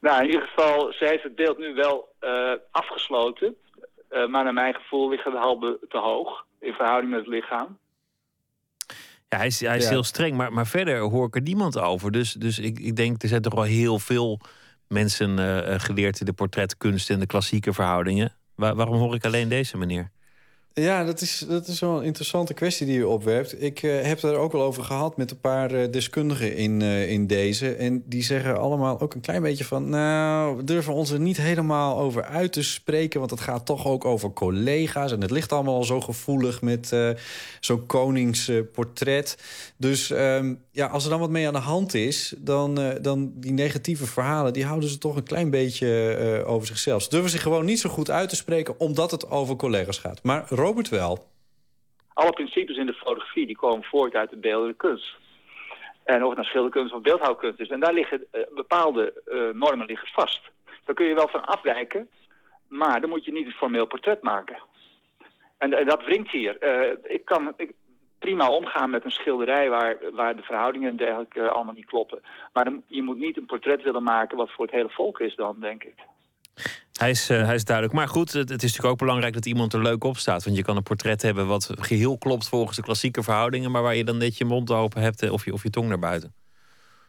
[0.00, 3.56] Nou in ieder geval, ze heeft het beeld nu wel eh, afgesloten.
[4.08, 7.78] Eh, maar naar mijn gevoel liggen de handen te hoog in verhouding met het lichaam.
[9.28, 9.90] Ja, hij is, hij is Ja.
[9.90, 12.10] heel streng, maar, maar verder hoor ik er niemand over.
[12.12, 14.40] Dus, dus ik, ik denk, er zijn toch wel heel veel
[14.88, 18.32] mensen eh, geleerd in de portretkunst en de klassieke verhoudingen.
[18.54, 20.10] Waar- waarom hoor ik alleen deze meneer?
[20.78, 23.62] Ja, dat is, dat is wel een interessante kwestie die u opwerpt.
[23.62, 27.10] Ik eh, heb er ook wel over gehad met een paar eh, deskundigen in, eh,
[27.10, 27.74] in deze.
[27.74, 29.88] En die zeggen allemaal ook een klein beetje van...
[29.88, 33.18] nou, we durven ons er niet helemaal over uit te spreken...
[33.18, 35.12] want het gaat toch ook over collega's.
[35.12, 36.96] En het ligt allemaal al zo gevoelig met
[37.60, 39.36] zo'n koningsportret.
[39.76, 42.34] dus ehm, ja, als er dan wat mee aan de hand is...
[42.38, 44.52] dan, dan die negatieve verhalen...
[44.52, 47.02] die houden ze toch een klein beetje over zichzelf.
[47.02, 48.80] Ze durven zich gewoon niet zo goed uit te spreken...
[48.80, 50.22] omdat het over collega's gaat.
[50.22, 51.18] Maar Robert wel.
[52.12, 55.16] alle principes in de fotografie die komen voort uit de beeldende kunst.
[56.04, 57.68] En of het nou schilderkunst of beeldhouwkunst is.
[57.68, 60.40] En daar liggen eh, bepaalde eh, normen liggen vast.
[60.84, 62.08] Daar kun je wel van afwijken,
[62.66, 64.58] maar dan moet je niet een formeel portret maken.
[65.58, 66.56] En eh, dat wringt hier.
[67.02, 67.72] Ik kan ik,
[68.18, 72.22] prima omgaan met een schilderij waar, waar de verhoudingen en dergelijke allemaal niet kloppen.
[72.52, 75.60] Maar je moet niet een portret willen maken wat voor het hele volk is dan,
[75.60, 75.94] denk ik.
[76.98, 77.96] Hij is, eh, hij is duidelijk.
[77.96, 80.44] Maar goed, het, het is natuurlijk ook belangrijk dat iemand er leuk op staat.
[80.44, 83.70] Want je kan een portret hebben wat geheel klopt volgens de klassieke verhoudingen...
[83.70, 85.88] maar waar je dan net je mond open hebt eh, of je, of je tong
[85.88, 86.34] naar buiten.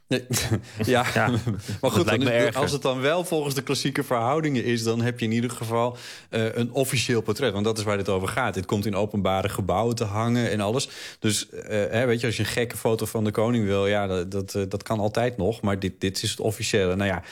[0.07, 0.25] Nee,
[0.85, 1.03] ja,
[1.81, 4.83] maar goed, dan als het dan wel volgens de klassieke verhoudingen is...
[4.83, 5.97] dan heb je in ieder geval
[6.29, 7.53] eh, een officieel portret.
[7.53, 8.53] Want dat is waar dit over gaat.
[8.53, 10.89] Dit komt in openbare gebouwen te hangen en alles.
[11.19, 13.87] Dus hè, weet je, als je een gekke foto van de koning wil...
[13.87, 15.61] ja, dat, dat, dat kan altijd nog.
[15.61, 16.95] Maar dit, dit is het officiële.
[16.95, 17.23] Nou ja,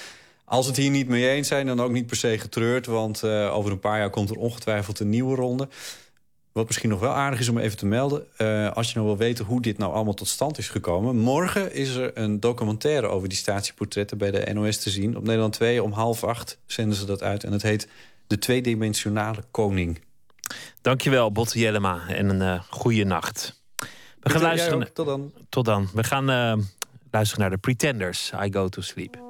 [0.49, 2.85] als het hier niet mee eens zijn, dan ook niet per se getreurd.
[2.85, 5.67] Want eh, over een paar jaar komt er ongetwijfeld een nieuwe ronde.
[6.51, 8.25] Wat misschien nog wel aardig is om even te melden...
[8.37, 11.15] eh, als je nou wil weten hoe dit nou allemaal tot stand is gekomen...
[11.15, 14.17] morgen is er een documentaire over die statieportretten...
[14.17, 15.17] bij de NOS te zien.
[15.17, 17.43] Op Nederland 2 om half acht zenden ze dat uit.
[17.43, 17.87] En het heet
[18.27, 19.99] De Tweedimensionale Koning.
[20.81, 22.07] Dankjewel, Botte Jellema.
[22.07, 23.61] En een eh goede nacht.
[24.19, 24.93] We gaan luisteren.
[24.93, 25.33] Tot dan.
[25.49, 25.89] Tot dan.
[25.93, 26.25] We gaan
[27.11, 28.31] luisteren naar de Pretenders.
[28.43, 29.26] I go to sleep.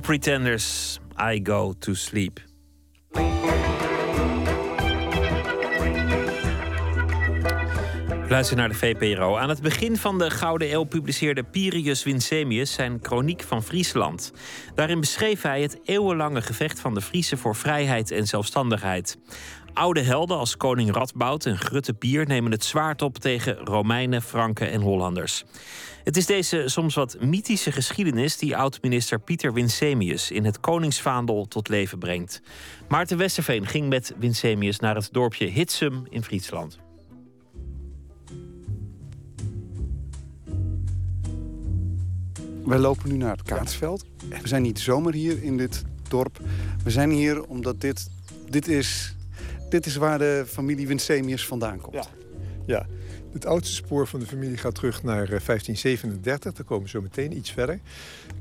[0.00, 2.40] Pretenders, I Go to Sleep.
[8.28, 9.36] Luister naar de VPRO.
[9.36, 14.32] Aan het begin van de Gouden Eeuw publiceerde Pirius Winsemius zijn Chroniek van Friesland.
[14.74, 19.18] Daarin beschreef hij het eeuwenlange gevecht van de Friesen voor vrijheid en zelfstandigheid.
[19.74, 24.70] Oude helden als koning Radboud en Grutte Pier nemen het zwaard op tegen Romeinen, Franken
[24.70, 25.44] en Hollanders.
[26.06, 31.68] Het is deze soms wat mythische geschiedenis die oud-minister Pieter Winsemius in het Koningsvaandel tot
[31.68, 32.42] leven brengt.
[32.88, 36.78] Maarten Westerveen ging met Winsemius naar het dorpje Hitsum in Friesland.
[42.64, 44.04] Wij lopen nu naar het Kaatsveld.
[44.42, 46.40] We zijn niet zomaar hier in dit dorp.
[46.84, 48.10] We zijn hier omdat dit,
[48.50, 49.14] dit, is,
[49.68, 51.94] dit is waar de familie Winsemius vandaan komt.
[51.94, 52.06] Ja.
[52.66, 52.86] Ja,
[53.36, 56.52] het oudste spoor van de familie gaat terug naar eh, 1537.
[56.52, 57.80] Daar komen we zo meteen iets verder.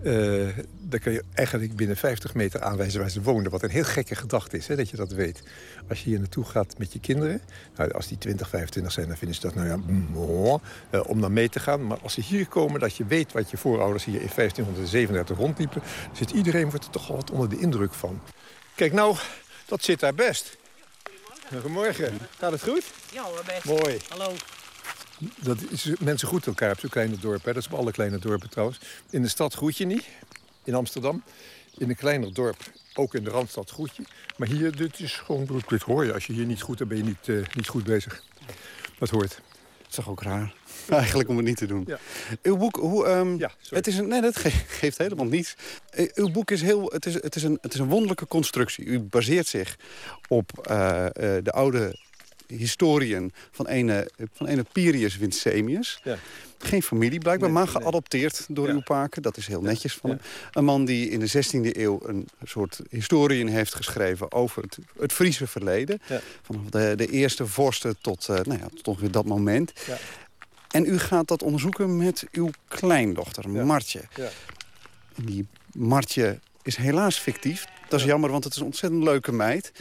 [0.04, 0.48] Eh
[0.90, 3.52] daar kun je eigenlijk binnen 50 meter aanwijzen waar ze woonden.
[3.52, 5.44] Wat een heel gekke gedachte is, hè, dat je dat weet.
[5.90, 7.42] Als je hier naartoe gaat met je kinderen...
[7.76, 9.78] Nou, als die 20, 25 zijn, dan vinden ze dat nou ja,
[10.14, 10.60] mooi,
[10.90, 11.88] eh, om dan mee te gaan.
[11.88, 15.82] Maar als ze hier komen, dat je weet wat je voorouders hier in 1537 rondliepen...
[16.14, 18.22] zit iedereen wordt er toch wat onder de indruk van.
[18.76, 19.16] Kijk nou,
[19.66, 20.58] dat zit daar best.
[21.52, 22.18] Goedemorgen.
[22.38, 22.84] Gaat het goed?
[23.12, 23.66] Ja hoor, best.
[23.66, 24.00] Mooi.
[24.10, 24.34] Hallo.
[25.42, 27.44] Dat is, mensen groeten elkaar op zo'n kleine dorp.
[27.44, 28.80] Dat is op alle kleine dorpen trouwens.
[29.10, 30.04] In de stad groet je niet,
[30.64, 31.24] in Amsterdam.
[31.78, 32.58] In een kleiner dorp,
[32.94, 34.04] ook in de Randstad groet je.
[34.38, 36.14] Maar hier, dit is gewoon, dit hoor je.
[36.14, 38.24] Als je hier niet goed dan ben je niet, eh, niet goed bezig.
[39.00, 39.30] Dat hoort.
[39.78, 40.54] Dat is toch ook raar?
[40.90, 41.84] Eigenlijk om het niet te doen.
[41.88, 42.00] Ja.
[42.42, 45.56] Uw boek, hoe, ehm, het is een, nee, dat ge- geeft helemaal niets.
[45.90, 48.86] Eh, Uw boek is heel, het is, het is, een, het is een wonderlijke constructie.
[48.86, 49.78] U baseert zich
[50.28, 51.06] op eh,
[51.44, 52.00] de oude
[52.48, 56.00] historiën van ene, van ene Pirius Winsemius.
[56.04, 56.18] Ja.
[56.58, 59.22] Geen familie blijkbaar, Nee, maar geadopteerd door uw paken.
[59.22, 60.20] Dat is heel netjes van hem.
[60.52, 64.32] Een man die in de 16e eeuw een soort historieën heeft geschreven...
[64.32, 66.02] over het, het Friese verleden.
[66.42, 69.74] Vanaf de, de eerste vorsten tot, eh, nou ja, tot ongeveer dat moment.
[69.88, 69.98] Ja.
[70.70, 74.02] En u gaat dat onderzoeken met uw kleindochter, Martje.
[74.16, 74.30] Ja.
[75.16, 77.66] En die Martje is helaas fictief.
[77.90, 79.72] Dat is jammer, want het is een ontzettend leuke meid.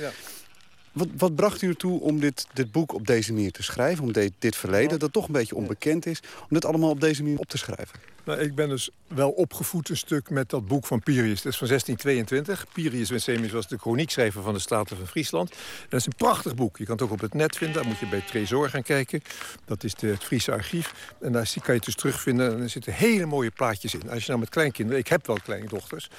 [0.95, 4.05] Wat, wat bracht u ertoe om dit, dit boek op deze manier te schrijven?
[4.05, 6.21] Om dit, dit verleden, dat toch een beetje onbekend is...
[6.41, 7.99] om dit allemaal op deze manier op te schrijven?
[8.25, 11.43] Nou, ik ben dus wel opgevoed een stuk met dat boek van Pirius.
[11.43, 12.73] Dat is van 1622.
[12.73, 15.51] Pirius Winsemius was de chroniekschrijver van de Staten van Friesland.
[15.51, 15.57] En
[15.89, 16.79] dat is een prachtig boek.
[16.79, 17.77] Je kan het ook op het net vinden.
[17.77, 19.23] Daar moet je bij Tresor gaan kijken.
[19.65, 20.93] Dat is de, het Friese archief.
[21.21, 22.53] En daar zie- kan je het dus terugvinden.
[22.55, 24.11] En er zitten hele mooie plaatjes in.
[24.11, 25.01] Als je nou met kleinkinderen...
[25.01, 26.11] Ik heb wel kleindochters.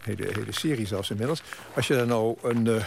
[0.00, 1.42] Hele, hele serie zelfs inmiddels.
[1.74, 2.66] Als je daar nou een...
[2.66, 2.84] eh,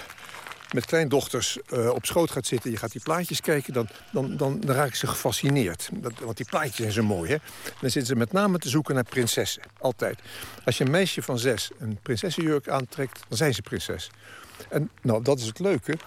[0.74, 2.72] met kleindochters eh, op schoot gaat zitten...
[2.72, 5.90] je gaat die plaatjes kijken, dan, dan, dan, dan raken ze gefascineerd.
[5.94, 7.38] Dat, want die plaatjes zijn zo mooi, hè?
[7.64, 9.62] Dan zitten ze met name te zoeken naar prinsessen.
[9.80, 10.20] Altijd.
[10.66, 13.20] Als je een meisje van zes een prinsessenjurk aantrekt...
[13.28, 14.10] dan zijn ze prinses.
[14.70, 15.98] En nou, dat is het leuke.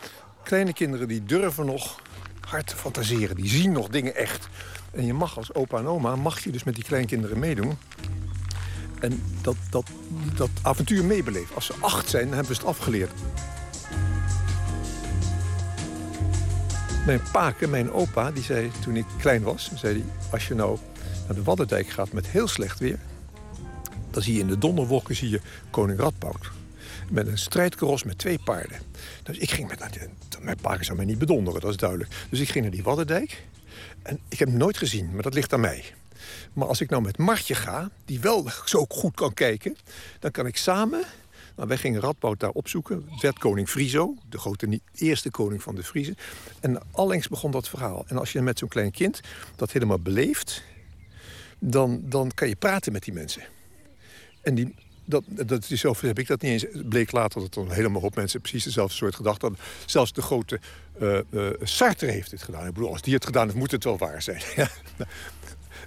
[0.43, 2.01] Kleine kinderen die durven nog
[2.41, 3.37] hard te fantaseren.
[3.37, 4.49] Die zien nog dingen echt.
[4.91, 6.17] En je mag als opa en oma...
[6.17, 7.79] mag je dus met die kleinkinderen meedoen...
[9.03, 9.87] En dat, dat,
[10.37, 11.55] dat avontuur meebeleven.
[11.55, 13.11] Als ze acht zijn, dan hebben we het afgeleerd.
[17.07, 19.71] Mijn paken, mijn opa, die zei toen ik klein was...
[19.75, 20.79] zei hij, als je nou
[21.27, 22.99] naar de Waddendijk gaat met heel slecht weer...
[24.11, 26.51] dan zie je in de donderwolken zie je koning Radboud.
[27.11, 28.79] Met een strijdkaros met twee paarden.
[29.23, 30.09] Dus ik ging met...
[30.41, 32.11] Mijn paken zou mij niet bedonderen, dat is duidelijk.
[32.31, 33.43] Dus ik ging naar die Waddendijk.
[34.03, 35.85] En ik heb hem nooit gezien, maar dat ligt aan mij.
[36.53, 39.77] Maar als ik nou met Martje ga, die wel zo goed kan kijken...
[40.19, 41.05] dan kan ik samen...
[41.57, 43.09] Nou, wij gingen Radboud daar opzoeken.
[43.21, 46.17] Werd koning Friso, de grote eerste koning van de Friezen.
[46.61, 48.05] En allengs begon dat verhaal.
[48.07, 49.21] En als je met zo'n klein kind
[49.57, 50.63] dat helemaal beleeft...
[51.59, 53.43] dan, dan kan je praten met die mensen.
[54.41, 54.75] En die,
[55.05, 56.63] dat, dat zelf heb ik dat niet eens.
[56.73, 59.67] Het bleek later dat er een helemaal hoop mensen precies dezelfde soort gedachten hadden.
[59.87, 60.61] Zelfs de grote
[61.01, 61.19] eh,
[61.63, 62.67] Sartre heeft dit gedaan.
[62.67, 64.43] Ik bedoel, als die het gedaan heeft, moet het wel waar zijn.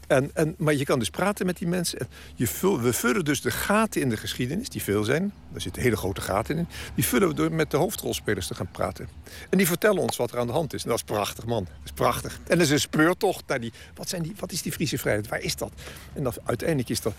[0.08, 2.00] En, en, maar je kan dus praten met die mensen.
[2.00, 2.48] En Je
[2.82, 5.34] we vullen dus de gaten in de geschiedenis, die veel zijn.
[5.52, 6.68] Daar zitten hele grote gaten in.
[6.96, 9.08] Die vullen we door met de hoofdrolspelers te gaan praten.
[9.50, 10.84] En die vertellen ons wat er aan de hand is.
[10.84, 11.64] En dat is prachtig, man.
[11.64, 12.40] Dat is prachtig.
[12.48, 13.74] En dat is een speurtocht naar die...
[13.96, 15.28] Wat, zijn die, wat is die Friese vrijheid?
[15.28, 15.72] Waar is dat?
[16.14, 17.14] En uiteindelijk is dat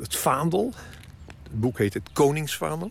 [0.00, 0.72] het vaandel.
[1.42, 2.90] Het boek heet Het Koningsvaandel.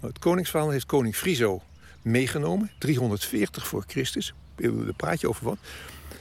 [0.00, 1.62] Nou, het Koningsvaandel heeft koning Friso
[2.02, 2.70] meegenomen.
[2.78, 4.34] 340 voor Christus.
[4.56, 5.58] Daar praat je over wat.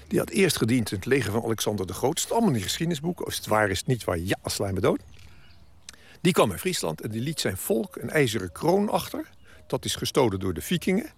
[0.08, 2.22] Die had eerst gediend in het leger van Alexander de Groot.
[2.22, 3.26] Het allemaal in die geschiedenisboeken.
[3.26, 4.18] Als het waar is, het niet waar.
[4.18, 5.02] Ja, me dood.
[6.22, 9.30] Die kwam in Friesland en die liet zijn volk een ijzeren kroon achter.
[9.68, 11.10] Dat is gestolen door de vikingen.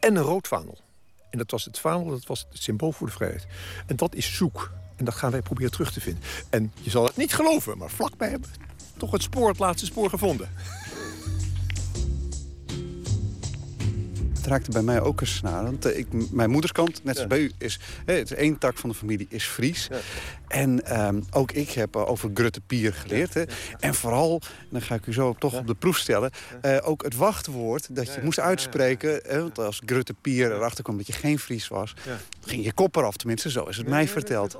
[0.00, 0.78] En een rood vaandel.
[1.30, 3.46] En dat was het vaandel, dat was het symbool voor de vrijheid.
[3.86, 4.70] En dat is zoek.
[4.96, 6.22] En dat gaan wij proberen terug te vinden.
[6.50, 8.50] En je zal het niet geloven, maar vlakbij hebben,
[8.96, 10.50] toch het spoor, het laatste spoor gevonden.
[14.50, 15.62] Raakte bij mij ook een snaar.
[15.62, 18.78] Want eh, ik, mijn moederskant, net zoals bij u, is, hè, het is één tak
[18.78, 19.88] van de familie is Fries.
[20.48, 23.34] En ehm, ook ik heb eh, over Grutte Pier geleerd.
[23.34, 23.44] Hè.
[23.80, 26.30] En vooral, en dan ga ik u zo toch op de proef stellen...
[26.60, 29.20] eh, ook het wachtwoord dat je moest uitspreken.
[29.26, 31.94] hè, want als Grutte Pier erachter kwam dat je geen Fries was...
[32.44, 34.50] ging je kop eraf, tenminste, zo is het mij verteld.
[34.50, 34.56] Ze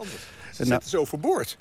[0.56, 1.56] Nou, zetten ze overboord.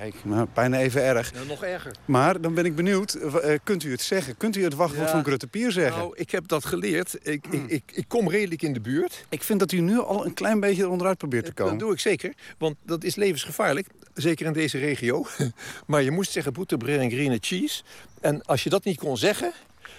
[0.00, 1.32] Kijk, nou, bijna even erg.
[1.32, 1.92] Nou, nog erger.
[2.04, 4.36] Maar dan ben ik benieuwd, eh, kunt u het zeggen?
[4.36, 5.12] Kunt u het wachtwoord Ja.
[5.14, 5.98] van Grutte Pier zeggen?
[5.98, 7.18] Nou, ik heb dat geleerd.
[7.22, 9.24] Ik, ik, ik, ik kom redelijk in de buurt.
[9.28, 11.72] Ik vind dat u nu al een klein beetje eronderuit probeert te komen.
[11.72, 13.86] Dat doe ik zeker, want dat is levensgevaarlijk.
[14.14, 15.26] Zeker in deze regio.
[15.86, 17.82] maar je moest zeggen boetebril en green cheese.
[18.20, 19.52] En als je dat niet kon zeggen,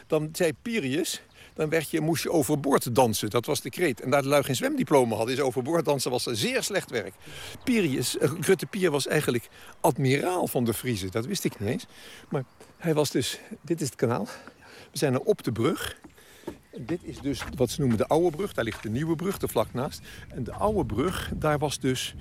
[0.07, 1.21] dan zei Pirius...
[1.53, 3.29] dan werd je, moest je overboord dansen.
[3.29, 4.01] Dat was de kreet.
[4.01, 5.35] En daar de lui geen zwemdiploma hadden...
[5.35, 7.13] is overboord dansen was een zeer slecht werk.
[7.63, 9.49] Pirius, eh, Grutte Pier was eigenlijk
[9.79, 11.11] admiraal van de Friezen.
[11.11, 11.85] Dat wist ik niet eens.
[12.29, 12.43] Maar
[12.77, 13.39] hij was dus...
[13.61, 14.27] Dit is het kanaal.
[14.91, 15.99] We zijn er op de brug.
[16.77, 18.53] Dit is dus wat ze noemen de oude brug.
[18.53, 20.01] Daar ligt de nieuwe brug, er vlak naast.
[20.29, 22.15] En de oude brug, daar was dus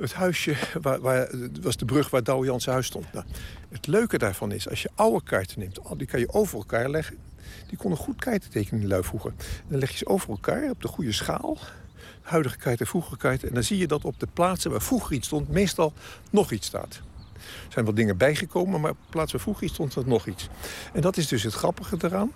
[0.00, 3.12] het huisje, waar, waar, was de brug waar Douwe Jansen huis stond.
[3.12, 3.24] Nou,
[3.68, 7.18] het leuke daarvan is, als je oude kaarten neemt, die kan je over elkaar leggen.
[7.68, 9.32] Die konden goed kaarten tekenen in lui vroeger.
[9.38, 11.58] En dan leg je ze over elkaar op de goede schaal.
[12.22, 13.48] Huidige kaarten, vroegere kaarten.
[13.48, 15.92] En dan zie je dat op de plaatsen waar vroeger iets stond, meestal
[16.30, 17.00] nog iets staat.
[17.34, 20.26] Er zijn wat dingen bijgekomen, maar op de plaats waar vroeger iets stond, er nog
[20.26, 20.48] iets.
[20.92, 22.32] En dat is dus het grappige eraan.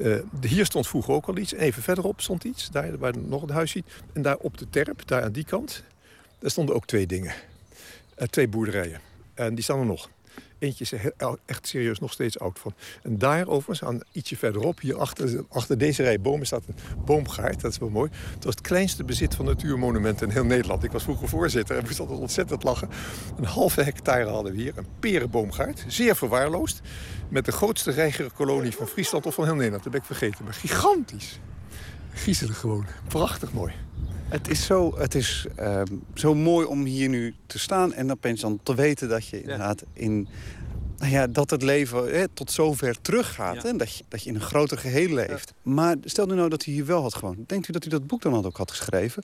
[0.00, 1.54] Eh, hier stond vroeger ook al iets.
[1.54, 3.86] En even verderop stond iets, daar waar nog een huis ziet.
[4.12, 5.82] En daar op de terp, daar aan die kant,
[6.38, 7.34] daar stonden ook twee dingen.
[8.14, 9.00] Eh, twee boerderijen.
[9.34, 10.08] En die staan er nog.
[10.58, 10.92] Eentje is
[11.46, 12.74] echt serieus nog steeds oud van.
[13.02, 16.74] En daar overigens, aan ietsje verderop, hier achter, achter deze rij bomen, staat een
[17.04, 17.60] boomgaard.
[17.60, 18.10] Dat is wel mooi.
[18.34, 20.84] Het was het kleinste bezit van natuurmonumenten in heel Nederland.
[20.84, 22.88] Ik was vroeger voorzitter en moest altijd ontzettend lachen.
[23.36, 24.72] Een halve hectare hadden we hier.
[24.76, 25.84] Een perenboomgaard.
[25.86, 26.80] Zeer verwaarloosd.
[27.28, 29.82] Met de grootste reigerkolonie van Friesland of van heel Nederland.
[29.82, 30.44] Dat ben ik vergeten.
[30.44, 31.38] Maar gigantisch.
[32.12, 32.86] Griezelig gewoon.
[33.08, 33.72] Prachtig mooi.
[34.28, 38.40] Het is, zo, het is ehm, zo mooi om hier nu te staan en opeens
[38.40, 40.28] dan te weten dat je inderdaad in...
[40.98, 43.62] Nou ja, dat het leven hè, tot zover teruggaat.
[43.62, 45.52] Hè, dat, je, dat je in een groter geheel leeft.
[45.62, 47.48] Maar stel nu nou dat u hier wel had gewoond.
[47.48, 49.22] Denkt u dat u dat boek dan ook had geschreven?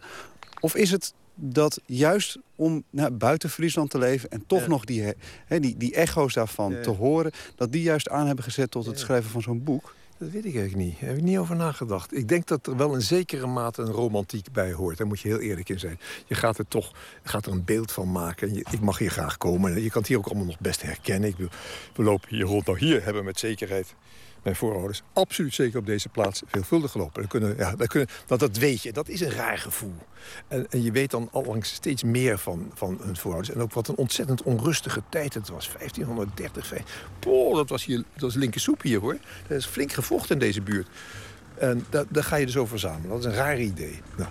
[0.61, 4.31] Of is het dat juist om nou, buiten Friesland te leven...
[4.31, 4.67] en toch Ja.
[4.69, 5.15] nog die,
[5.47, 6.83] hè, die, die echo's daarvan Ja.
[6.83, 7.33] te horen...
[7.57, 9.95] dat die juist aan hebben gezet tot het schrijven van zo'n boek?
[10.19, 11.01] Dat weet ik eigenlijk niet.
[11.01, 12.17] Daar heb ik niet over nagedacht.
[12.17, 14.99] Ik denk dat er wel een zekere mate een romantiek bij hoort.
[14.99, 16.01] Daar moet je heel eerlijk in zijn.
[16.27, 16.93] Je gaat er toch
[17.23, 18.57] gaat er een beeld van maken.
[18.57, 19.83] Ik mag hier graag komen.
[19.83, 21.29] Je kan het hier ook allemaal nog best herkennen.
[21.29, 21.53] Ik bedoel,
[21.95, 22.67] we lopen hier rond.
[22.67, 23.95] Nou, hier hebben we met zekerheid
[24.45, 27.29] mijn voorouders absoluut zeker op deze plaats veelvuldig gelopen.
[27.29, 28.93] Kunnen, ja, kunnen, dat, dat weet je.
[28.93, 29.95] Dat is een raar gevoel.
[30.49, 33.55] En, en je weet dan allangs steeds meer van, van hun voorouders.
[33.55, 35.69] En ook wat een ontzettend onrustige tijd het was.
[35.79, 36.67] 1530.
[36.67, 39.17] vijf- Poh, dat was dat was linkersoep hier hoor.
[39.49, 40.89] Er is flink gevochten in deze buurt.
[41.55, 43.09] En daar, ga je dus over verzamelen.
[43.09, 44.01] Dat is een raar idee.
[44.17, 44.31] Nou,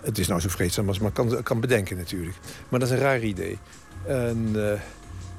[0.00, 2.36] het is nou zo vreedzaam als men kan, kan bedenken natuurlijk.
[2.68, 3.58] Maar dat is een raar idee.
[4.06, 4.30] Eh,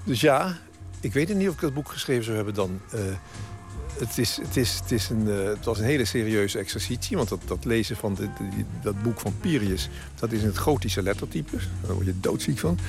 [0.04, 0.58] dus ja,
[1.00, 2.80] ik weet niet of ik dat boek geschreven zou hebben dan.
[2.92, 3.00] eh,
[3.98, 7.18] het, is, het, is, het, is een, eh, het was een hele serieuze exercitie.
[7.18, 8.30] Want dat, dat lezen van de,
[8.82, 9.90] dat boek van Pirius...
[10.20, 11.58] dat is in het gotische lettertype.
[11.86, 12.80] Daar word je doodziek van.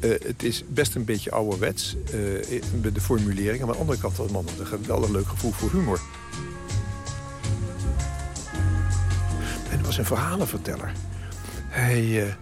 [0.00, 1.96] Eh, het is best een beetje ouderwets,
[2.80, 3.58] met de formulering.
[3.58, 6.00] Maar aan de andere kant had man een geweldig leuk gevoel voor humor.
[9.70, 10.92] En hij was een verhalenverteller.
[11.68, 12.36] Hij,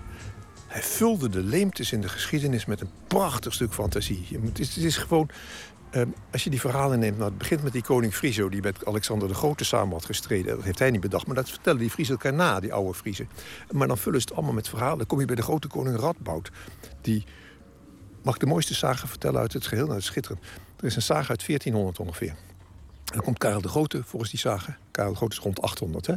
[0.66, 4.26] hij vulde de leemtes in de geschiedenis met een prachtig stuk fantasie.
[4.44, 5.30] Het is, het is gewoon...
[5.90, 6.02] eh,
[6.32, 8.48] als je die verhalen neemt, nou, het begint met die koning Friso...
[8.48, 10.56] die met Alexander de Grote samen had gestreden.
[10.56, 13.28] Dat heeft hij niet bedacht, maar dat vertellen die Friesen elkaar na, die oude Friesen.
[13.70, 14.98] Maar dan vullen ze het allemaal met verhalen.
[14.98, 16.50] Dan kom je bij de grote koning Radboud.
[17.00, 17.24] Die
[18.22, 19.86] mag de mooiste zagen vertellen uit het geheel.
[19.86, 20.40] Nou, is schitterend.
[20.76, 22.34] Er is een zaag uit 1400 ongeveer.
[23.04, 24.76] Dan komt Karel de Grote volgens die zagen.
[24.90, 26.06] Karel de Grote is rond 800.
[26.06, 26.14] Hè?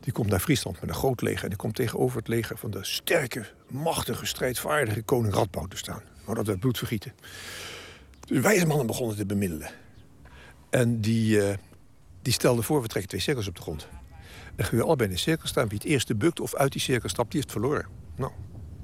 [0.00, 1.42] Die komt naar Friesland met een groot leger.
[1.42, 6.02] En die komt tegenover het leger van de sterke, machtige, strijdvaardige koning Radboud te staan.
[6.26, 7.12] Maar dat werd bloedvergieten.
[8.32, 9.70] De wijze mannen begonnen te bemiddelen.
[10.70, 11.56] En die, eh,
[12.22, 13.88] die stelde voor, we trekken twee cirkels op de grond.
[14.56, 15.68] Dan gaan we allebei in een cirkel staan.
[15.68, 17.86] Wie het eerste bukt of uit die cirkel stapt, die heeft verloren.
[18.16, 18.32] Nou,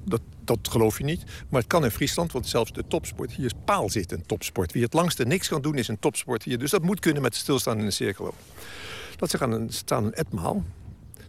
[0.05, 1.25] dat, dat geloof je niet.
[1.49, 3.33] Maar het kan in Friesland, want zelfs de topsport...
[3.33, 4.73] hier is paal zit een topsport.
[4.73, 6.59] Wie het langste niks kan doen, is een topsport hier.
[6.59, 8.35] Dus dat moet kunnen met stilstaan in een cirkel.
[9.17, 10.65] Dat ze gaan staan een etmaal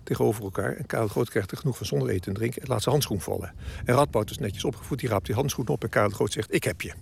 [0.04, 0.76] tegenover elkaar.
[0.76, 2.62] En Karel Groot krijgt er genoeg van zonder eten en drinken...
[2.62, 3.54] en laat zijn handschoen vallen.
[3.86, 5.84] En Radboud is netjes opgevoed, die raapt die handschoen op...
[5.84, 6.94] en Karel Groot zegt, ik heb je.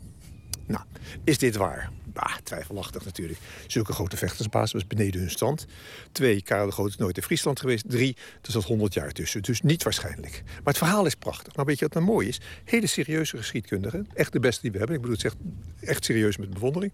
[0.67, 0.83] Nou,
[1.23, 1.91] is dit waar?
[2.05, 3.39] Bah, twijfelachtig natuurlijk.
[3.67, 5.65] Zulke grote vechtersbaas was beneden hun stand.
[6.11, 7.89] Twee, Karel de Groot is nooit in Friesland geweest.
[7.89, 9.41] Drie, er zat 100 jaar tussen.
[9.41, 10.43] Dus niet waarschijnlijk.
[10.45, 11.55] Maar het verhaal is prachtig.
[11.55, 12.41] Nou, weet je wat nou mooi is?
[12.63, 14.07] Hele serieuze geschiedkundigen.
[14.13, 14.95] Echt de beste die we hebben.
[14.95, 15.37] Ik bedoel, het zegt
[15.79, 16.93] echt serieus met bewondering.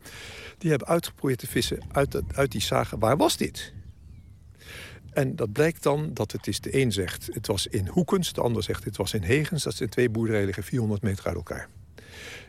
[0.58, 3.00] Die hebben uitgeprobeerd te vissen uit, uit die zagen.
[3.00, 3.74] Waar was dit?
[5.14, 8.42] En dat blijkt dan dat het is de een zegt het was in Hoekens, de
[8.42, 9.64] ander zegt het was in Hegens.
[9.64, 11.70] Dat zijn twee boerderijen liggen 400 meter uit elkaar.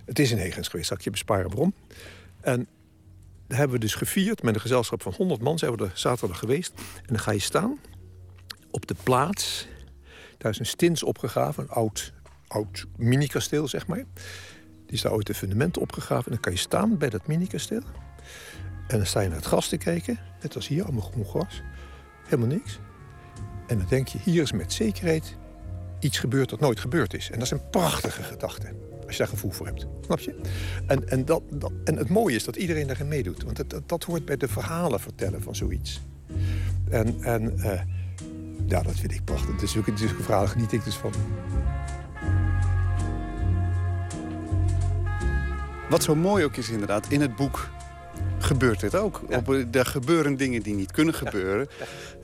[0.04, 1.74] Het is in Hegens geweest, zal je besparen waarom.
[2.40, 2.66] En
[3.46, 5.58] dat hebben we dus gevierd met een gezelschap van 100 man.
[5.58, 6.72] Zijn we er zaterdag geweest.
[6.96, 7.78] En dan ga je staan
[8.70, 9.66] op de plaats.
[10.38, 12.12] Daar is een stins opgegraven, een oud,
[12.46, 14.04] oud mini-kasteel, zeg maar.
[14.86, 16.24] Die is daar ooit de fundamenten opgegraven.
[16.24, 17.82] En dan kan je staan bij dat mini-kasteel.
[18.86, 20.18] En dan sta je naar het gras te kijken.
[20.42, 21.62] Net als hier, allemaal groen gras.
[22.24, 22.78] Helemaal niks.
[23.66, 25.36] En dan denk je, hier is met zekerheid
[26.00, 27.26] iets gebeurd dat nooit gebeurd is.
[27.26, 28.72] En dat is een prachtige gedachte.
[29.06, 29.86] Als je daar gevoel voor hebt.
[30.04, 30.34] Snap je?
[30.86, 33.42] En, en, dat, dat- en het mooie is dat iedereen daarin meedoet.
[33.42, 36.00] Want dat, dat, dat hoort bij de verhalen vertellen van zoiets.
[36.90, 37.80] En, en eh,
[38.66, 39.56] ja, dat vind ik prachtig.
[39.56, 41.12] Dus zulke, zulke verhalen geniet ik dus van.
[45.88, 47.68] Wat zo mooi ook is inderdaad, in het boek
[48.38, 49.22] gebeurt dit ook.
[49.30, 51.68] Op, eh, er gebeuren dingen die niet kunnen gebeuren.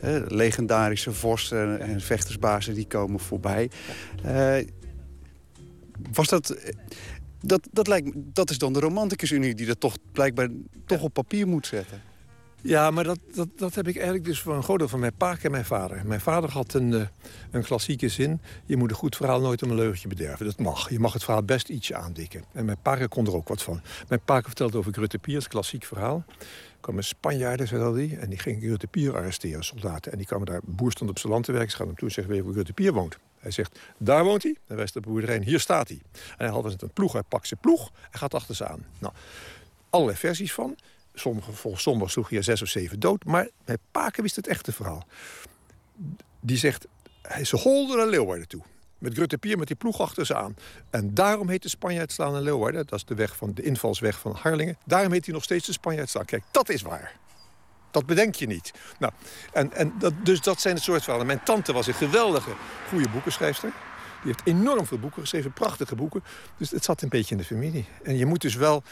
[0.00, 3.70] Hè, legendarische vorsten en vechtersbazen die komen voorbij.
[4.24, 4.56] Eh,
[6.12, 6.56] was dat...
[7.42, 10.48] Dat, dat, lijkt, dat is dan de romanticusunie die dat toch blijkbaar
[10.86, 12.02] toch op papier moet zetten.
[12.62, 15.16] Ja, maar dat, dat, dat heb ik eigenlijk dus voor een groot deel van mijn
[15.16, 16.06] pa en mijn vader.
[16.06, 17.06] Mijn vader had een, eh,
[17.50, 18.40] een klassieke zin.
[18.64, 20.46] Je moet een goed verhaal nooit om een leugentje bederven.
[20.46, 20.90] Dat mag.
[20.90, 22.44] Je mag het verhaal best ietsje aandikken.
[22.52, 23.80] En mijn pa kon er ook wat van.
[24.08, 26.24] Mijn pa vertelde over Grutte Piers, klassiek verhaal.
[26.80, 30.12] Kwamen Spanjaarden, zei hij, en die gingen Grutte Pier arresteren, soldaten.
[30.12, 31.70] En die kwamen daar, boer stond op zijn land te werken.
[31.70, 33.18] Ze gaan hem toe en zeggen, weet je waar Grutte Pier woont?
[33.38, 34.56] Hij zegt, daar woont hij.
[34.66, 36.00] Dan wijst de boerderij hier staat hij.
[36.12, 38.86] En hij had een ploeg, hij pakt zijn ploeg en gaat achter ze aan.
[38.98, 39.14] Nou,
[39.90, 40.76] allerlei versies van.
[41.14, 43.24] Sommige, volgens sommigen sloeg hij er zes of zeven dood.
[43.24, 45.06] Maar mijn paken wist het echte verhaal.
[46.40, 46.86] Die zegt,
[47.22, 48.62] hij- ze holden naar Leeuwarden toe.
[49.00, 50.56] Met Grutte Pier met die ploeg achter ze aan.
[50.90, 52.86] En daarom heet de Spanjaardslaan in Leeuwarden.
[52.86, 54.76] Dat is de, weg van, de invalsweg van Harlingen.
[54.84, 56.24] Daarom heet hij nog steeds de Spanjaardslaan.
[56.24, 57.16] Kijk, dat is waar.
[57.90, 58.72] Dat bedenk je niet.
[58.98, 59.12] Nou,
[59.52, 61.26] en, en dat, dus dat zijn het soort verhalen.
[61.26, 62.50] Mijn tante was een geweldige,
[62.88, 63.72] goede boekenschrijfster.
[64.22, 66.22] Die heeft enorm veel boeken geschreven, prachtige boeken.
[66.56, 67.86] Dus het zat een beetje in de familie.
[68.02, 68.82] En je moet dus wel...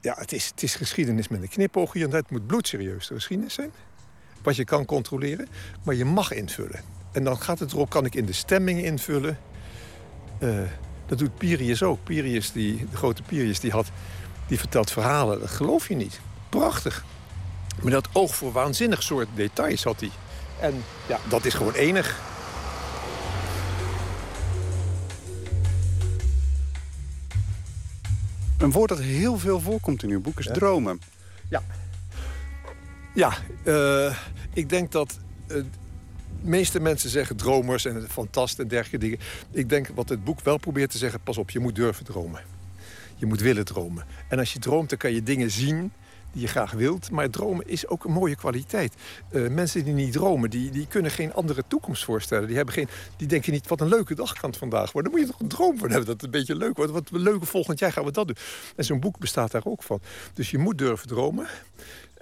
[0.00, 2.14] Ja, het is, het is geschiedenis met een knipoog hier en.
[2.14, 3.72] Het moet bloedserieus de geschiedenis zijn.
[4.42, 5.48] Wat je kan controleren,
[5.84, 7.03] maar je mag invullen.
[7.14, 9.38] En dan gaat het erop, kan ik in de stemming invullen.
[10.38, 10.58] Eh,
[11.06, 12.04] dat doet Pirius ook.
[12.04, 13.86] Pirius, die, de grote Pirius, die, had,
[14.46, 15.40] die vertelt verhalen.
[15.40, 16.20] Dat geloof je niet.
[16.48, 17.04] Prachtig.
[17.82, 20.10] Maar dat oog voor waanzinnig soort details had hij.
[20.60, 22.20] En ja, dat is gewoon enig.
[28.58, 31.00] Een woord dat heel veel voorkomt in uw boek is dromen.
[31.48, 31.62] Ja.
[33.14, 33.32] Ja,
[33.64, 34.16] eh,
[34.52, 35.56] ik denk dat eh,
[36.44, 39.18] meeste mensen zeggen dromers en fantast en dergelijke dingen.
[39.50, 42.42] Ik denk wat het boek wel probeert te zeggen, pas op, je moet durven dromen.
[43.16, 44.04] Je moet willen dromen.
[44.28, 45.92] En als je droomt, dan kan je dingen zien
[46.34, 47.10] die je graag wilt.
[47.10, 48.94] Maar dromen is ook een mooie kwaliteit.
[49.28, 52.46] Eh, mensen die niet dromen, die, die kunnen geen andere toekomst voorstellen.
[52.46, 55.12] Die, hebben geen, die denken niet, wat een leuke dag kan het vandaag worden.
[55.12, 56.92] Dan moet je toch een droom van hebben dat het een beetje leuk wordt.
[56.92, 58.36] Wat een leuke volgend jaar gaan we dat doen.
[58.76, 60.00] En zo'n boek bestaat daar ook van.
[60.34, 61.46] Dus je moet durven dromen.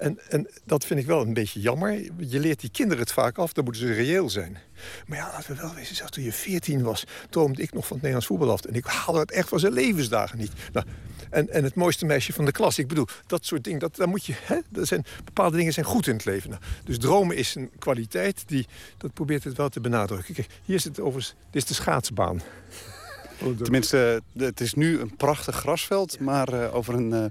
[0.02, 1.92] En, en dat vind ik wel een beetje jammer.
[2.18, 4.58] Je leert die kinderen het vaak af, dan moeten ze reëel zijn.
[5.06, 7.04] Maar ja, laten we wel wezen, zelfs toen je 14 was...
[7.30, 8.64] droomde ik nog van het Nederlands voetbal af.
[8.64, 10.52] En ik haalde het echt van zijn levensdagen niet.
[10.72, 10.86] Nou,
[11.30, 12.78] en, en het mooiste meisje van de klas.
[12.78, 14.34] Ik bedoel, dat soort dingen, dat, daar moet je...
[14.42, 16.50] Hè, dat zijn, bepaalde dingen zijn goed in het leven.
[16.50, 18.66] Nou, dus dromen is een kwaliteit, die,
[18.96, 20.34] dat probeert het wel te benadrukken.
[20.34, 22.40] Kijk, hier is het overigens, dit is de schaatsbaan.
[23.62, 27.24] Tenminste, het is nu een prachtig grasveld, maar eh, over, een, eh,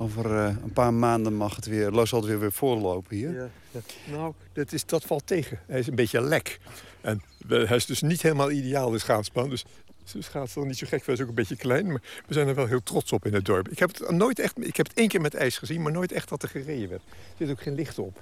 [0.00, 3.34] over eh, een paar maanden mag het weer, zal het weer, weer voorlopen hier.
[3.34, 3.80] Ja, ja.
[4.10, 5.60] Nou, dat, is, dat valt tegen.
[5.66, 6.58] Hij is een beetje lek.
[7.00, 9.48] En hij is dus niet helemaal ideaal, de schaatsbaan.
[9.48, 9.64] Dus
[10.12, 11.86] de schaats is niet zo gek, hij is ook een beetje klein.
[11.86, 13.68] Maar we zijn er wel heel trots op in het dorp.
[13.68, 16.12] Ik heb het, nooit echt, ik heb het één keer met ijs gezien, maar nooit
[16.12, 17.02] echt dat er gereden werd.
[17.02, 18.20] Er zit ook geen licht op.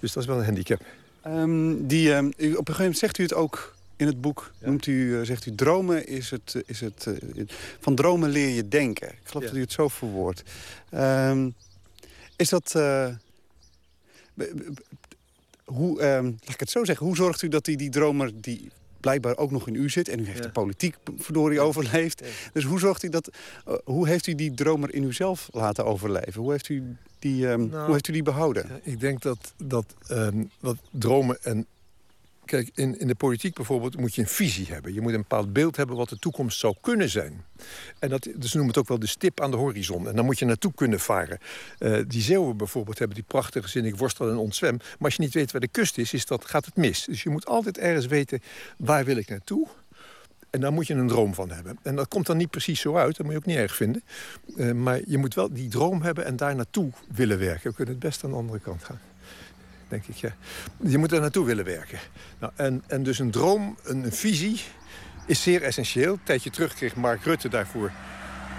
[0.00, 0.80] Dus dat is wel een handicap.
[1.22, 4.52] Ehm, die, ehm, op een gegeven moment zegt u het ook in het boek.
[4.58, 6.54] Noemt u, eh, zegt u, dromen is het...
[6.54, 7.44] eh, Is het eh,
[7.80, 9.08] van dromen leer je denken.
[9.08, 10.42] Ik geloof dat u het zo verwoordt.
[10.90, 11.50] Ehm,
[12.36, 12.72] is dat...
[15.64, 18.70] hoe, ehm, laat ik het zo zeggen, hoe zorgt u dat die, die dromer die
[19.00, 20.08] blijkbaar ook nog in u zit...
[20.08, 20.44] en u heeft Ja.
[20.44, 22.22] de politiek verdorie overleefd.
[22.52, 23.30] Dus hoe zorgt u dat...
[23.84, 26.40] hoe heeft u die dromer in uzelf laten overleven?
[26.42, 28.80] Hoe heeft u die, ehm, Nou, hoe heeft u die behouden?
[28.82, 29.94] Ik denk dat, dat
[30.60, 31.66] wat dromen en...
[32.50, 34.94] Kijk, in, in de politiek bijvoorbeeld moet je een visie hebben.
[34.94, 37.44] Je moet een bepaald beeld hebben wat de toekomst zou kunnen zijn.
[37.98, 40.08] En dat, dus ze noemen het ook wel de stip aan de horizon.
[40.08, 41.38] En dan moet je naartoe kunnen varen.
[41.78, 43.84] Eh, die Zeeuwen bijvoorbeeld hebben die prachtige zin...
[43.84, 44.76] ik worstel en ontzwem.
[44.76, 47.04] Maar als je niet weet waar de kust is, is dat, gaat het mis.
[47.04, 48.40] Dus je moet altijd ergens weten,
[48.76, 49.66] waar wil ik naartoe?
[50.50, 51.78] En daar moet je een droom van hebben.
[51.82, 54.02] En dat komt dan niet precies zo uit, dat moet je ook niet erg vinden.
[54.56, 57.70] Eh, maar je moet wel die droom hebben en daar naartoe willen werken.
[57.70, 59.00] We kunnen het best aan de andere kant gaan
[59.90, 60.32] denk ik.
[60.82, 61.98] Je moet er naartoe willen werken.
[62.38, 64.60] Nou, en, en dus een droom, een, visie,
[65.26, 66.12] is zeer essentieel.
[66.12, 67.92] Een tijdje terug kreeg Mark Rutte daarvoor...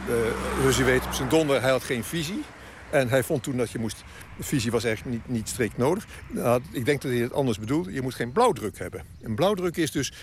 [0.10, 2.44] Uh, dus u weet, op zijn donder, hij had geen visie.
[2.90, 4.04] En hij vond toen dat je moest...
[4.40, 6.06] Visie was eigenlijk niet, niet strikt nodig.
[6.28, 7.94] Nou, ik denk dat hij het anders bedoelde.
[7.94, 9.04] Je moet geen blauwdruk hebben.
[9.22, 10.14] Een blauwdruk is dus...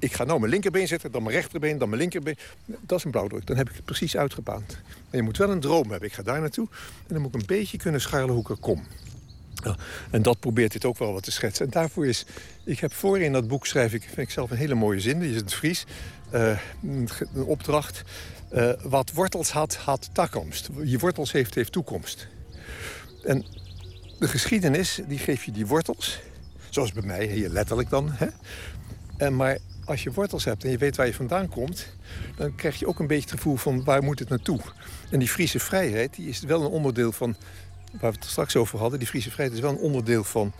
[0.00, 2.36] Ik ga nou mijn linkerbeen zetten, dan mijn rechterbeen, dan mijn linkerbeen.
[2.64, 3.46] Dat is een blauwdruk.
[3.46, 4.80] Dan heb ik het precies uitgebaand.
[5.10, 6.08] En je moet wel een droom hebben.
[6.08, 6.68] Ik ga daar naartoe.
[7.06, 8.86] En dan moet ik een beetje kunnen schuilen hoe ik er kom.
[10.10, 11.64] En dat probeert dit ook wel wat te schetsen.
[11.64, 12.24] En daarvoor is,
[12.64, 15.18] ik heb voor in dat boek schrijf ik, vind ik zelf een hele mooie zin,
[15.18, 15.84] die is het Fries.
[16.34, 18.02] Uh, een opdracht.
[18.52, 20.68] Uh, wat wortels had, had toekomst.
[20.84, 22.28] Je wortels heeft, heeft toekomst.
[23.24, 23.44] En
[24.18, 26.20] de geschiedenis, die geeft je die wortels.
[26.68, 28.10] Zoals bij mij, hier letterlijk dan.
[28.12, 28.26] Hè?
[29.16, 31.86] En maar als je wortels hebt en je weet waar je vandaan komt...
[32.36, 34.60] dan krijg je ook een beetje het gevoel van waar moet het naartoe.
[35.10, 37.36] En die Friese vrijheid die is wel een onderdeel van
[37.92, 40.52] waar we het straks over hadden, die Friese vrijheid is wel een onderdeel van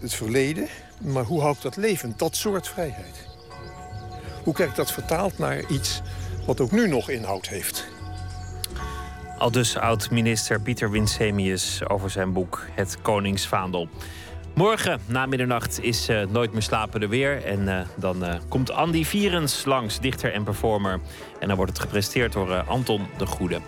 [0.00, 0.68] het verleden.
[1.00, 3.26] Maar hoe hou ik dat levend, dat soort vrijheid?
[4.44, 6.02] Hoe krijg ik dat vertaald naar iets
[6.46, 7.86] wat ook nu nog inhoud heeft?
[9.38, 13.88] Al dus oud-minister Pieter Winsemius over zijn boek Het Koningsvaandel.
[14.54, 17.44] Morgen na middernacht is uh, Nooit meer slapen er weer.
[17.44, 21.00] En uh, dan uh, komt Andy Vierens langs, dichter en performer.
[21.40, 23.60] En dan wordt het gepresenteerd door Anton de Goede.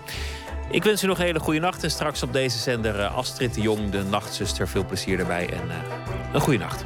[0.70, 1.82] Ik wens u nog een hele goede nacht.
[1.82, 4.68] En straks op deze zender uh, Astrid de Jong, de nachtzuster.
[4.68, 5.74] Veel plezier erbij en uh,
[6.32, 6.84] een goede nacht.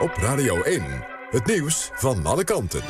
[0.00, 0.82] Op Radio 1,
[1.30, 2.80] het nieuws van alle kanten.